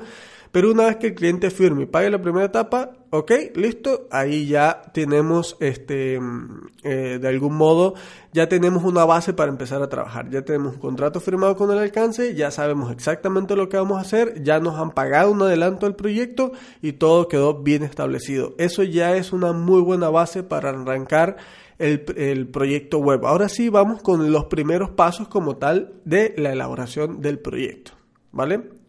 pero 0.52 0.72
una 0.72 0.86
vez 0.86 0.98
que 0.98 1.08
el 1.08 1.16
cliente 1.16 1.50
firme 1.50 1.84
y 1.84 1.86
pague 1.86 2.10
la 2.10 2.22
primera 2.22 2.46
etapa, 2.46 2.92
ok, 3.10 3.32
listo, 3.56 4.08
ahí 4.12 4.48
ya 4.48 4.82
tenemos, 4.94 5.56
este, 5.62 6.20
mm, 6.20 6.68
eh, 6.84 7.20
de 7.22 7.28
algún 7.28 7.56
modo, 7.56 7.94
ya 8.34 8.50
tenemos 8.50 8.84
una 8.84 9.06
base 9.06 9.34
para 9.34 9.50
empezar 9.50 9.82
a 9.82 9.88
trabajar. 9.88 10.30
Ya 10.30 10.42
tenemos 10.42 10.74
un 10.74 10.80
contrato 10.80 11.22
firmado 11.22 11.56
con 11.56 11.72
el 11.72 11.78
alcance, 11.78 12.36
ya 12.36 12.52
sabemos 12.52 12.92
exactamente 12.92 13.56
lo 13.56 13.70
que 13.70 13.78
vamos 13.78 13.98
a 13.98 14.02
hacer, 14.02 14.44
ya 14.44 14.60
nos 14.60 14.78
han 14.78 14.92
pagado 14.92 15.32
un 15.32 15.42
adelanto 15.42 15.86
del 15.86 15.96
proyecto 15.96 16.52
y 16.82 16.94
todo 16.94 17.30
quedó 17.30 17.62
bien 17.62 17.84
establecido. 17.84 18.54
Eso 18.58 18.84
ya 18.84 19.16
es 19.16 19.32
una 19.32 19.54
muy 19.54 19.82
buena 19.82 20.10
base 20.10 20.44
para 20.44 20.70
arrancar 20.70 21.38
el, 21.80 22.04
el, 22.18 22.48
proyecto 22.48 23.00
web. 23.00 23.26
Ahora 23.26 23.48
sí, 23.48 23.70
vamos 23.70 24.02
con 24.02 24.32
los 24.32 24.46
primeros 24.46 24.90
pasos 24.92 25.30
como 25.30 25.56
tal 25.58 25.94
de 26.04 26.34
la 26.38 26.52
elaboración 26.52 27.22
del 27.22 27.40
proyecto. 27.40 27.94
¿Vale? 28.34 28.81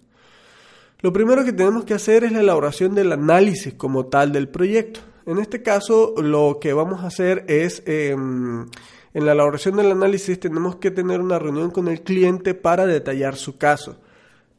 Lo 1.02 1.12
primero 1.12 1.44
que 1.44 1.52
tenemos 1.52 1.84
que 1.84 1.94
hacer 1.94 2.22
es 2.22 2.30
la 2.30 2.38
elaboración 2.40 2.94
del 2.94 3.10
análisis 3.10 3.74
como 3.74 4.06
tal 4.06 4.30
del 4.30 4.48
proyecto. 4.48 5.00
En 5.26 5.40
este 5.40 5.60
caso, 5.60 6.14
lo 6.16 6.58
que 6.60 6.72
vamos 6.72 7.02
a 7.02 7.08
hacer 7.08 7.44
es, 7.48 7.82
em, 7.86 8.68
en 9.12 9.26
la 9.26 9.32
elaboración 9.32 9.76
del 9.76 9.90
análisis 9.90 10.38
tenemos 10.38 10.76
que 10.76 10.92
tener 10.92 11.20
una 11.20 11.40
reunión 11.40 11.72
con 11.72 11.88
el 11.88 12.02
cliente 12.02 12.54
para 12.54 12.86
detallar 12.86 13.34
su 13.34 13.58
caso. 13.58 13.96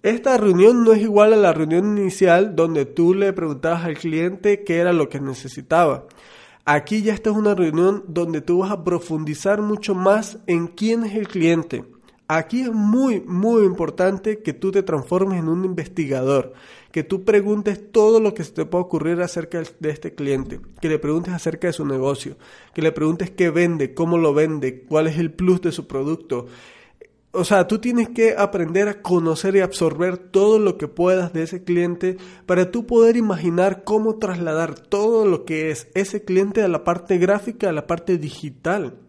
Esta 0.01 0.37
reunión 0.37 0.83
no 0.83 0.91
es 0.91 1.01
igual 1.01 1.31
a 1.31 1.37
la 1.37 1.53
reunión 1.53 1.97
inicial 1.97 2.57
donde 2.57 2.85
tú 2.85 3.13
le 3.13 3.31
preguntabas 3.31 3.85
al 3.85 3.97
cliente 3.97 4.65
qué 4.65 4.79
era 4.79 4.91
lo 4.91 5.07
que 5.07 5.21
necesitaba. 5.21 6.07
Aquí 6.65 7.03
ya 7.03 7.13
esta 7.13 7.29
es 7.29 7.37
una 7.37 7.55
reunión 7.55 8.03
donde 8.09 8.41
tú 8.41 8.59
vas 8.59 8.71
a 8.71 8.83
profundizar 8.83 9.61
mucho 9.61 9.95
más 9.95 10.39
en 10.47 10.67
quién 10.67 11.05
es 11.05 11.15
el 11.15 11.29
cliente, 11.29 11.85
Aquí 12.27 12.61
es 12.61 12.71
muy, 12.71 13.21
muy 13.21 13.65
importante 13.65 14.39
que 14.39 14.53
tú 14.53 14.71
te 14.71 14.81
transformes 14.81 15.39
en 15.39 15.49
un 15.49 15.65
investigador, 15.65 16.53
que 16.91 17.03
tú 17.03 17.25
preguntes 17.25 17.91
todo 17.91 18.21
lo 18.21 18.33
que 18.33 18.45
se 18.45 18.53
te 18.53 18.65
puede 18.65 18.85
ocurrir 18.85 19.21
acerca 19.21 19.61
de 19.79 19.89
este 19.89 20.15
cliente, 20.15 20.61
que 20.79 20.87
le 20.87 20.99
preguntes 20.99 21.33
acerca 21.33 21.67
de 21.67 21.73
su 21.73 21.85
negocio, 21.85 22.37
que 22.73 22.81
le 22.81 22.93
preguntes 22.93 23.29
qué 23.29 23.49
vende, 23.49 23.93
cómo 23.93 24.17
lo 24.17 24.33
vende, 24.33 24.83
cuál 24.83 25.07
es 25.07 25.17
el 25.17 25.33
plus 25.33 25.61
de 25.61 25.73
su 25.73 25.85
producto. 25.85 26.47
O 27.33 27.43
sea, 27.43 27.67
tú 27.67 27.79
tienes 27.79 28.09
que 28.09 28.35
aprender 28.37 28.87
a 28.87 29.01
conocer 29.01 29.55
y 29.55 29.61
absorber 29.61 30.17
todo 30.17 30.59
lo 30.59 30.77
que 30.77 30.87
puedas 30.87 31.33
de 31.33 31.43
ese 31.43 31.63
cliente 31.63 32.17
para 32.45 32.71
tú 32.71 32.85
poder 32.85 33.17
imaginar 33.17 33.83
cómo 33.83 34.17
trasladar 34.17 34.79
todo 34.79 35.25
lo 35.25 35.43
que 35.43 35.71
es 35.71 35.87
ese 35.93 36.23
cliente 36.23 36.61
a 36.61 36.67
la 36.67 36.83
parte 36.83 37.17
gráfica, 37.17 37.69
a 37.69 37.73
la 37.73 37.87
parte 37.87 38.17
digital. 38.17 39.02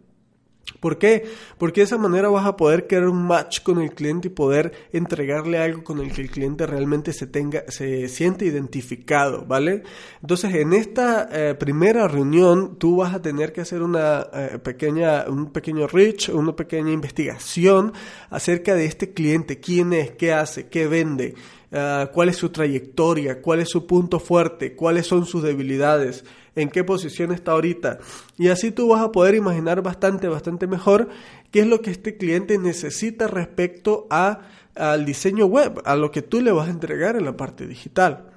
¿Por 0.81 0.99
qué? 0.99 1.25
Porque 1.59 1.81
de 1.81 1.87
esa 1.87 1.99
manera 1.99 2.29
vas 2.29 2.47
a 2.47 2.57
poder 2.57 2.87
crear 2.87 3.07
un 3.07 3.27
match 3.27 3.63
con 3.63 3.81
el 3.81 3.93
cliente 3.93 4.29
y 4.29 4.31
poder 4.31 4.73
entregarle 4.93 5.59
algo 5.59 5.85
con 5.85 6.01
el 6.01 6.13
que 6.13 6.23
el 6.23 6.31
cliente 6.31 6.67
realmente 6.67 7.13
se 7.13 7.27
tenga, 7.27 7.65
se 7.69 8.09
siente 8.09 8.47
identificado, 8.47 9.45
¿vale? 9.47 9.83
Entonces, 10.21 10.55
en 10.55 10.73
esta 10.73 11.29
eh, 11.33 11.55
primera 11.55 12.09
reunión, 12.09 12.77
tú 12.79 12.97
vas 12.97 13.15
a 13.15 13.23
tener 13.23 13.53
que 13.53 13.61
hacer 13.61 13.83
una 13.83 14.27
eh, 14.33 14.59
pequeña, 14.63 15.25
un 15.29 15.53
pequeño 15.53 15.87
reach, 15.87 16.29
una 16.31 16.57
pequeña 16.57 16.93
investigación 16.93 17.93
acerca 18.31 18.75
de 18.75 18.87
este 18.87 19.13
cliente, 19.13 19.61
quién 19.61 19.93
es, 19.93 20.13
qué 20.13 20.33
hace, 20.33 20.69
qué 20.69 20.87
vende, 20.87 21.35
eh, 21.71 22.09
cuál 22.13 22.29
es 22.29 22.37
su 22.37 22.51
trayectoria, 22.51 23.41
cuál 23.43 23.61
es 23.61 23.69
su 23.69 23.87
punto 23.87 24.19
fuerte, 24.19 24.75
cuáles 24.75 25.07
son 25.07 25.27
sus 25.27 25.43
debilidades 25.43 26.25
en 26.57 26.69
qué 26.71 26.85
posición 26.85 27.33
está 27.33 27.53
ahorita. 27.53 27.99
Y 28.37 28.49
así 28.49 28.71
tú 28.71 28.89
vas 28.89 29.03
a 29.03 29.13
poder 29.13 29.35
imaginar 29.35 29.83
bastante, 29.83 30.29
bastante 30.29 30.67
mejor 30.67 31.09
qué 31.51 31.61
es 31.61 31.67
lo 31.67 31.81
que 31.81 31.91
este 31.91 32.17
cliente 32.17 32.59
necesita 32.59 33.27
respecto 33.27 34.07
a, 34.11 34.41
al 34.75 35.05
diseño 35.05 35.47
web, 35.47 35.83
a 35.85 35.97
lo 35.97 36.11
que 36.11 36.23
tú 36.23 36.41
le 36.41 36.53
vas 36.53 36.69
a 36.69 36.71
entregar 36.71 37.17
en 37.17 37.25
la 37.25 37.37
parte 37.37 37.67
digital. 37.67 38.31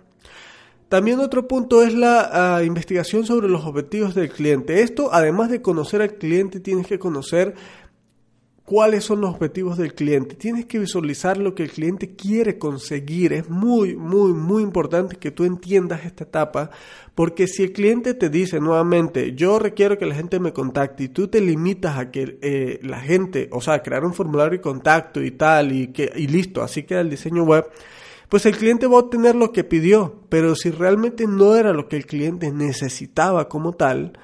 También 0.89 1.19
otro 1.19 1.49
punto 1.49 1.83
es 1.83 1.93
la 1.93 2.55
ah, 2.57 2.63
investigación 2.63 3.25
sobre 3.25 3.49
los 3.49 3.65
objetivos 3.65 4.15
del 4.15 4.29
cliente. 4.29 4.83
Esto, 4.83 5.09
además 5.11 5.49
de 5.49 5.61
conocer 5.61 6.01
al 6.01 6.13
cliente, 6.13 6.61
tienes 6.61 6.87
que 6.87 6.97
conocer 6.97 7.55
cuáles 8.67 9.05
son 9.05 9.21
los 9.21 9.29
objetivos 9.29 9.77
del 9.77 9.93
cliente. 9.93 10.35
Tienes 10.35 10.65
que 10.65 10.77
visualizar 10.77 11.37
lo 11.37 11.55
que 11.55 11.63
el 11.63 11.71
cliente 11.71 12.17
quiere 12.17 12.57
conseguir. 12.57 13.31
Es 13.31 13.49
muy, 13.49 13.95
muy, 13.95 14.33
muy 14.33 14.61
importante 14.61 15.15
que 15.15 15.31
tú 15.31 15.45
entiendas 15.45 16.03
esta 16.03 16.25
etapa, 16.25 16.69
porque 17.15 17.47
si 17.47 17.63
el 17.63 17.71
cliente 17.71 18.13
te 18.13 18.29
dice 18.29 18.59
nuevamente, 18.59 19.33
yo 19.35 19.57
requiero 19.57 19.97
que 19.97 20.05
la 20.05 20.15
gente 20.15 20.41
me 20.41 20.51
contacte 20.51 21.05
y 21.05 21.07
tú 21.07 21.29
te 21.29 21.39
limitas 21.39 21.97
a 21.97 22.11
que 22.11 22.39
eh, 22.41 22.79
la 22.83 22.99
gente, 22.99 23.47
o 23.53 23.61
sea, 23.61 23.81
crear 23.81 24.03
un 24.03 24.13
formulario 24.13 24.57
de 24.57 24.61
contacto 24.61 25.23
y 25.23 25.31
tal, 25.31 25.71
y, 25.71 25.87
que, 25.93 26.11
y 26.13 26.27
listo, 26.27 26.61
así 26.61 26.83
queda 26.83 26.99
el 26.99 27.09
diseño 27.09 27.43
web, 27.43 27.71
pues 28.27 28.45
el 28.45 28.57
cliente 28.57 28.85
va 28.85 28.95
a 28.95 29.03
obtener 29.03 29.35
lo 29.35 29.53
que 29.53 29.63
pidió, 29.63 30.23
pero 30.27 30.55
si 30.55 30.71
realmente 30.71 31.25
no 31.25 31.55
era 31.55 31.71
lo 31.71 31.87
que 31.87 31.95
el 31.95 32.05
cliente 32.05 32.51
necesitaba 32.51 33.47
como 33.47 33.71
tal, 33.71 34.19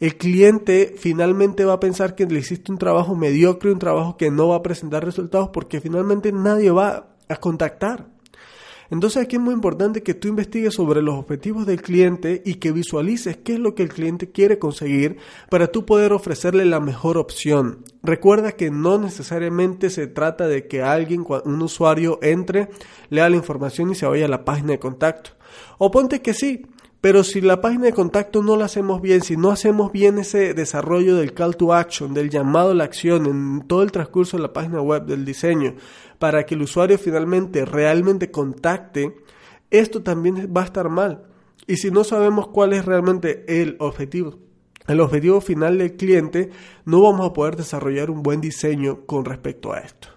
el 0.00 0.16
cliente 0.16 0.94
finalmente 0.98 1.64
va 1.64 1.74
a 1.74 1.80
pensar 1.80 2.14
que 2.14 2.26
le 2.26 2.40
hiciste 2.40 2.70
un 2.70 2.78
trabajo 2.78 3.14
mediocre, 3.14 3.72
un 3.72 3.78
trabajo 3.78 4.16
que 4.16 4.30
no 4.30 4.48
va 4.48 4.56
a 4.56 4.62
presentar 4.62 5.04
resultados 5.04 5.50
porque 5.52 5.80
finalmente 5.80 6.32
nadie 6.32 6.70
va 6.70 7.08
a 7.28 7.36
contactar. 7.36 8.06
Entonces 8.90 9.22
aquí 9.22 9.36
es 9.36 9.42
muy 9.42 9.54
importante 9.54 10.02
que 10.02 10.14
tú 10.14 10.28
investigues 10.28 10.74
sobre 10.74 11.02
los 11.02 11.16
objetivos 11.16 11.66
del 11.66 11.82
cliente 11.82 12.42
y 12.44 12.54
que 12.54 12.72
visualices 12.72 13.36
qué 13.36 13.54
es 13.54 13.58
lo 13.58 13.74
que 13.74 13.82
el 13.82 13.88
cliente 13.88 14.30
quiere 14.30 14.58
conseguir 14.58 15.16
para 15.50 15.66
tú 15.68 15.84
poder 15.84 16.12
ofrecerle 16.12 16.64
la 16.64 16.78
mejor 16.78 17.18
opción. 17.18 17.84
Recuerda 18.02 18.52
que 18.52 18.70
no 18.70 18.98
necesariamente 18.98 19.90
se 19.90 20.06
trata 20.06 20.46
de 20.46 20.68
que 20.68 20.82
alguien, 20.82 21.24
un 21.44 21.62
usuario, 21.62 22.20
entre, 22.22 22.68
lea 23.10 23.28
la 23.28 23.36
información 23.36 23.90
y 23.90 23.96
se 23.96 24.06
vaya 24.06 24.26
a 24.26 24.28
la 24.28 24.44
página 24.44 24.72
de 24.72 24.78
contacto. 24.78 25.30
O 25.78 25.90
ponte 25.90 26.22
que 26.22 26.34
sí, 26.34 26.66
pero 27.00 27.22
si 27.22 27.40
la 27.40 27.60
página 27.60 27.84
de 27.84 27.92
contacto 27.92 28.42
no 28.42 28.56
la 28.56 28.64
hacemos 28.64 29.00
bien, 29.00 29.22
si 29.22 29.36
no 29.36 29.50
hacemos 29.50 29.92
bien 29.92 30.18
ese 30.18 30.54
desarrollo 30.54 31.16
del 31.16 31.34
call 31.34 31.56
to 31.56 31.72
action, 31.74 32.14
del 32.14 32.30
llamado 32.30 32.70
a 32.70 32.74
la 32.74 32.84
acción 32.84 33.26
en 33.26 33.62
todo 33.66 33.82
el 33.82 33.92
transcurso 33.92 34.36
de 34.36 34.42
la 34.42 34.52
página 34.52 34.80
web, 34.80 35.04
del 35.04 35.24
diseño, 35.24 35.74
para 36.18 36.46
que 36.46 36.54
el 36.54 36.62
usuario 36.62 36.98
finalmente 36.98 37.64
realmente 37.64 38.30
contacte, 38.30 39.14
esto 39.70 40.02
también 40.02 40.52
va 40.56 40.62
a 40.62 40.66
estar 40.66 40.88
mal. 40.88 41.24
Y 41.66 41.76
si 41.76 41.90
no 41.90 42.04
sabemos 42.04 42.48
cuál 42.48 42.72
es 42.72 42.84
realmente 42.84 43.44
el 43.60 43.76
objetivo, 43.78 44.38
el 44.86 45.00
objetivo 45.00 45.40
final 45.40 45.78
del 45.78 45.96
cliente, 45.96 46.50
no 46.84 47.02
vamos 47.02 47.28
a 47.28 47.32
poder 47.32 47.56
desarrollar 47.56 48.10
un 48.10 48.22
buen 48.22 48.40
diseño 48.40 49.04
con 49.04 49.24
respecto 49.24 49.72
a 49.72 49.80
esto. 49.80 50.15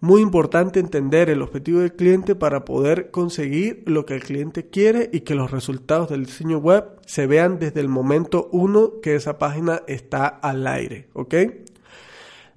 Muy 0.00 0.22
importante 0.22 0.78
entender 0.78 1.28
el 1.28 1.42
objetivo 1.42 1.80
del 1.80 1.92
cliente 1.92 2.36
para 2.36 2.64
poder 2.64 3.10
conseguir 3.10 3.82
lo 3.86 4.06
que 4.06 4.14
el 4.14 4.22
cliente 4.22 4.68
quiere 4.68 5.10
y 5.12 5.20
que 5.20 5.34
los 5.34 5.50
resultados 5.50 6.08
del 6.08 6.26
diseño 6.26 6.58
web 6.58 6.84
se 7.04 7.26
vean 7.26 7.58
desde 7.58 7.80
el 7.80 7.88
momento 7.88 8.48
uno 8.52 9.00
que 9.02 9.16
esa 9.16 9.38
página 9.38 9.82
está 9.88 10.28
al 10.28 10.68
aire, 10.68 11.08
¿ok? 11.14 11.34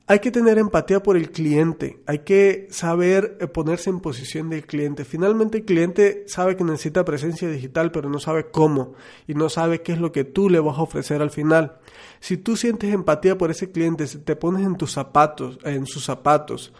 Hay 0.05 0.19
que 0.19 0.29
tener 0.29 0.59
empatía 0.59 1.01
por 1.01 1.15
el 1.15 1.31
cliente, 1.31 1.99
hay 2.05 2.19
que 2.19 2.67
saber 2.69 3.37
eh, 3.39 3.47
ponerse 3.47 3.89
en 3.89 4.01
posición 4.01 4.49
del 4.49 4.65
cliente. 4.65 5.05
Finalmente 5.05 5.59
el 5.59 5.65
cliente 5.65 6.25
sabe 6.27 6.57
que 6.57 6.63
necesita 6.63 7.05
presencia 7.05 7.47
digital, 7.49 7.91
pero 7.91 8.09
no 8.09 8.19
sabe 8.19 8.51
cómo 8.51 8.93
y 9.25 9.33
no 9.35 9.47
sabe 9.47 9.81
qué 9.81 9.93
es 9.93 9.99
lo 9.99 10.11
que 10.11 10.25
tú 10.25 10.49
le 10.49 10.59
vas 10.59 10.77
a 10.77 10.81
ofrecer 10.81 11.21
al 11.21 11.31
final. 11.31 11.77
Si 12.19 12.37
tú 12.37 12.55
sientes 12.57 12.93
empatía 12.93 13.37
por 13.37 13.49
ese 13.49 13.71
cliente, 13.71 14.05
si 14.05 14.19
te 14.19 14.35
pones 14.35 14.65
en 14.65 14.75
tus 14.75 14.91
zapatos, 14.91 15.57
en 15.63 15.87
sus 15.87 16.03
zapatos, 16.03 16.73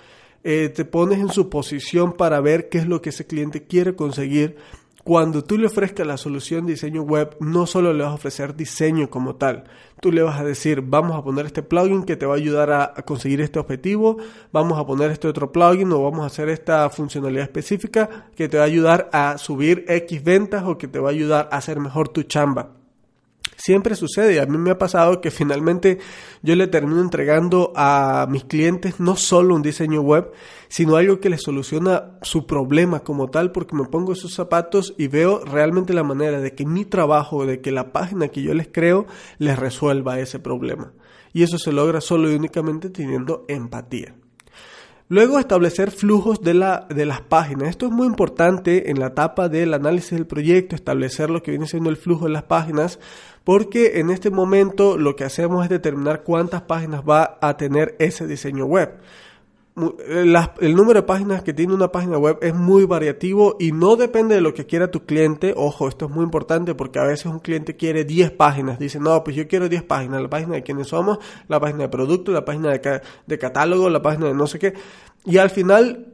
eh, 0.43 0.69
te 0.69 0.86
pones 0.86 1.19
en 1.19 1.30
su 1.30 1.49
posición 1.49 2.13
para 2.13 2.41
ver 2.41 2.69
qué 2.69 2.80
es 2.80 2.88
lo 2.88 3.01
que 3.01 3.10
ese 3.10 3.25
cliente 3.25 3.63
quiere 3.63 3.95
conseguir. 3.95 4.58
Cuando 5.04 5.43
tú 5.43 5.58
le 5.58 5.65
ofrezcas 5.65 6.06
la 6.06 6.17
solución 6.17 6.65
de 6.65 6.73
diseño 6.73 7.01
web, 7.01 7.36
no 7.39 7.65
solo 7.65 7.91
le 7.91 8.04
vas 8.04 8.12
a 8.12 8.15
ofrecer 8.15 8.56
diseño 8.56 9.10
como 9.10 9.36
tal, 9.36 9.63
tú 9.99 10.12
le 10.12 10.21
vas 10.21 10.39
a 10.39 10.43
decir, 10.43 10.82
vamos 10.82 11.17
a 11.17 11.23
poner 11.23 11.47
este 11.47 11.63
plugin 11.63 12.04
que 12.04 12.15
te 12.15 12.27
va 12.27 12.36
a 12.36 12.38
ayudar 12.38 12.71
a, 12.71 12.84
a 12.95 13.01
conseguir 13.01 13.41
este 13.41 13.58
objetivo, 13.58 14.17
vamos 14.51 14.77
a 14.77 14.86
poner 14.86 15.10
este 15.10 15.27
otro 15.27 15.51
plugin 15.51 15.91
o 15.91 16.04
vamos 16.04 16.21
a 16.21 16.27
hacer 16.27 16.49
esta 16.49 16.88
funcionalidad 16.91 17.43
específica 17.43 18.27
que 18.36 18.47
te 18.47 18.58
va 18.58 18.63
a 18.63 18.67
ayudar 18.67 19.10
a 19.12 19.39
subir 19.39 19.86
X 19.88 20.23
ventas 20.23 20.63
o 20.65 20.77
que 20.77 20.88
te 20.88 20.99
va 20.99 21.10
a 21.10 21.13
ayudar 21.13 21.49
a 21.51 21.58
hacer 21.58 21.80
mejor 21.80 22.10
tu 22.10 22.21
chamba. 22.21 22.81
Siempre 23.62 23.93
sucede, 23.93 24.41
a 24.41 24.47
mí 24.47 24.58
me 24.58 24.71
ha 24.71 24.80
pasado 24.80 25.21
que 25.21 25.30
finalmente 25.30 26.00
yo 26.41 26.56
le 26.56 26.65
termino 26.65 27.00
entregando 27.00 27.71
a 27.76 28.26
mis 28.28 28.43
clientes 28.43 29.00
no 29.00 29.15
solo 29.15 29.54
un 29.54 29.62
diseño 29.62 30.02
web, 30.02 30.32
sino 30.67 30.95
algo 30.95 31.19
que 31.19 31.30
les 31.30 31.43
soluciona 31.43 32.17
su 32.24 32.47
problema 32.47 33.02
como 33.02 33.30
tal, 33.30 33.52
porque 33.52 33.76
me 33.76 33.86
pongo 33.86 34.13
esos 34.13 34.34
zapatos 34.34 34.95
y 34.97 35.10
veo 35.10 35.45
realmente 35.45 35.93
la 35.93 36.02
manera 36.02 36.41
de 36.41 36.56
que 36.56 36.65
mi 36.65 36.86
trabajo, 36.86 37.45
de 37.45 37.62
que 37.62 37.71
la 37.71 37.91
página 37.93 38.30
que 38.30 38.41
yo 38.41 38.56
les 38.56 38.67
creo, 38.67 39.06
les 39.38 39.60
resuelva 39.60 40.19
ese 40.19 40.39
problema. 40.39 40.93
Y 41.32 41.43
eso 41.43 41.60
se 41.60 41.71
logra 41.71 42.02
solo 42.02 42.32
y 42.32 42.36
únicamente 42.36 42.89
teniendo 42.89 43.45
empatía. 43.47 44.15
Luego 45.12 45.39
establecer 45.39 45.91
flujos 45.91 46.39
de, 46.39 46.54
la, 46.54 46.88
de 46.89 47.06
las 47.06 47.19
páginas. 47.19 47.67
Esto 47.67 47.88
es 47.88 47.91
muy 47.91 48.08
importante 48.08 48.89
en 48.89 48.97
la 48.97 49.08
etapa 49.08 49.50
del 49.50 49.74
análisis 49.74 50.12
del 50.12 50.26
proyecto, 50.26 50.74
establecer 50.74 51.30
lo 51.30 51.43
que 51.43 51.52
viene 51.52 51.67
siendo 51.67 51.89
el 51.89 51.97
flujo 51.97 52.28
de 52.28 52.32
las 52.32 52.43
páginas, 52.43 52.97
porque 53.43 53.99
en 53.99 54.10
este 54.10 54.30
momento 54.30 54.97
lo 54.97 55.15
que 55.15 55.23
hacemos 55.23 55.63
es 55.63 55.69
determinar 55.69 56.23
cuántas 56.23 56.62
páginas 56.63 57.01
va 57.08 57.38
a 57.41 57.58
tener 57.58 57.95
ese 57.99 58.27
diseño 58.27 58.65
web. 58.65 58.99
Eh, 59.77 60.36
el 60.60 60.75
número 60.75 60.99
de 60.99 61.08
páginas 61.08 61.43
que 61.43 61.54
tiene 61.54 61.73
una 61.73 61.91
página 61.91 62.17
web 62.17 62.38
es 62.41 62.54
muy 62.54 62.86
variativo 62.86 63.56
y 63.58 63.71
no 63.71 63.95
depende 63.95 64.36
de 64.36 64.41
lo 64.41 64.54
que 64.54 64.65
quiera 64.65 64.91
tu 64.91 65.06
cliente. 65.06 65.54
Ojo, 65.56 65.88
esto 65.88 66.06
es 66.06 66.12
muy 66.12 66.23
importante 66.23 66.75
porque 66.75 66.99
a 66.99 67.04
veces 67.04 67.27
un 67.27 67.39
cliente 67.39 67.75
quiere 67.77 68.04
10 68.04 68.32
páginas. 68.32 68.80
Dice, 68.80 68.99
no, 68.99 69.23
pues 69.23 69.36
yo 69.36 69.47
quiero 69.47 69.69
10 69.69 69.84
páginas. 69.84 70.21
La 70.21 70.30
página 70.30 70.56
de 70.56 70.63
quiénes 70.63 70.88
somos, 70.88 71.19
la 71.47 71.60
página 71.60 71.84
de 71.84 71.89
producto, 71.89 72.32
la 72.32 72.43
página 72.43 72.71
de, 72.71 73.01
de 73.25 73.39
catálogo, 73.39 73.89
la 73.89 74.01
página 74.01 74.27
de 74.27 74.34
no 74.34 74.45
sé 74.45 74.60
qué. 74.60 74.73
Y 75.25 75.38
al 75.38 75.49
final 75.49 76.11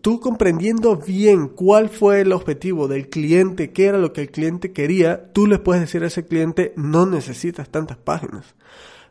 tú 0.00 0.20
comprendiendo 0.20 0.96
bien 0.96 1.48
cuál 1.48 1.88
fue 1.88 2.20
el 2.20 2.32
objetivo 2.32 2.88
del 2.88 3.08
cliente, 3.08 3.72
qué 3.72 3.86
era 3.86 3.98
lo 3.98 4.12
que 4.12 4.22
el 4.22 4.30
cliente 4.30 4.72
quería, 4.72 5.32
tú 5.32 5.46
le 5.46 5.58
puedes 5.58 5.82
decir 5.82 6.02
a 6.04 6.06
ese 6.06 6.26
cliente, 6.26 6.72
no 6.76 7.06
necesitas 7.06 7.68
tantas 7.68 7.96
páginas. 7.98 8.54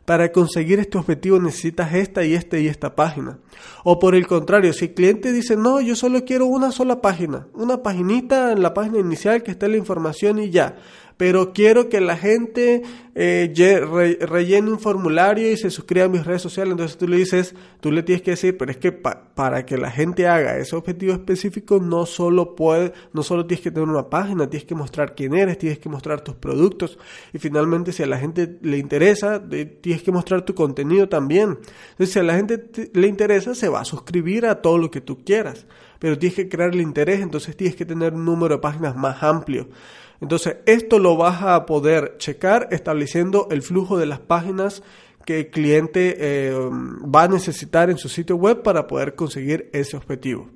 Para 0.04 0.32
conseguir 0.32 0.80
este 0.80 0.98
objetivo 0.98 1.38
necesitas 1.38 1.94
esta 1.94 2.24
y 2.24 2.34
esta 2.34 2.58
y 2.58 2.66
esta 2.66 2.96
página. 2.96 3.38
O 3.84 4.00
por 4.00 4.16
el 4.16 4.26
contrario, 4.26 4.72
si 4.72 4.86
el 4.86 4.94
cliente 4.94 5.30
dice, 5.30 5.56
no, 5.56 5.80
yo 5.80 5.94
solo 5.94 6.24
quiero 6.24 6.46
una 6.46 6.72
sola 6.72 7.00
página, 7.00 7.46
una 7.54 7.84
paginita 7.84 8.50
en 8.50 8.62
la 8.62 8.74
página 8.74 8.98
inicial 8.98 9.44
que 9.44 9.52
esté 9.52 9.68
la 9.68 9.76
información 9.76 10.40
y 10.40 10.50
ya 10.50 10.76
pero 11.16 11.52
quiero 11.52 11.88
que 11.88 12.00
la 12.00 12.16
gente 12.16 12.82
eh, 13.14 13.52
rellene 14.20 14.70
un 14.70 14.78
formulario 14.78 15.52
y 15.52 15.56
se 15.56 15.70
suscriba 15.70 16.06
a 16.06 16.08
mis 16.08 16.24
redes 16.24 16.42
sociales. 16.42 16.72
Entonces 16.72 16.96
tú 16.96 17.06
le 17.06 17.18
dices, 17.18 17.54
tú 17.80 17.92
le 17.92 18.02
tienes 18.02 18.22
que 18.22 18.32
decir, 18.32 18.56
pero 18.56 18.70
es 18.70 18.78
que 18.78 18.92
para 18.92 19.66
que 19.66 19.76
la 19.76 19.90
gente 19.90 20.26
haga 20.26 20.56
ese 20.56 20.74
objetivo 20.76 21.12
específico, 21.12 21.78
no 21.78 22.06
solo 22.06 22.54
puede, 22.54 22.92
no 23.12 23.22
solo 23.22 23.46
tienes 23.46 23.62
que 23.62 23.70
tener 23.70 23.88
una 23.88 24.08
página, 24.08 24.48
tienes 24.48 24.66
que 24.66 24.74
mostrar 24.74 25.14
quién 25.14 25.34
eres, 25.34 25.58
tienes 25.58 25.78
que 25.78 25.88
mostrar 25.88 26.22
tus 26.22 26.36
productos 26.36 26.98
y 27.32 27.38
finalmente 27.38 27.92
si 27.92 28.02
a 28.02 28.06
la 28.06 28.18
gente 28.18 28.58
le 28.62 28.78
interesa, 28.78 29.42
tienes 29.80 30.02
que 30.02 30.12
mostrar 30.12 30.44
tu 30.44 30.54
contenido 30.54 31.08
también. 31.08 31.58
Entonces 31.90 32.12
si 32.12 32.18
a 32.18 32.22
la 32.22 32.34
gente 32.34 32.90
le 32.92 33.06
interesa, 33.06 33.54
se 33.54 33.68
va 33.68 33.80
a 33.80 33.84
suscribir 33.84 34.46
a 34.46 34.62
todo 34.62 34.78
lo 34.78 34.90
que 34.90 35.00
tú 35.00 35.22
quieras, 35.24 35.66
pero 35.98 36.18
tienes 36.18 36.36
que 36.36 36.48
crear 36.48 36.70
el 36.72 36.80
interés, 36.80 37.20
entonces 37.20 37.56
tienes 37.56 37.76
que 37.76 37.84
tener 37.84 38.14
un 38.14 38.24
número 38.24 38.56
de 38.56 38.60
páginas 38.60 38.96
más 38.96 39.22
amplio. 39.22 39.68
Entonces, 40.22 40.58
esto 40.66 41.00
lo 41.00 41.16
vas 41.16 41.42
a 41.42 41.66
poder 41.66 42.14
checar 42.16 42.68
estableciendo 42.70 43.48
el 43.50 43.60
flujo 43.60 43.98
de 43.98 44.06
las 44.06 44.20
páginas 44.20 44.84
que 45.26 45.40
el 45.40 45.50
cliente 45.50 46.16
eh, 46.16 46.54
va 46.54 47.24
a 47.24 47.28
necesitar 47.28 47.90
en 47.90 47.98
su 47.98 48.08
sitio 48.08 48.36
web 48.36 48.62
para 48.62 48.86
poder 48.86 49.16
conseguir 49.16 49.68
ese 49.72 49.96
objetivo. 49.96 50.48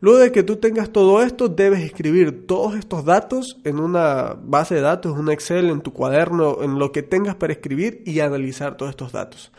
Luego 0.00 0.20
de 0.20 0.30
que 0.30 0.44
tú 0.44 0.56
tengas 0.56 0.90
todo 0.90 1.22
esto, 1.22 1.48
debes 1.48 1.80
escribir 1.80 2.46
todos 2.46 2.76
estos 2.76 3.04
datos 3.04 3.58
en 3.64 3.80
una 3.80 4.36
base 4.40 4.76
de 4.76 4.80
datos, 4.80 5.12
en 5.12 5.18
un 5.18 5.30
Excel, 5.32 5.70
en 5.70 5.80
tu 5.80 5.92
cuaderno, 5.92 6.62
en 6.62 6.78
lo 6.78 6.92
que 6.92 7.02
tengas 7.02 7.34
para 7.34 7.52
escribir 7.52 8.02
y 8.06 8.20
analizar 8.20 8.76
todos 8.76 8.90
estos 8.90 9.10
datos 9.10 9.50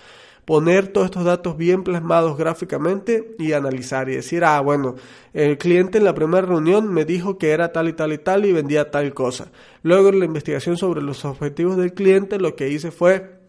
poner 0.51 0.89
todos 0.89 1.05
estos 1.05 1.23
datos 1.23 1.55
bien 1.55 1.81
plasmados 1.81 2.37
gráficamente 2.37 3.35
y 3.39 3.53
analizar 3.53 4.09
y 4.09 4.15
decir, 4.15 4.43
ah, 4.43 4.59
bueno, 4.59 4.95
el 5.33 5.57
cliente 5.57 5.99
en 5.99 6.03
la 6.03 6.13
primera 6.13 6.45
reunión 6.45 6.93
me 6.93 7.05
dijo 7.05 7.37
que 7.37 7.51
era 7.51 7.71
tal 7.71 7.87
y 7.87 7.93
tal 7.93 8.11
y 8.11 8.17
tal 8.17 8.43
y 8.43 8.51
vendía 8.51 8.91
tal 8.91 9.13
cosa. 9.13 9.49
Luego 9.81 10.09
en 10.09 10.19
la 10.19 10.25
investigación 10.25 10.75
sobre 10.75 11.01
los 11.01 11.23
objetivos 11.23 11.77
del 11.77 11.93
cliente 11.93 12.37
lo 12.37 12.57
que 12.57 12.67
hice 12.67 12.91
fue 12.91 13.39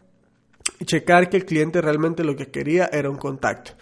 checar 0.85 1.29
que 1.29 1.39
el 1.39 1.45
cliente 1.45 1.81
realmente 1.81 2.23
lo 2.23 2.37
que 2.37 2.53
quería 2.53 2.89
era 2.93 3.11
un 3.11 3.17
contacto. 3.17 3.73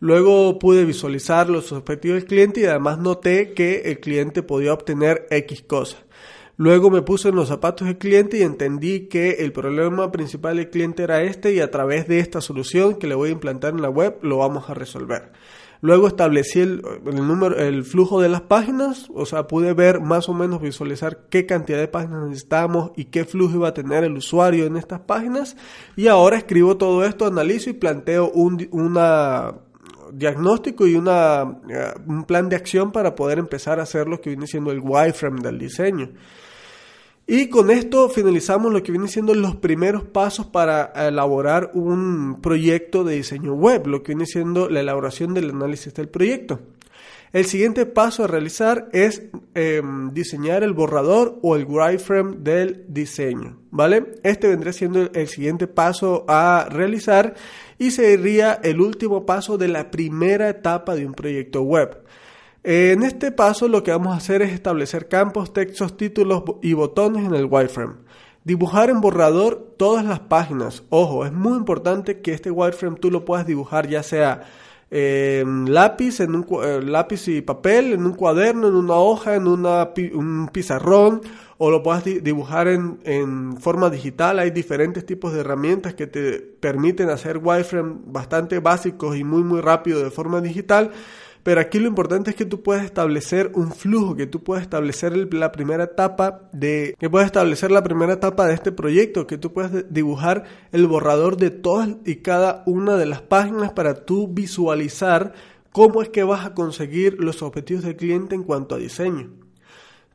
Luego 0.00 0.58
pude 0.58 0.84
visualizar 0.84 1.48
los 1.48 1.70
objetivos 1.70 2.16
del 2.16 2.26
cliente 2.26 2.62
y 2.62 2.64
además 2.64 2.98
noté 2.98 3.52
que 3.52 3.82
el 3.82 4.00
cliente 4.00 4.42
podía 4.42 4.72
obtener 4.72 5.28
X 5.30 5.62
cosas. 5.62 6.02
Luego 6.56 6.88
me 6.88 7.02
puse 7.02 7.30
en 7.30 7.34
los 7.34 7.48
zapatos 7.48 7.88
del 7.88 7.98
cliente 7.98 8.38
y 8.38 8.42
entendí 8.42 9.08
que 9.08 9.32
el 9.40 9.52
problema 9.52 10.12
principal 10.12 10.56
del 10.56 10.70
cliente 10.70 11.02
era 11.02 11.22
este 11.22 11.52
y 11.52 11.60
a 11.60 11.70
través 11.70 12.06
de 12.06 12.20
esta 12.20 12.40
solución 12.40 12.94
que 12.94 13.08
le 13.08 13.16
voy 13.16 13.30
a 13.30 13.32
implantar 13.32 13.74
en 13.74 13.82
la 13.82 13.90
web 13.90 14.18
lo 14.22 14.38
vamos 14.38 14.70
a 14.70 14.74
resolver. 14.74 15.32
Luego 15.80 16.06
establecí 16.06 16.60
el, 16.60 16.82
número, 17.04 17.58
el 17.58 17.84
flujo 17.84 18.20
de 18.20 18.28
las 18.30 18.40
páginas, 18.40 19.10
o 19.12 19.26
sea, 19.26 19.48
pude 19.48 19.74
ver 19.74 20.00
más 20.00 20.30
o 20.30 20.32
menos 20.32 20.62
visualizar 20.62 21.26
qué 21.28 21.44
cantidad 21.44 21.78
de 21.78 21.88
páginas 21.88 22.26
necesitábamos 22.26 22.92
y 22.96 23.06
qué 23.06 23.24
flujo 23.24 23.56
iba 23.56 23.68
a 23.68 23.74
tener 23.74 24.02
el 24.04 24.16
usuario 24.16 24.64
en 24.64 24.76
estas 24.76 25.00
páginas. 25.00 25.56
Y 25.94 26.06
ahora 26.06 26.38
escribo 26.38 26.78
todo 26.78 27.04
esto, 27.04 27.26
analizo 27.26 27.68
y 27.68 27.74
planteo 27.74 28.30
un 28.30 28.56
diagnóstico 30.12 30.86
y 30.86 30.94
una, 30.94 31.58
eh, 31.68 31.92
un 32.06 32.24
plan 32.24 32.48
de 32.48 32.56
acción 32.56 32.92
para 32.92 33.14
poder 33.14 33.38
empezar 33.38 33.80
a 33.80 33.82
hacer 33.82 34.08
lo 34.08 34.20
que 34.20 34.30
viene 34.30 34.46
siendo 34.46 34.70
el 34.70 34.80
wireframe 34.80 35.42
del 35.42 35.58
diseño. 35.58 36.10
Y 37.26 37.48
con 37.48 37.70
esto 37.70 38.10
finalizamos 38.10 38.70
lo 38.70 38.82
que 38.82 38.92
viene 38.92 39.08
siendo 39.08 39.34
los 39.34 39.56
primeros 39.56 40.04
pasos 40.04 40.44
para 40.46 40.92
elaborar 41.08 41.70
un 41.72 42.40
proyecto 42.42 43.02
de 43.02 43.16
diseño 43.16 43.54
web, 43.54 43.86
lo 43.86 44.02
que 44.02 44.12
viene 44.12 44.26
siendo 44.26 44.68
la 44.68 44.80
elaboración 44.80 45.32
del 45.32 45.50
análisis 45.50 45.94
del 45.94 46.08
proyecto. 46.08 46.60
El 47.32 47.46
siguiente 47.46 47.86
paso 47.86 48.24
a 48.24 48.26
realizar 48.28 48.88
es 48.92 49.22
em, 49.54 50.12
diseñar 50.12 50.62
el 50.62 50.72
borrador 50.72 51.38
o 51.42 51.56
el 51.56 51.64
wireframe 51.64 52.36
del 52.36 52.84
diseño, 52.88 53.58
¿vale? 53.70 54.14
Este 54.22 54.46
vendría 54.46 54.72
siendo 54.72 55.10
el 55.12 55.26
siguiente 55.26 55.66
paso 55.66 56.26
a 56.28 56.68
realizar 56.70 57.34
y 57.76 57.90
sería 57.90 58.60
el 58.62 58.80
último 58.80 59.26
paso 59.26 59.58
de 59.58 59.66
la 59.66 59.90
primera 59.90 60.48
etapa 60.48 60.94
de 60.94 61.06
un 61.06 61.14
proyecto 61.14 61.62
web. 61.62 62.04
En 62.66 63.02
este 63.02 63.30
paso 63.30 63.68
lo 63.68 63.82
que 63.82 63.90
vamos 63.90 64.14
a 64.14 64.16
hacer 64.16 64.40
es 64.40 64.50
establecer 64.50 65.06
campos, 65.06 65.52
textos, 65.52 65.98
títulos 65.98 66.44
y 66.62 66.72
botones 66.72 67.26
en 67.26 67.34
el 67.34 67.44
wireframe. 67.44 67.96
Dibujar 68.42 68.88
en 68.88 69.02
borrador 69.02 69.74
todas 69.76 70.02
las 70.02 70.20
páginas. 70.20 70.82
Ojo, 70.88 71.26
es 71.26 71.32
muy 71.32 71.58
importante 71.58 72.22
que 72.22 72.32
este 72.32 72.50
wireframe 72.50 72.96
tú 72.96 73.10
lo 73.10 73.26
puedas 73.26 73.46
dibujar 73.46 73.86
ya 73.86 74.02
sea 74.02 74.44
lápiz, 74.90 76.20
en 76.20 76.36
un 76.36 76.46
eh, 76.62 76.80
lápiz 76.82 77.28
y 77.28 77.42
papel, 77.42 77.92
en 77.92 78.06
un 78.06 78.14
cuaderno, 78.14 78.68
en 78.68 78.76
una 78.76 78.94
hoja, 78.94 79.34
en 79.34 79.46
una, 79.46 79.90
un 80.14 80.48
pizarrón, 80.50 81.20
o 81.58 81.70
lo 81.70 81.82
puedas 81.82 82.04
dibujar 82.04 82.68
en, 82.68 82.98
en, 83.04 83.58
forma 83.58 83.90
digital. 83.90 84.38
Hay 84.38 84.52
diferentes 84.52 85.04
tipos 85.04 85.34
de 85.34 85.40
herramientas 85.40 85.94
que 85.94 86.06
te 86.06 86.38
permiten 86.38 87.10
hacer 87.10 87.40
wireframe 87.42 87.96
bastante 88.06 88.58
básicos 88.60 89.16
y 89.16 89.24
muy 89.24 89.42
muy 89.42 89.60
rápido 89.60 90.02
de 90.02 90.10
forma 90.10 90.40
digital. 90.40 90.92
Pero 91.44 91.60
aquí 91.60 91.78
lo 91.78 91.88
importante 91.88 92.30
es 92.30 92.36
que 92.36 92.46
tú 92.46 92.62
puedas 92.62 92.86
establecer 92.86 93.52
un 93.54 93.70
flujo, 93.70 94.16
que 94.16 94.26
tú 94.26 94.42
puedas 94.42 94.62
establecer 94.62 95.34
la 95.34 95.52
primera 95.52 95.84
etapa 95.84 96.48
de, 96.52 96.96
que 96.98 97.10
puedas 97.10 97.26
establecer 97.26 97.70
la 97.70 97.84
primera 97.84 98.14
etapa 98.14 98.46
de 98.46 98.54
este 98.54 98.72
proyecto, 98.72 99.26
que 99.26 99.36
tú 99.36 99.52
puedas 99.52 99.92
dibujar 99.92 100.44
el 100.72 100.86
borrador 100.86 101.36
de 101.36 101.50
todas 101.50 101.90
y 102.06 102.16
cada 102.16 102.62
una 102.64 102.96
de 102.96 103.04
las 103.04 103.20
páginas 103.20 103.72
para 103.72 104.06
tú 104.06 104.26
visualizar 104.26 105.34
cómo 105.70 106.00
es 106.00 106.08
que 106.08 106.24
vas 106.24 106.46
a 106.46 106.54
conseguir 106.54 107.22
los 107.22 107.42
objetivos 107.42 107.84
del 107.84 107.96
cliente 107.96 108.34
en 108.34 108.42
cuanto 108.42 108.74
a 108.74 108.78
diseño. 108.78 109.43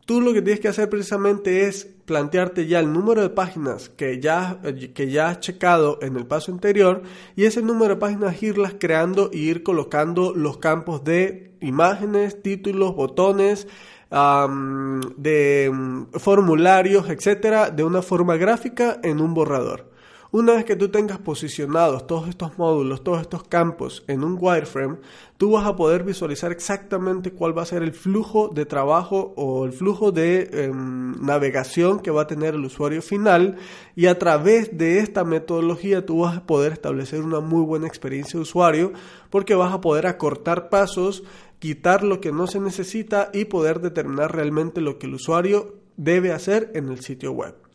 Tú 0.10 0.22
lo 0.22 0.34
que 0.34 0.42
tienes 0.42 0.60
que 0.60 0.70
hacer 0.70 0.90
precisamente 0.90 1.68
es 1.68 1.86
plantearte 1.86 2.66
ya 2.66 2.80
el 2.80 2.92
número 2.92 3.22
de 3.22 3.30
páginas 3.30 3.90
que 3.90 4.20
ya, 4.20 4.60
que 4.96 5.12
ya 5.12 5.30
has 5.30 5.40
checado 5.40 6.00
en 6.02 6.16
el 6.16 6.26
paso 6.26 6.52
anterior 6.52 7.04
y 7.36 7.46
ese 7.46 7.62
número 7.62 7.94
de 7.94 8.00
páginas 8.00 8.42
irlas 8.42 8.74
creando 8.80 9.30
y 9.32 9.42
ir 9.42 9.62
colocando 9.62 10.34
los 10.34 10.58
campos 10.58 11.04
de 11.04 11.52
imágenes, 11.62 12.42
títulos, 12.42 12.96
botones, 12.96 13.68
de 14.10 15.72
mm, 15.72 16.04
formularios, 16.18 17.08
etcétera, 17.08 17.70
de 17.70 17.84
una 17.84 18.02
forma 18.02 18.36
gráfica 18.36 19.00
en 19.04 19.22
un 19.22 19.36
borrador. 19.36 19.92
Una 20.32 20.54
vez 20.54 20.64
que 20.64 20.76
tú 20.76 20.90
tengas 20.90 21.18
posicionados 21.18 22.06
todos 22.06 22.30
estos 22.30 22.56
módulos, 22.60 23.04
todos 23.04 23.22
estos 23.22 23.46
campos 23.46 24.04
en 24.06 24.24
un 24.24 24.38
wireframe, 24.40 24.98
tú 25.38 25.54
vas 25.54 25.66
a 25.66 25.76
poder 25.76 26.04
visualizar 26.04 26.52
exactamente 26.52 27.32
cuál 27.32 27.58
va 27.58 27.64
a 27.64 27.66
ser 27.66 27.82
el 27.82 27.94
flujo 27.94 28.48
de 28.48 28.68
trabajo 28.68 29.34
o 29.38 29.66
el 29.66 29.74
flujo 29.74 30.12
de 30.12 30.48
em, 30.54 31.20
navegación 31.20 32.00
que 32.00 32.12
va 32.12 32.22
a 32.22 32.28
tener 32.28 32.54
el 32.54 32.64
usuario 32.64 33.02
final 33.02 33.58
y 33.96 34.06
a 34.06 34.20
través 34.20 34.78
de 34.78 35.00
esta 35.00 35.24
metodología 35.24 36.06
tú 36.06 36.20
vas 36.20 36.38
a 36.38 36.46
poder 36.46 36.74
establecer 36.74 37.24
una 37.24 37.40
muy 37.40 37.64
buena 37.64 37.88
experiencia 37.88 38.38
de 38.38 38.44
usuario 38.44 38.94
porque 39.32 39.56
vas 39.56 39.74
a 39.74 39.82
poder 39.82 40.06
acortar 40.06 40.70
pasos, 40.70 41.24
quitar 41.58 42.04
lo 42.04 42.22
que 42.22 42.32
no 42.32 42.46
se 42.46 42.60
necesita 42.60 43.32
y 43.34 43.46
poder 43.46 43.80
determinar 43.80 44.36
realmente 44.36 44.80
lo 44.80 45.00
que 45.00 45.08
el 45.08 45.16
usuario 45.16 45.74
debe 45.98 46.34
hacer 46.34 46.70
en 46.76 46.90
el 46.90 47.00
sitio 47.00 47.32
web. 47.32 47.69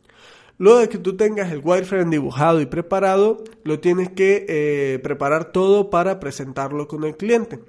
Luego 0.57 0.79
de 0.79 0.89
que 0.89 0.97
tú 0.97 1.17
tengas 1.17 1.51
el 1.51 1.61
wireframe 1.63 2.11
dibujado 2.11 2.61
y 2.61 2.65
preparado, 2.65 3.43
lo 3.63 3.79
tienes 3.79 4.09
que 4.09 4.45
eh, 4.47 4.99
preparar 4.99 5.51
todo 5.51 5.89
para 5.89 6.19
presentarlo 6.19 6.87
con 6.87 7.03
el 7.03 7.17
cliente. 7.17 7.59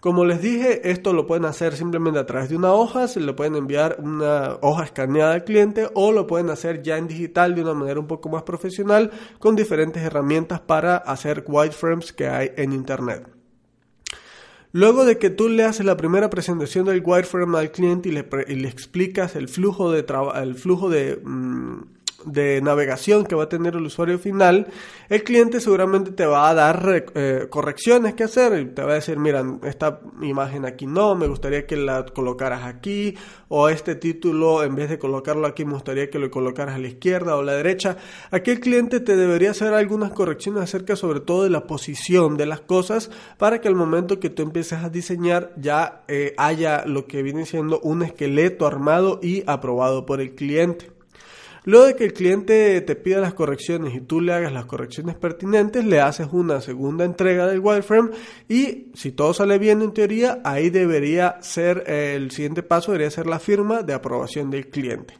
Como 0.00 0.24
les 0.24 0.40
dije, 0.40 0.90
esto 0.90 1.12
lo 1.12 1.26
pueden 1.26 1.44
hacer 1.44 1.76
simplemente 1.76 2.18
a 2.18 2.24
través 2.24 2.48
de 2.48 2.56
una 2.56 2.72
hoja, 2.72 3.06
se 3.06 3.20
le 3.20 3.34
pueden 3.34 3.56
enviar 3.56 3.96
una 3.98 4.56
hoja 4.62 4.84
escaneada 4.84 5.34
al 5.34 5.44
cliente 5.44 5.88
o 5.92 6.10
lo 6.12 6.26
pueden 6.26 6.48
hacer 6.48 6.82
ya 6.82 6.96
en 6.96 7.06
digital 7.06 7.54
de 7.54 7.60
una 7.60 7.74
manera 7.74 8.00
un 8.00 8.06
poco 8.06 8.30
más 8.30 8.44
profesional 8.44 9.10
con 9.38 9.56
diferentes 9.56 10.02
herramientas 10.02 10.60
para 10.60 10.96
hacer 10.96 11.44
wireframes 11.46 12.14
que 12.14 12.28
hay 12.28 12.50
en 12.56 12.72
internet. 12.72 13.28
Luego 14.72 15.04
de 15.04 15.18
que 15.18 15.30
tú 15.30 15.48
le 15.48 15.64
haces 15.64 15.84
la 15.84 15.96
primera 15.96 16.30
presentación 16.30 16.86
del 16.86 17.02
wireframe 17.04 17.58
al 17.58 17.70
cliente 17.70 18.08
y 18.08 18.12
le, 18.12 18.68
explicas 18.68 19.36
el 19.36 19.48
flujo 19.48 19.90
de, 19.90 20.06
el 20.36 20.54
flujo 20.54 20.88
de 20.88 21.20
mm, 21.22 21.99
de 22.24 22.60
navegación 22.62 23.24
que 23.24 23.34
va 23.34 23.44
a 23.44 23.48
tener 23.48 23.74
el 23.74 23.84
usuario 23.86 24.18
final, 24.18 24.66
el 25.08 25.24
cliente 25.24 25.60
seguramente 25.60 26.12
te 26.12 26.26
va 26.26 26.48
a 26.48 26.54
dar 26.54 27.04
eh, 27.14 27.46
correcciones 27.50 28.14
que 28.14 28.24
hacer. 28.24 28.60
Y 28.60 28.64
te 28.66 28.82
va 28.82 28.92
a 28.92 28.94
decir, 28.94 29.18
mira, 29.18 29.44
esta 29.64 30.00
imagen 30.22 30.64
aquí 30.64 30.86
no, 30.86 31.14
me 31.14 31.26
gustaría 31.26 31.66
que 31.66 31.76
la 31.76 32.04
colocaras 32.06 32.64
aquí, 32.64 33.16
o 33.48 33.68
este 33.68 33.94
título, 33.94 34.62
en 34.62 34.74
vez 34.74 34.90
de 34.90 34.98
colocarlo 34.98 35.46
aquí, 35.46 35.64
me 35.64 35.74
gustaría 35.74 36.10
que 36.10 36.18
lo 36.18 36.30
colocaras 36.30 36.76
a 36.76 36.78
la 36.78 36.88
izquierda 36.88 37.36
o 37.36 37.40
a 37.40 37.44
la 37.44 37.54
derecha. 37.54 37.96
Aquí 38.30 38.50
el 38.50 38.60
cliente 38.60 39.00
te 39.00 39.16
debería 39.16 39.50
hacer 39.50 39.74
algunas 39.74 40.12
correcciones 40.12 40.62
acerca 40.62 40.96
sobre 40.96 41.20
todo 41.20 41.44
de 41.44 41.50
la 41.50 41.66
posición 41.66 42.36
de 42.36 42.46
las 42.46 42.60
cosas 42.60 43.10
para 43.38 43.60
que 43.60 43.68
al 43.68 43.74
momento 43.74 44.20
que 44.20 44.30
tú 44.30 44.42
empieces 44.42 44.80
a 44.80 44.88
diseñar 44.88 45.52
ya 45.56 46.02
eh, 46.08 46.34
haya 46.36 46.84
lo 46.86 47.06
que 47.06 47.22
viene 47.22 47.46
siendo 47.46 47.80
un 47.80 48.02
esqueleto 48.02 48.66
armado 48.66 49.20
y 49.22 49.42
aprobado 49.46 50.06
por 50.06 50.20
el 50.20 50.34
cliente. 50.34 50.99
Luego 51.64 51.86
de 51.86 51.96
que 51.96 52.04
el 52.04 52.12
cliente 52.14 52.80
te 52.80 52.96
pida 52.96 53.20
las 53.20 53.34
correcciones 53.34 53.94
y 53.94 54.00
tú 54.00 54.20
le 54.20 54.32
hagas 54.32 54.52
las 54.52 54.64
correcciones 54.64 55.16
pertinentes, 55.16 55.84
le 55.84 56.00
haces 56.00 56.28
una 56.32 56.60
segunda 56.60 57.04
entrega 57.04 57.46
del 57.46 57.60
wireframe 57.60 58.10
y 58.48 58.86
si 58.94 59.12
todo 59.12 59.34
sale 59.34 59.58
bien 59.58 59.82
en 59.82 59.92
teoría, 59.92 60.40
ahí 60.42 60.70
debería 60.70 61.36
ser 61.42 61.84
el 61.90 62.30
siguiente 62.30 62.62
paso, 62.62 62.92
debería 62.92 63.10
ser 63.10 63.26
la 63.26 63.38
firma 63.38 63.82
de 63.82 63.92
aprobación 63.92 64.50
del 64.50 64.68
cliente. 64.68 65.14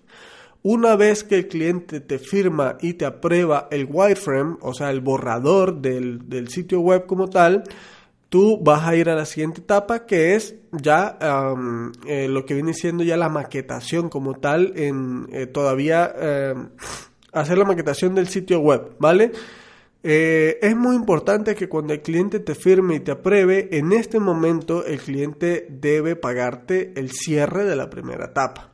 Una 0.62 0.96
vez 0.96 1.24
que 1.24 1.36
el 1.36 1.48
cliente 1.48 2.00
te 2.00 2.18
firma 2.18 2.76
y 2.80 2.94
te 2.94 3.06
aprueba 3.06 3.68
el 3.70 3.86
wireframe, 3.90 4.56
o 4.60 4.74
sea, 4.74 4.90
el 4.90 5.00
borrador 5.00 5.80
del, 5.80 6.28
del 6.28 6.48
sitio 6.48 6.80
web 6.80 7.06
como 7.06 7.28
tal, 7.30 7.64
tú 8.30 8.58
vas 8.62 8.86
a 8.88 8.96
ir 8.96 9.10
a 9.10 9.14
la 9.14 9.26
siguiente 9.26 9.60
etapa 9.60 10.06
que 10.06 10.34
es 10.34 10.54
ya 10.72 11.18
eh, 12.06 12.28
lo 12.28 12.46
que 12.46 12.54
viene 12.54 12.72
siendo 12.72 13.04
ya 13.04 13.18
la 13.18 13.28
maquetación 13.28 14.08
como 14.08 14.34
tal 14.40 14.72
en 14.76 15.28
eh, 15.30 15.46
todavía 15.46 16.14
hacer 17.32 17.58
la 17.58 17.64
maquetación 17.64 18.14
del 18.14 18.28
sitio 18.28 18.60
web, 18.60 18.96
¿vale? 18.98 19.32
Eh, 20.02 20.58
es 20.62 20.74
muy 20.74 20.96
importante 20.96 21.54
que 21.54 21.68
cuando 21.68 21.92
el 21.92 22.00
cliente 22.00 22.40
te 22.40 22.54
firme 22.54 22.96
y 22.96 23.00
te 23.00 23.10
apruebe, 23.10 23.68
en 23.76 23.92
este 23.92 24.18
momento 24.18 24.84
el 24.86 24.98
cliente 24.98 25.66
debe 25.68 26.16
pagarte 26.16 26.92
el 26.96 27.10
cierre 27.10 27.64
de 27.64 27.76
la 27.76 27.90
primera 27.90 28.26
etapa. 28.26 28.72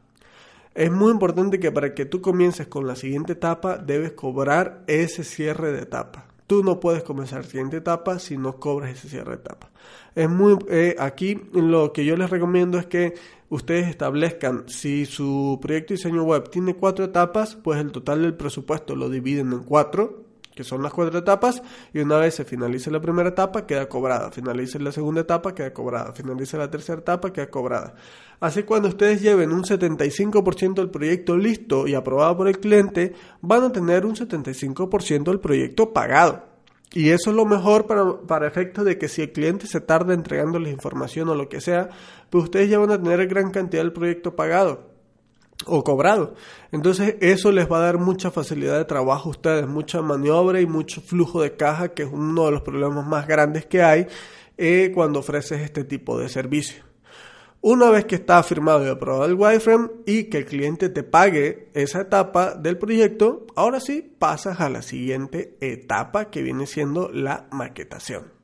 Es 0.75 0.93
muy 0.93 1.11
importante 1.11 1.59
que 1.59 1.73
para 1.73 1.95
que 1.95 2.05
tú 2.05 2.21
comiences 2.21 2.69
con 2.69 2.87
la 2.87 2.95
siguiente 2.95 3.33
etapa, 3.33 3.79
debes 3.79 4.13
cobrar 4.13 4.85
ese 4.87 5.25
cierre 5.25 5.73
de 5.73 5.83
etapa. 5.83 6.26
Tú 6.47 6.63
no 6.63 6.79
puedes 6.79 7.03
comenzar 7.03 7.45
siguiente 7.45 7.79
etapa 7.79 8.19
si 8.19 8.37
no 8.37 8.59
cobras 8.61 8.91
ese 8.91 9.09
cierre 9.09 9.33
de 9.33 9.37
etapa. 9.37 9.71
Es 10.15 10.29
muy, 10.29 10.57
eh, 10.69 10.95
aquí 10.99 11.41
lo 11.53 11.93
que 11.93 12.05
yo 12.05 12.17
les 12.17 12.31
recomiendo 12.31 12.79
es 12.79 12.87
que 12.87 13.15
ustedes 13.49 13.89
establezcan 13.89 14.65
si 14.69 15.07
su 15.07 15.59
proyecto 15.61 15.95
de 15.95 15.97
diseño 15.97 16.23
web 16.23 16.49
tiene 16.51 16.75
cuatro 16.75 17.05
etapas, 17.05 17.57
pues 17.57 17.81
el 17.81 17.93
total 17.93 18.23
del 18.23 18.35
presupuesto 18.35 18.95
lo 18.95 19.09
dividen 19.09 19.53
en 19.53 19.65
cuatro 19.65 20.26
que 20.57 20.65
son 20.65 20.83
las 20.83 20.93
cuatro 20.93 21.19
etapas, 21.19 21.63
y 21.93 22.01
una 22.01 22.17
vez 22.17 22.35
se 22.35 22.45
finalice 22.45 22.91
la 22.91 22.99
primera 22.99 23.29
etapa, 23.29 23.67
queda 23.67 23.87
cobrada. 23.89 24.33
Finalice 24.33 24.81
la 24.81 24.91
segunda 24.91 25.21
etapa, 25.21 25.55
queda 25.55 25.73
cobrada. 25.73 26.13
Finalice 26.15 26.57
la 26.57 26.71
tercera 26.71 27.01
etapa, 27.01 27.31
queda 27.31 27.49
cobrada. 27.49 27.95
Así 28.41 28.63
cuando 28.63 28.89
ustedes 28.89 29.21
lleven 29.21 29.53
un 29.53 29.65
75% 29.65 30.75
del 30.75 30.91
proyecto 30.91 31.37
listo 31.37 31.87
y 31.87 31.95
aprobado 31.95 32.39
por 32.39 32.49
el 32.49 32.59
cliente, 32.59 33.13
van 33.43 33.65
a 33.65 33.73
tener 33.73 34.07
un 34.07 34.17
75% 34.17 35.25
del 35.25 35.41
proyecto 35.41 35.93
pagado. 35.93 36.43
Y 36.93 37.11
eso 37.11 37.31
es 37.31 37.37
lo 37.37 37.45
mejor 37.45 37.87
para, 37.87 38.23
para 38.27 38.49
efectos 38.49 38.87
de 38.87 38.97
que 38.97 39.09
si 39.09 39.21
el 39.21 39.33
cliente 39.33 39.67
se 39.67 39.83
tarda 39.83 40.15
entregándoles 40.15 40.73
información 40.73 41.29
o 41.29 41.35
lo 41.35 41.51
que 41.51 41.61
sea, 41.61 41.91
pues 42.31 42.45
ustedes 42.45 42.71
ya 42.71 42.79
van 42.79 42.93
a 42.93 43.03
tener 43.03 43.27
gran 43.27 43.51
cantidad 43.51 43.83
del 43.83 43.93
proyecto 43.93 44.35
pagado 44.35 44.96
o 45.65 45.83
cobrado. 45.83 46.35
Entonces 46.73 47.17
eso 47.21 47.51
les 47.53 47.71
va 47.71 47.79
a 47.79 47.83
dar 47.83 47.99
mucha 47.99 48.31
facilidad 48.31 48.77
de 48.77 48.85
trabajo 48.85 49.29
a 49.29 49.33
ustedes, 49.33 49.67
mucha 49.67 50.03
maniobra 50.03 50.61
y 50.61 50.67
mucho 50.67 51.01
flujo 51.01 51.43
de 51.43 51.57
caja, 51.57 51.95
que 51.95 52.03
es 52.03 52.09
uno 52.13 52.47
de 52.47 52.53
los 52.53 52.63
problemas 52.63 53.07
más 53.07 53.27
grandes 53.27 53.67
que 53.67 53.83
hay 53.83 54.07
eh, 54.59 54.93
cuando 54.95 55.21
ofreces 55.21 55.61
este 55.61 55.85
tipo 55.85 56.19
de 56.19 56.29
servicio. 56.29 56.85
Una 57.63 57.91
vez 57.91 58.05
que 58.05 58.17
está 58.17 58.43
firmado 58.43 58.87
y 58.87 58.91
aprobado 58.91 59.25
el 59.25 59.35
wireframe 59.35 59.89
y 60.05 60.25
que 60.25 60.39
el 60.39 60.45
cliente 60.45 60.89
te 60.89 61.03
pague 61.03 61.69
esa 61.75 62.03
etapa 62.03 62.55
del 62.55 62.79
proyecto, 62.79 63.47
ahora 63.57 63.81
sí 63.81 64.15
pasas 64.19 64.61
a 64.61 64.69
la 64.69 64.83
siguiente 64.83 65.57
etapa 65.61 66.31
que 66.31 66.43
viene 66.43 66.67
siendo 66.67 67.11
la 67.11 67.49
maquetación. 67.51 68.36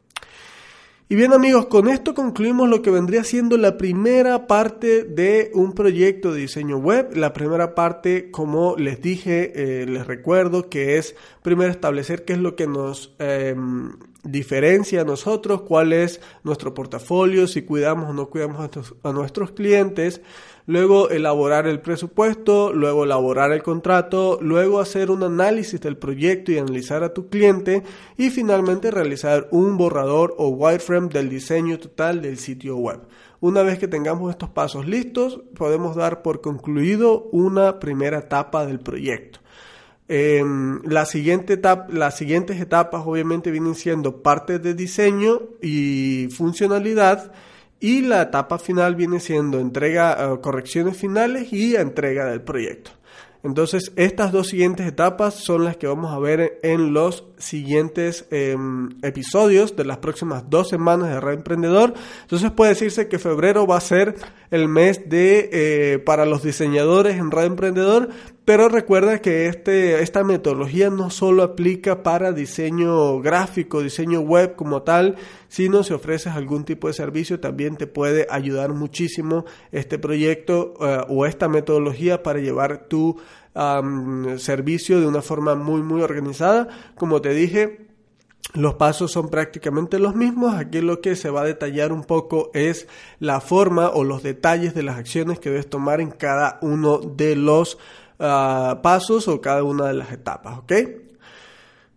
Y 1.13 1.15
bien 1.15 1.35
amigos, 1.35 1.67
con 1.67 1.89
esto 1.89 2.15
concluimos 2.15 2.71
lo 2.71 2.81
que 2.81 2.91
vendría 2.91 3.23
siendo 3.23 3.59
la 3.59 3.77
primera 3.77 4.47
parte 4.47 5.05
de 5.05 5.51
un 5.53 5.75
proyecto 5.75 6.33
de 6.33 6.41
diseño 6.41 6.79
web. 6.79 7.15
La 7.15 7.35
primera 7.35 7.75
parte, 7.75 8.31
como 8.31 8.77
les 8.79 9.03
dije, 9.03 9.53
eh, 9.55 9.85
les 9.85 10.07
recuerdo 10.07 10.71
que 10.71 10.97
es 10.97 11.15
primero 11.43 11.71
establecer 11.71 12.25
qué 12.25 12.33
es 12.33 12.39
lo 12.39 12.57
que 12.57 12.67
nos, 12.67 13.15
em, 13.19 13.93
diferencia 14.23 15.01
a 15.01 15.05
nosotros, 15.05 15.63
cuál 15.63 15.93
es 15.93 16.21
nuestro 16.45 16.75
portafolio, 16.75 17.47
si 17.47 17.63
cuidamos 17.63 18.11
o 18.11 18.13
no 18.13 18.29
cuidamos 18.29 18.71
a, 19.03 19.13
nuestros 19.13 19.51
clientes, 19.51 20.21
luego 20.67 21.11
elaborar 21.11 21.67
el 21.67 21.81
presupuesto, 21.81 22.73
luego 22.73 23.05
elaborar 23.05 23.53
el 23.53 23.63
contrato, 23.63 24.39
luego 24.41 24.81
hacer 24.81 25.11
un 25.11 25.25
análisis 25.25 25.81
del 25.81 25.97
proyecto 25.97 26.53
y 26.53 26.59
analizar 26.59 27.03
a 27.03 27.13
tu 27.13 27.29
cliente 27.29 27.83
y 28.17 28.31
finalmente 28.31 28.91
realizar 28.91 29.49
un 29.51 29.77
borrador 29.77 30.35
o 30.39 30.49
wireframe 30.49 31.09
del 31.09 31.29
diseño 31.29 31.79
total 31.79 32.23
del 32.23 32.39
sitio 32.39 32.77
web. 32.77 33.01
Una 33.41 33.63
vez 33.63 33.81
que 33.81 33.89
tengamos 33.89 34.31
estos 34.31 34.51
pasos 34.51 34.87
listos, 34.87 35.41
podemos 35.57 35.97
dar 35.97 36.23
por 36.23 36.41
concluido 36.41 37.29
una 37.33 37.81
primera 37.81 38.19
etapa 38.19 38.65
del 38.67 38.79
proyecto. 38.79 39.42
Em, 40.09 40.83
las 40.85 41.11
siguientes 41.11 41.59
etapas 41.59 43.03
obviamente 43.07 43.51
vienen 43.51 43.75
siendo 43.75 44.23
parte 44.23 44.59
de 44.59 44.75
diseño 44.75 45.41
y 45.63 46.29
funcionalidad 46.37 47.33
y 47.81 48.03
la 48.03 48.23
etapa 48.23 48.59
final 48.59 48.95
viene 48.95 49.21
siendo 49.21 49.59
entrega, 49.59 50.17
eh, 50.19 50.41
correcciones 50.41 50.97
finales 50.97 51.53
y 51.53 51.77
entrega 51.77 52.27
del 52.27 52.43
proyecto. 52.43 52.93
Entonces, 53.45 53.91
estas 53.97 54.31
dos 54.31 54.49
siguientes 54.49 54.87
etapas 54.87 55.35
son 55.35 55.65
las 55.65 55.77
que 55.77 55.89
vamos 55.89 56.13
a 56.13 56.19
ver 56.21 56.61
en 56.63 56.93
los 56.93 57.25
siguientes 57.39 58.27
em, 58.31 58.91
episodios 59.03 59.75
de 59.75 59.85
las 59.85 59.99
próximas 59.99 60.49
dos 60.49 60.69
semanas 60.69 61.09
de 61.09 61.21
Red 61.21 61.35
Emprendedor. 61.35 61.95
Entonces, 62.21 62.53
puede 62.53 62.71
decirse 62.71 63.09
que 63.09 63.19
febrero 63.19 63.67
va 63.67 63.79
a 63.79 63.81
ser 63.81 64.15
el 64.53 64.69
mes 64.69 65.09
de 65.09 65.51
eh, 65.53 65.99
para 65.99 66.25
los 66.25 66.45
diseñadores 66.45 67.17
en 67.17 67.33
Red 67.33 67.47
Emprendedor, 67.47 68.11
pero 68.45 68.69
recuerda 68.69 69.21
que 69.21 69.47
este, 69.47 70.03
esta 70.03 70.25
metodología 70.25 70.91
no 70.91 71.11
solo 71.11 71.45
aplica 71.45 72.03
para 72.03 72.33
diseño 72.33 73.21
gráfico, 73.21 73.83
diseño 73.83 74.21
web 74.21 74.57
como 74.57 74.83
tal, 74.83 75.17
sino 75.49 75.85
si 75.85 75.93
ofreces 75.93 76.33
algún 76.33 76.65
tipo 76.65 76.89
de 76.89 76.95
servicio 76.95 77.39
también 77.39 77.77
te 77.77 77.87
puede 77.87 78.27
ayudar 78.31 78.73
muchísimo 78.73 79.45
este 79.71 79.99
proyecto 79.99 80.75
eh, 80.81 81.05
o 81.09 81.25
esta 81.27 81.49
metodología 81.49 82.23
para 82.23 82.41
llevar 82.41 82.89
tu 82.89 83.21
servicio 84.39 84.99
de 84.99 85.07
una 85.07 85.21
forma 85.21 85.55
muy 85.55 85.83
muy 85.83 86.01
organizada. 86.01 86.69
Como 86.95 87.21
te 87.21 87.35
dije, 87.35 87.93
los 88.55 88.75
pasos 88.75 89.13
son 89.13 89.29
prácticamente 89.29 89.99
los 89.99 90.15
mismos. 90.15 90.55
Aquí 90.55 90.81
lo 90.81 91.01
que 91.01 91.17
se 91.17 91.31
va 91.31 91.43
a 91.43 91.47
detallar 91.47 91.93
un 91.93 92.05
poco 92.05 92.51
es 92.55 92.87
la 93.19 93.41
forma 93.41 93.89
o 93.89 94.05
los 94.05 94.23
detalles 94.23 94.75
de 94.75 94.83
las 94.83 94.99
acciones 94.99 95.39
que 95.39 95.51
debes 95.51 95.71
tomar 95.71 96.01
en 96.01 96.11
cada 96.11 96.59
uno 96.61 96.99
de 96.99 97.37
los 97.37 97.79
Ah, 98.25 98.79
pasos 98.85 99.27
o 99.27 99.41
cada 99.41 99.65
una 99.65 99.89
de 99.89 99.95
las 99.95 100.13
etapas, 100.13 100.59
¿ok? 100.59 100.73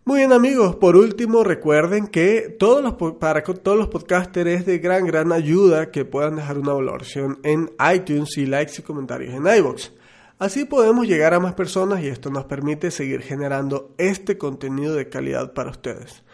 Muy 0.04 0.18
bien 0.18 0.32
amigos, 0.32 0.74
por 0.74 0.96
último 0.96 1.44
recuerden 1.44 2.08
que 2.08 2.56
todos 2.58 2.82
los, 2.82 2.94
para 3.14 3.44
todos 3.44 3.78
los 3.78 3.86
podcasters 3.86 4.50
es 4.50 4.66
de 4.66 4.80
gran, 4.80 5.06
gran 5.06 5.30
ayuda 5.30 5.92
que 5.92 6.04
puedan 6.04 6.34
dejar 6.34 6.58
una 6.58 6.72
valoración 6.72 7.38
en 7.44 7.70
iTunes 7.94 8.36
y 8.38 8.46
likes 8.46 8.72
y 8.78 8.82
comentarios 8.82 9.34
en 9.34 9.46
iVoox. 9.46 9.92
Así 10.40 10.64
podemos 10.64 11.06
llegar 11.06 11.32
a 11.32 11.38
más 11.38 11.54
personas 11.54 12.02
y 12.02 12.08
esto 12.08 12.28
nos 12.28 12.46
permite 12.46 12.90
seguir 12.90 13.22
generando 13.22 13.94
este 13.96 14.36
contenido 14.36 14.96
de 14.96 15.08
calidad 15.08 15.52
para 15.52 15.70
ustedes. 15.70 16.24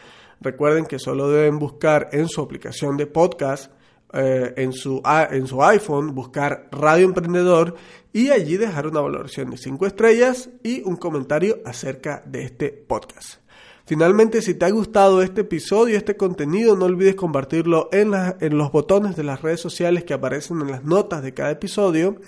Recuerden 0.40 0.86
que 0.86 0.98
solo 0.98 1.28
deben 1.28 1.58
buscar 1.58 2.08
en 2.12 2.28
su 2.28 2.40
aplicación 2.40 2.96
de 2.96 3.06
podcast 3.06 3.70
eh, 4.12 4.54
en, 4.56 4.72
su, 4.72 5.02
en 5.30 5.46
su 5.46 5.62
iPhone, 5.62 6.14
buscar 6.14 6.68
Radio 6.70 7.06
Emprendedor 7.06 7.74
y 8.12 8.30
allí 8.30 8.56
dejar 8.56 8.86
una 8.86 9.00
valoración 9.00 9.50
de 9.50 9.56
5 9.56 9.86
estrellas 9.86 10.50
y 10.62 10.82
un 10.82 10.96
comentario 10.96 11.58
acerca 11.64 12.22
de 12.26 12.42
este 12.44 12.68
podcast. 12.70 13.40
Finalmente, 13.84 14.42
si 14.42 14.54
te 14.54 14.64
ha 14.64 14.70
gustado 14.70 15.22
este 15.22 15.40
episodio, 15.40 15.96
este 15.96 16.16
contenido, 16.16 16.76
no 16.76 16.84
olvides 16.84 17.14
compartirlo 17.14 17.88
en, 17.92 18.12
en 18.40 18.56
los 18.56 18.70
botones 18.70 19.16
de 19.16 19.24
las 19.24 19.42
redes 19.42 19.60
sociales 19.60 20.04
que 20.04 20.14
aparecen 20.14 20.60
en 20.60 20.70
las 20.70 20.84
notas 20.84 21.22
de 21.22 21.34
cada 21.34 21.50
episodio 21.50 22.18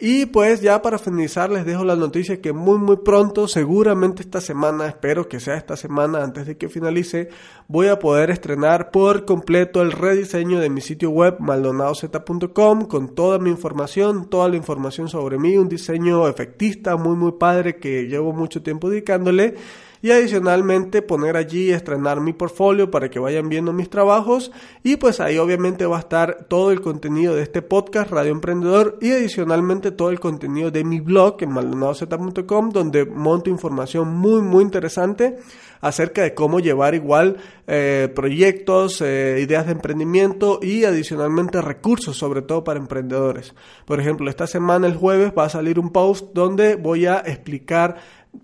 y 0.00 0.24
pues 0.26 0.62
ya 0.62 0.80
para 0.80 0.98
finalizar 0.98 1.50
les 1.50 1.66
dejo 1.66 1.84
la 1.84 1.94
noticia 1.94 2.40
que 2.40 2.54
muy 2.54 2.78
muy 2.78 2.96
pronto, 2.96 3.46
seguramente 3.46 4.22
esta 4.22 4.40
semana, 4.40 4.86
espero 4.86 5.28
que 5.28 5.40
sea 5.40 5.56
esta 5.56 5.76
semana 5.76 6.24
antes 6.24 6.46
de 6.46 6.56
que 6.56 6.70
finalice, 6.70 7.28
voy 7.68 7.88
a 7.88 7.98
poder 7.98 8.30
estrenar 8.30 8.90
por 8.90 9.26
completo 9.26 9.82
el 9.82 9.92
rediseño 9.92 10.58
de 10.58 10.70
mi 10.70 10.80
sitio 10.80 11.10
web 11.10 11.36
maldonadozeta.com 11.38 12.86
con 12.86 13.14
toda 13.14 13.38
mi 13.38 13.50
información, 13.50 14.30
toda 14.30 14.48
la 14.48 14.56
información 14.56 15.08
sobre 15.08 15.38
mí, 15.38 15.58
un 15.58 15.68
diseño 15.68 16.26
efectista 16.28 16.96
muy 16.96 17.16
muy 17.16 17.32
padre 17.32 17.76
que 17.76 18.06
llevo 18.06 18.32
mucho 18.32 18.62
tiempo 18.62 18.88
dedicándole 18.88 19.56
y 20.02 20.10
adicionalmente 20.10 21.02
poner 21.02 21.36
allí 21.36 21.70
estrenar 21.70 22.20
mi 22.20 22.32
portfolio 22.32 22.90
para 22.90 23.10
que 23.10 23.18
vayan 23.18 23.48
viendo 23.48 23.72
mis 23.72 23.90
trabajos 23.90 24.50
y 24.82 24.96
pues 24.96 25.20
ahí 25.20 25.38
obviamente 25.38 25.86
va 25.86 25.98
a 25.98 26.00
estar 26.00 26.46
todo 26.48 26.72
el 26.72 26.80
contenido 26.80 27.34
de 27.34 27.42
este 27.42 27.62
podcast 27.62 28.10
Radio 28.10 28.32
Emprendedor 28.32 28.98
y 29.00 29.10
adicionalmente 29.10 29.90
todo 29.90 30.10
el 30.10 30.20
contenido 30.20 30.70
de 30.70 30.84
mi 30.84 31.00
blog 31.00 31.36
en 31.40 31.50
maldonadozeta.com 31.50 32.70
donde 32.70 33.04
monto 33.04 33.50
información 33.50 34.16
muy 34.16 34.42
muy 34.42 34.62
interesante 34.62 35.36
acerca 35.80 36.22
de 36.22 36.34
cómo 36.34 36.60
llevar 36.60 36.94
igual 36.94 37.38
eh, 37.66 38.10
proyectos, 38.14 39.00
eh, 39.00 39.38
ideas 39.42 39.66
de 39.66 39.72
emprendimiento 39.72 40.60
y 40.62 40.84
adicionalmente 40.84 41.60
recursos, 41.62 42.16
sobre 42.16 42.42
todo 42.42 42.64
para 42.64 42.78
emprendedores. 42.78 43.54
Por 43.84 44.00
ejemplo, 44.00 44.28
esta 44.28 44.46
semana, 44.46 44.86
el 44.86 44.96
jueves, 44.96 45.32
va 45.36 45.44
a 45.44 45.48
salir 45.48 45.78
un 45.78 45.90
post 45.90 46.32
donde 46.34 46.76
voy 46.76 47.06
a 47.06 47.18
explicar 47.18 47.96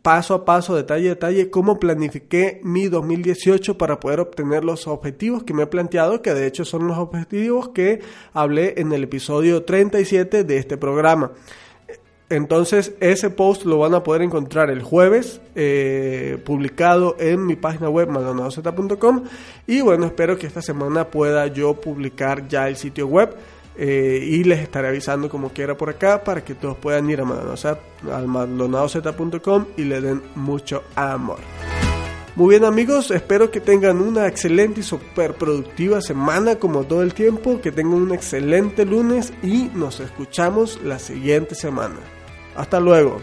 paso 0.02 0.34
a 0.34 0.44
paso, 0.44 0.74
detalle 0.74 1.06
a 1.06 1.14
detalle, 1.14 1.50
cómo 1.50 1.78
planifiqué 1.78 2.60
mi 2.62 2.88
2018 2.88 3.78
para 3.78 4.00
poder 4.00 4.20
obtener 4.20 4.64
los 4.64 4.86
objetivos 4.86 5.44
que 5.44 5.54
me 5.54 5.64
he 5.64 5.66
planteado, 5.66 6.22
que 6.22 6.34
de 6.34 6.46
hecho 6.46 6.64
son 6.64 6.86
los 6.86 6.98
objetivos 6.98 7.70
que 7.70 8.00
hablé 8.32 8.74
en 8.78 8.92
el 8.92 9.04
episodio 9.04 9.64
37 9.64 10.44
de 10.44 10.56
este 10.56 10.76
programa. 10.76 11.32
Entonces 12.28 12.94
ese 12.98 13.30
post 13.30 13.64
lo 13.64 13.78
van 13.78 13.94
a 13.94 14.02
poder 14.02 14.22
encontrar 14.22 14.68
el 14.70 14.82
jueves 14.82 15.40
eh, 15.54 16.38
publicado 16.44 17.14
en 17.20 17.46
mi 17.46 17.54
página 17.54 17.88
web 17.88 18.08
maldonadozeta.com 18.08 19.22
y 19.68 19.80
bueno 19.80 20.06
espero 20.06 20.36
que 20.36 20.48
esta 20.48 20.60
semana 20.60 21.08
pueda 21.08 21.46
yo 21.46 21.74
publicar 21.80 22.48
ya 22.48 22.66
el 22.66 22.74
sitio 22.76 23.06
web 23.06 23.36
eh, 23.78 24.20
y 24.22 24.44
les 24.44 24.60
estaré 24.60 24.88
avisando 24.88 25.28
como 25.28 25.50
quiera 25.50 25.76
por 25.76 25.90
acá 25.90 26.24
para 26.24 26.42
que 26.44 26.54
todos 26.54 26.76
puedan 26.76 27.10
ir 27.10 27.20
a 27.20 27.24
maldonadozeta.com 27.24 29.66
y 29.76 29.82
le 29.84 30.00
den 30.00 30.22
mucho 30.34 30.84
amor. 30.94 31.40
Muy 32.36 32.50
bien 32.50 32.64
amigos, 32.64 33.10
espero 33.10 33.50
que 33.50 33.60
tengan 33.60 34.00
una 34.02 34.26
excelente 34.26 34.80
y 34.80 34.82
super 34.82 35.34
productiva 35.34 36.02
semana 36.02 36.56
como 36.56 36.84
todo 36.84 37.02
el 37.02 37.14
tiempo, 37.14 37.62
que 37.62 37.72
tengan 37.72 37.94
un 37.94 38.12
excelente 38.12 38.84
lunes 38.84 39.32
y 39.42 39.70
nos 39.74 40.00
escuchamos 40.00 40.78
la 40.82 40.98
siguiente 40.98 41.54
semana. 41.54 41.96
Hasta 42.54 42.78
luego. 42.78 43.22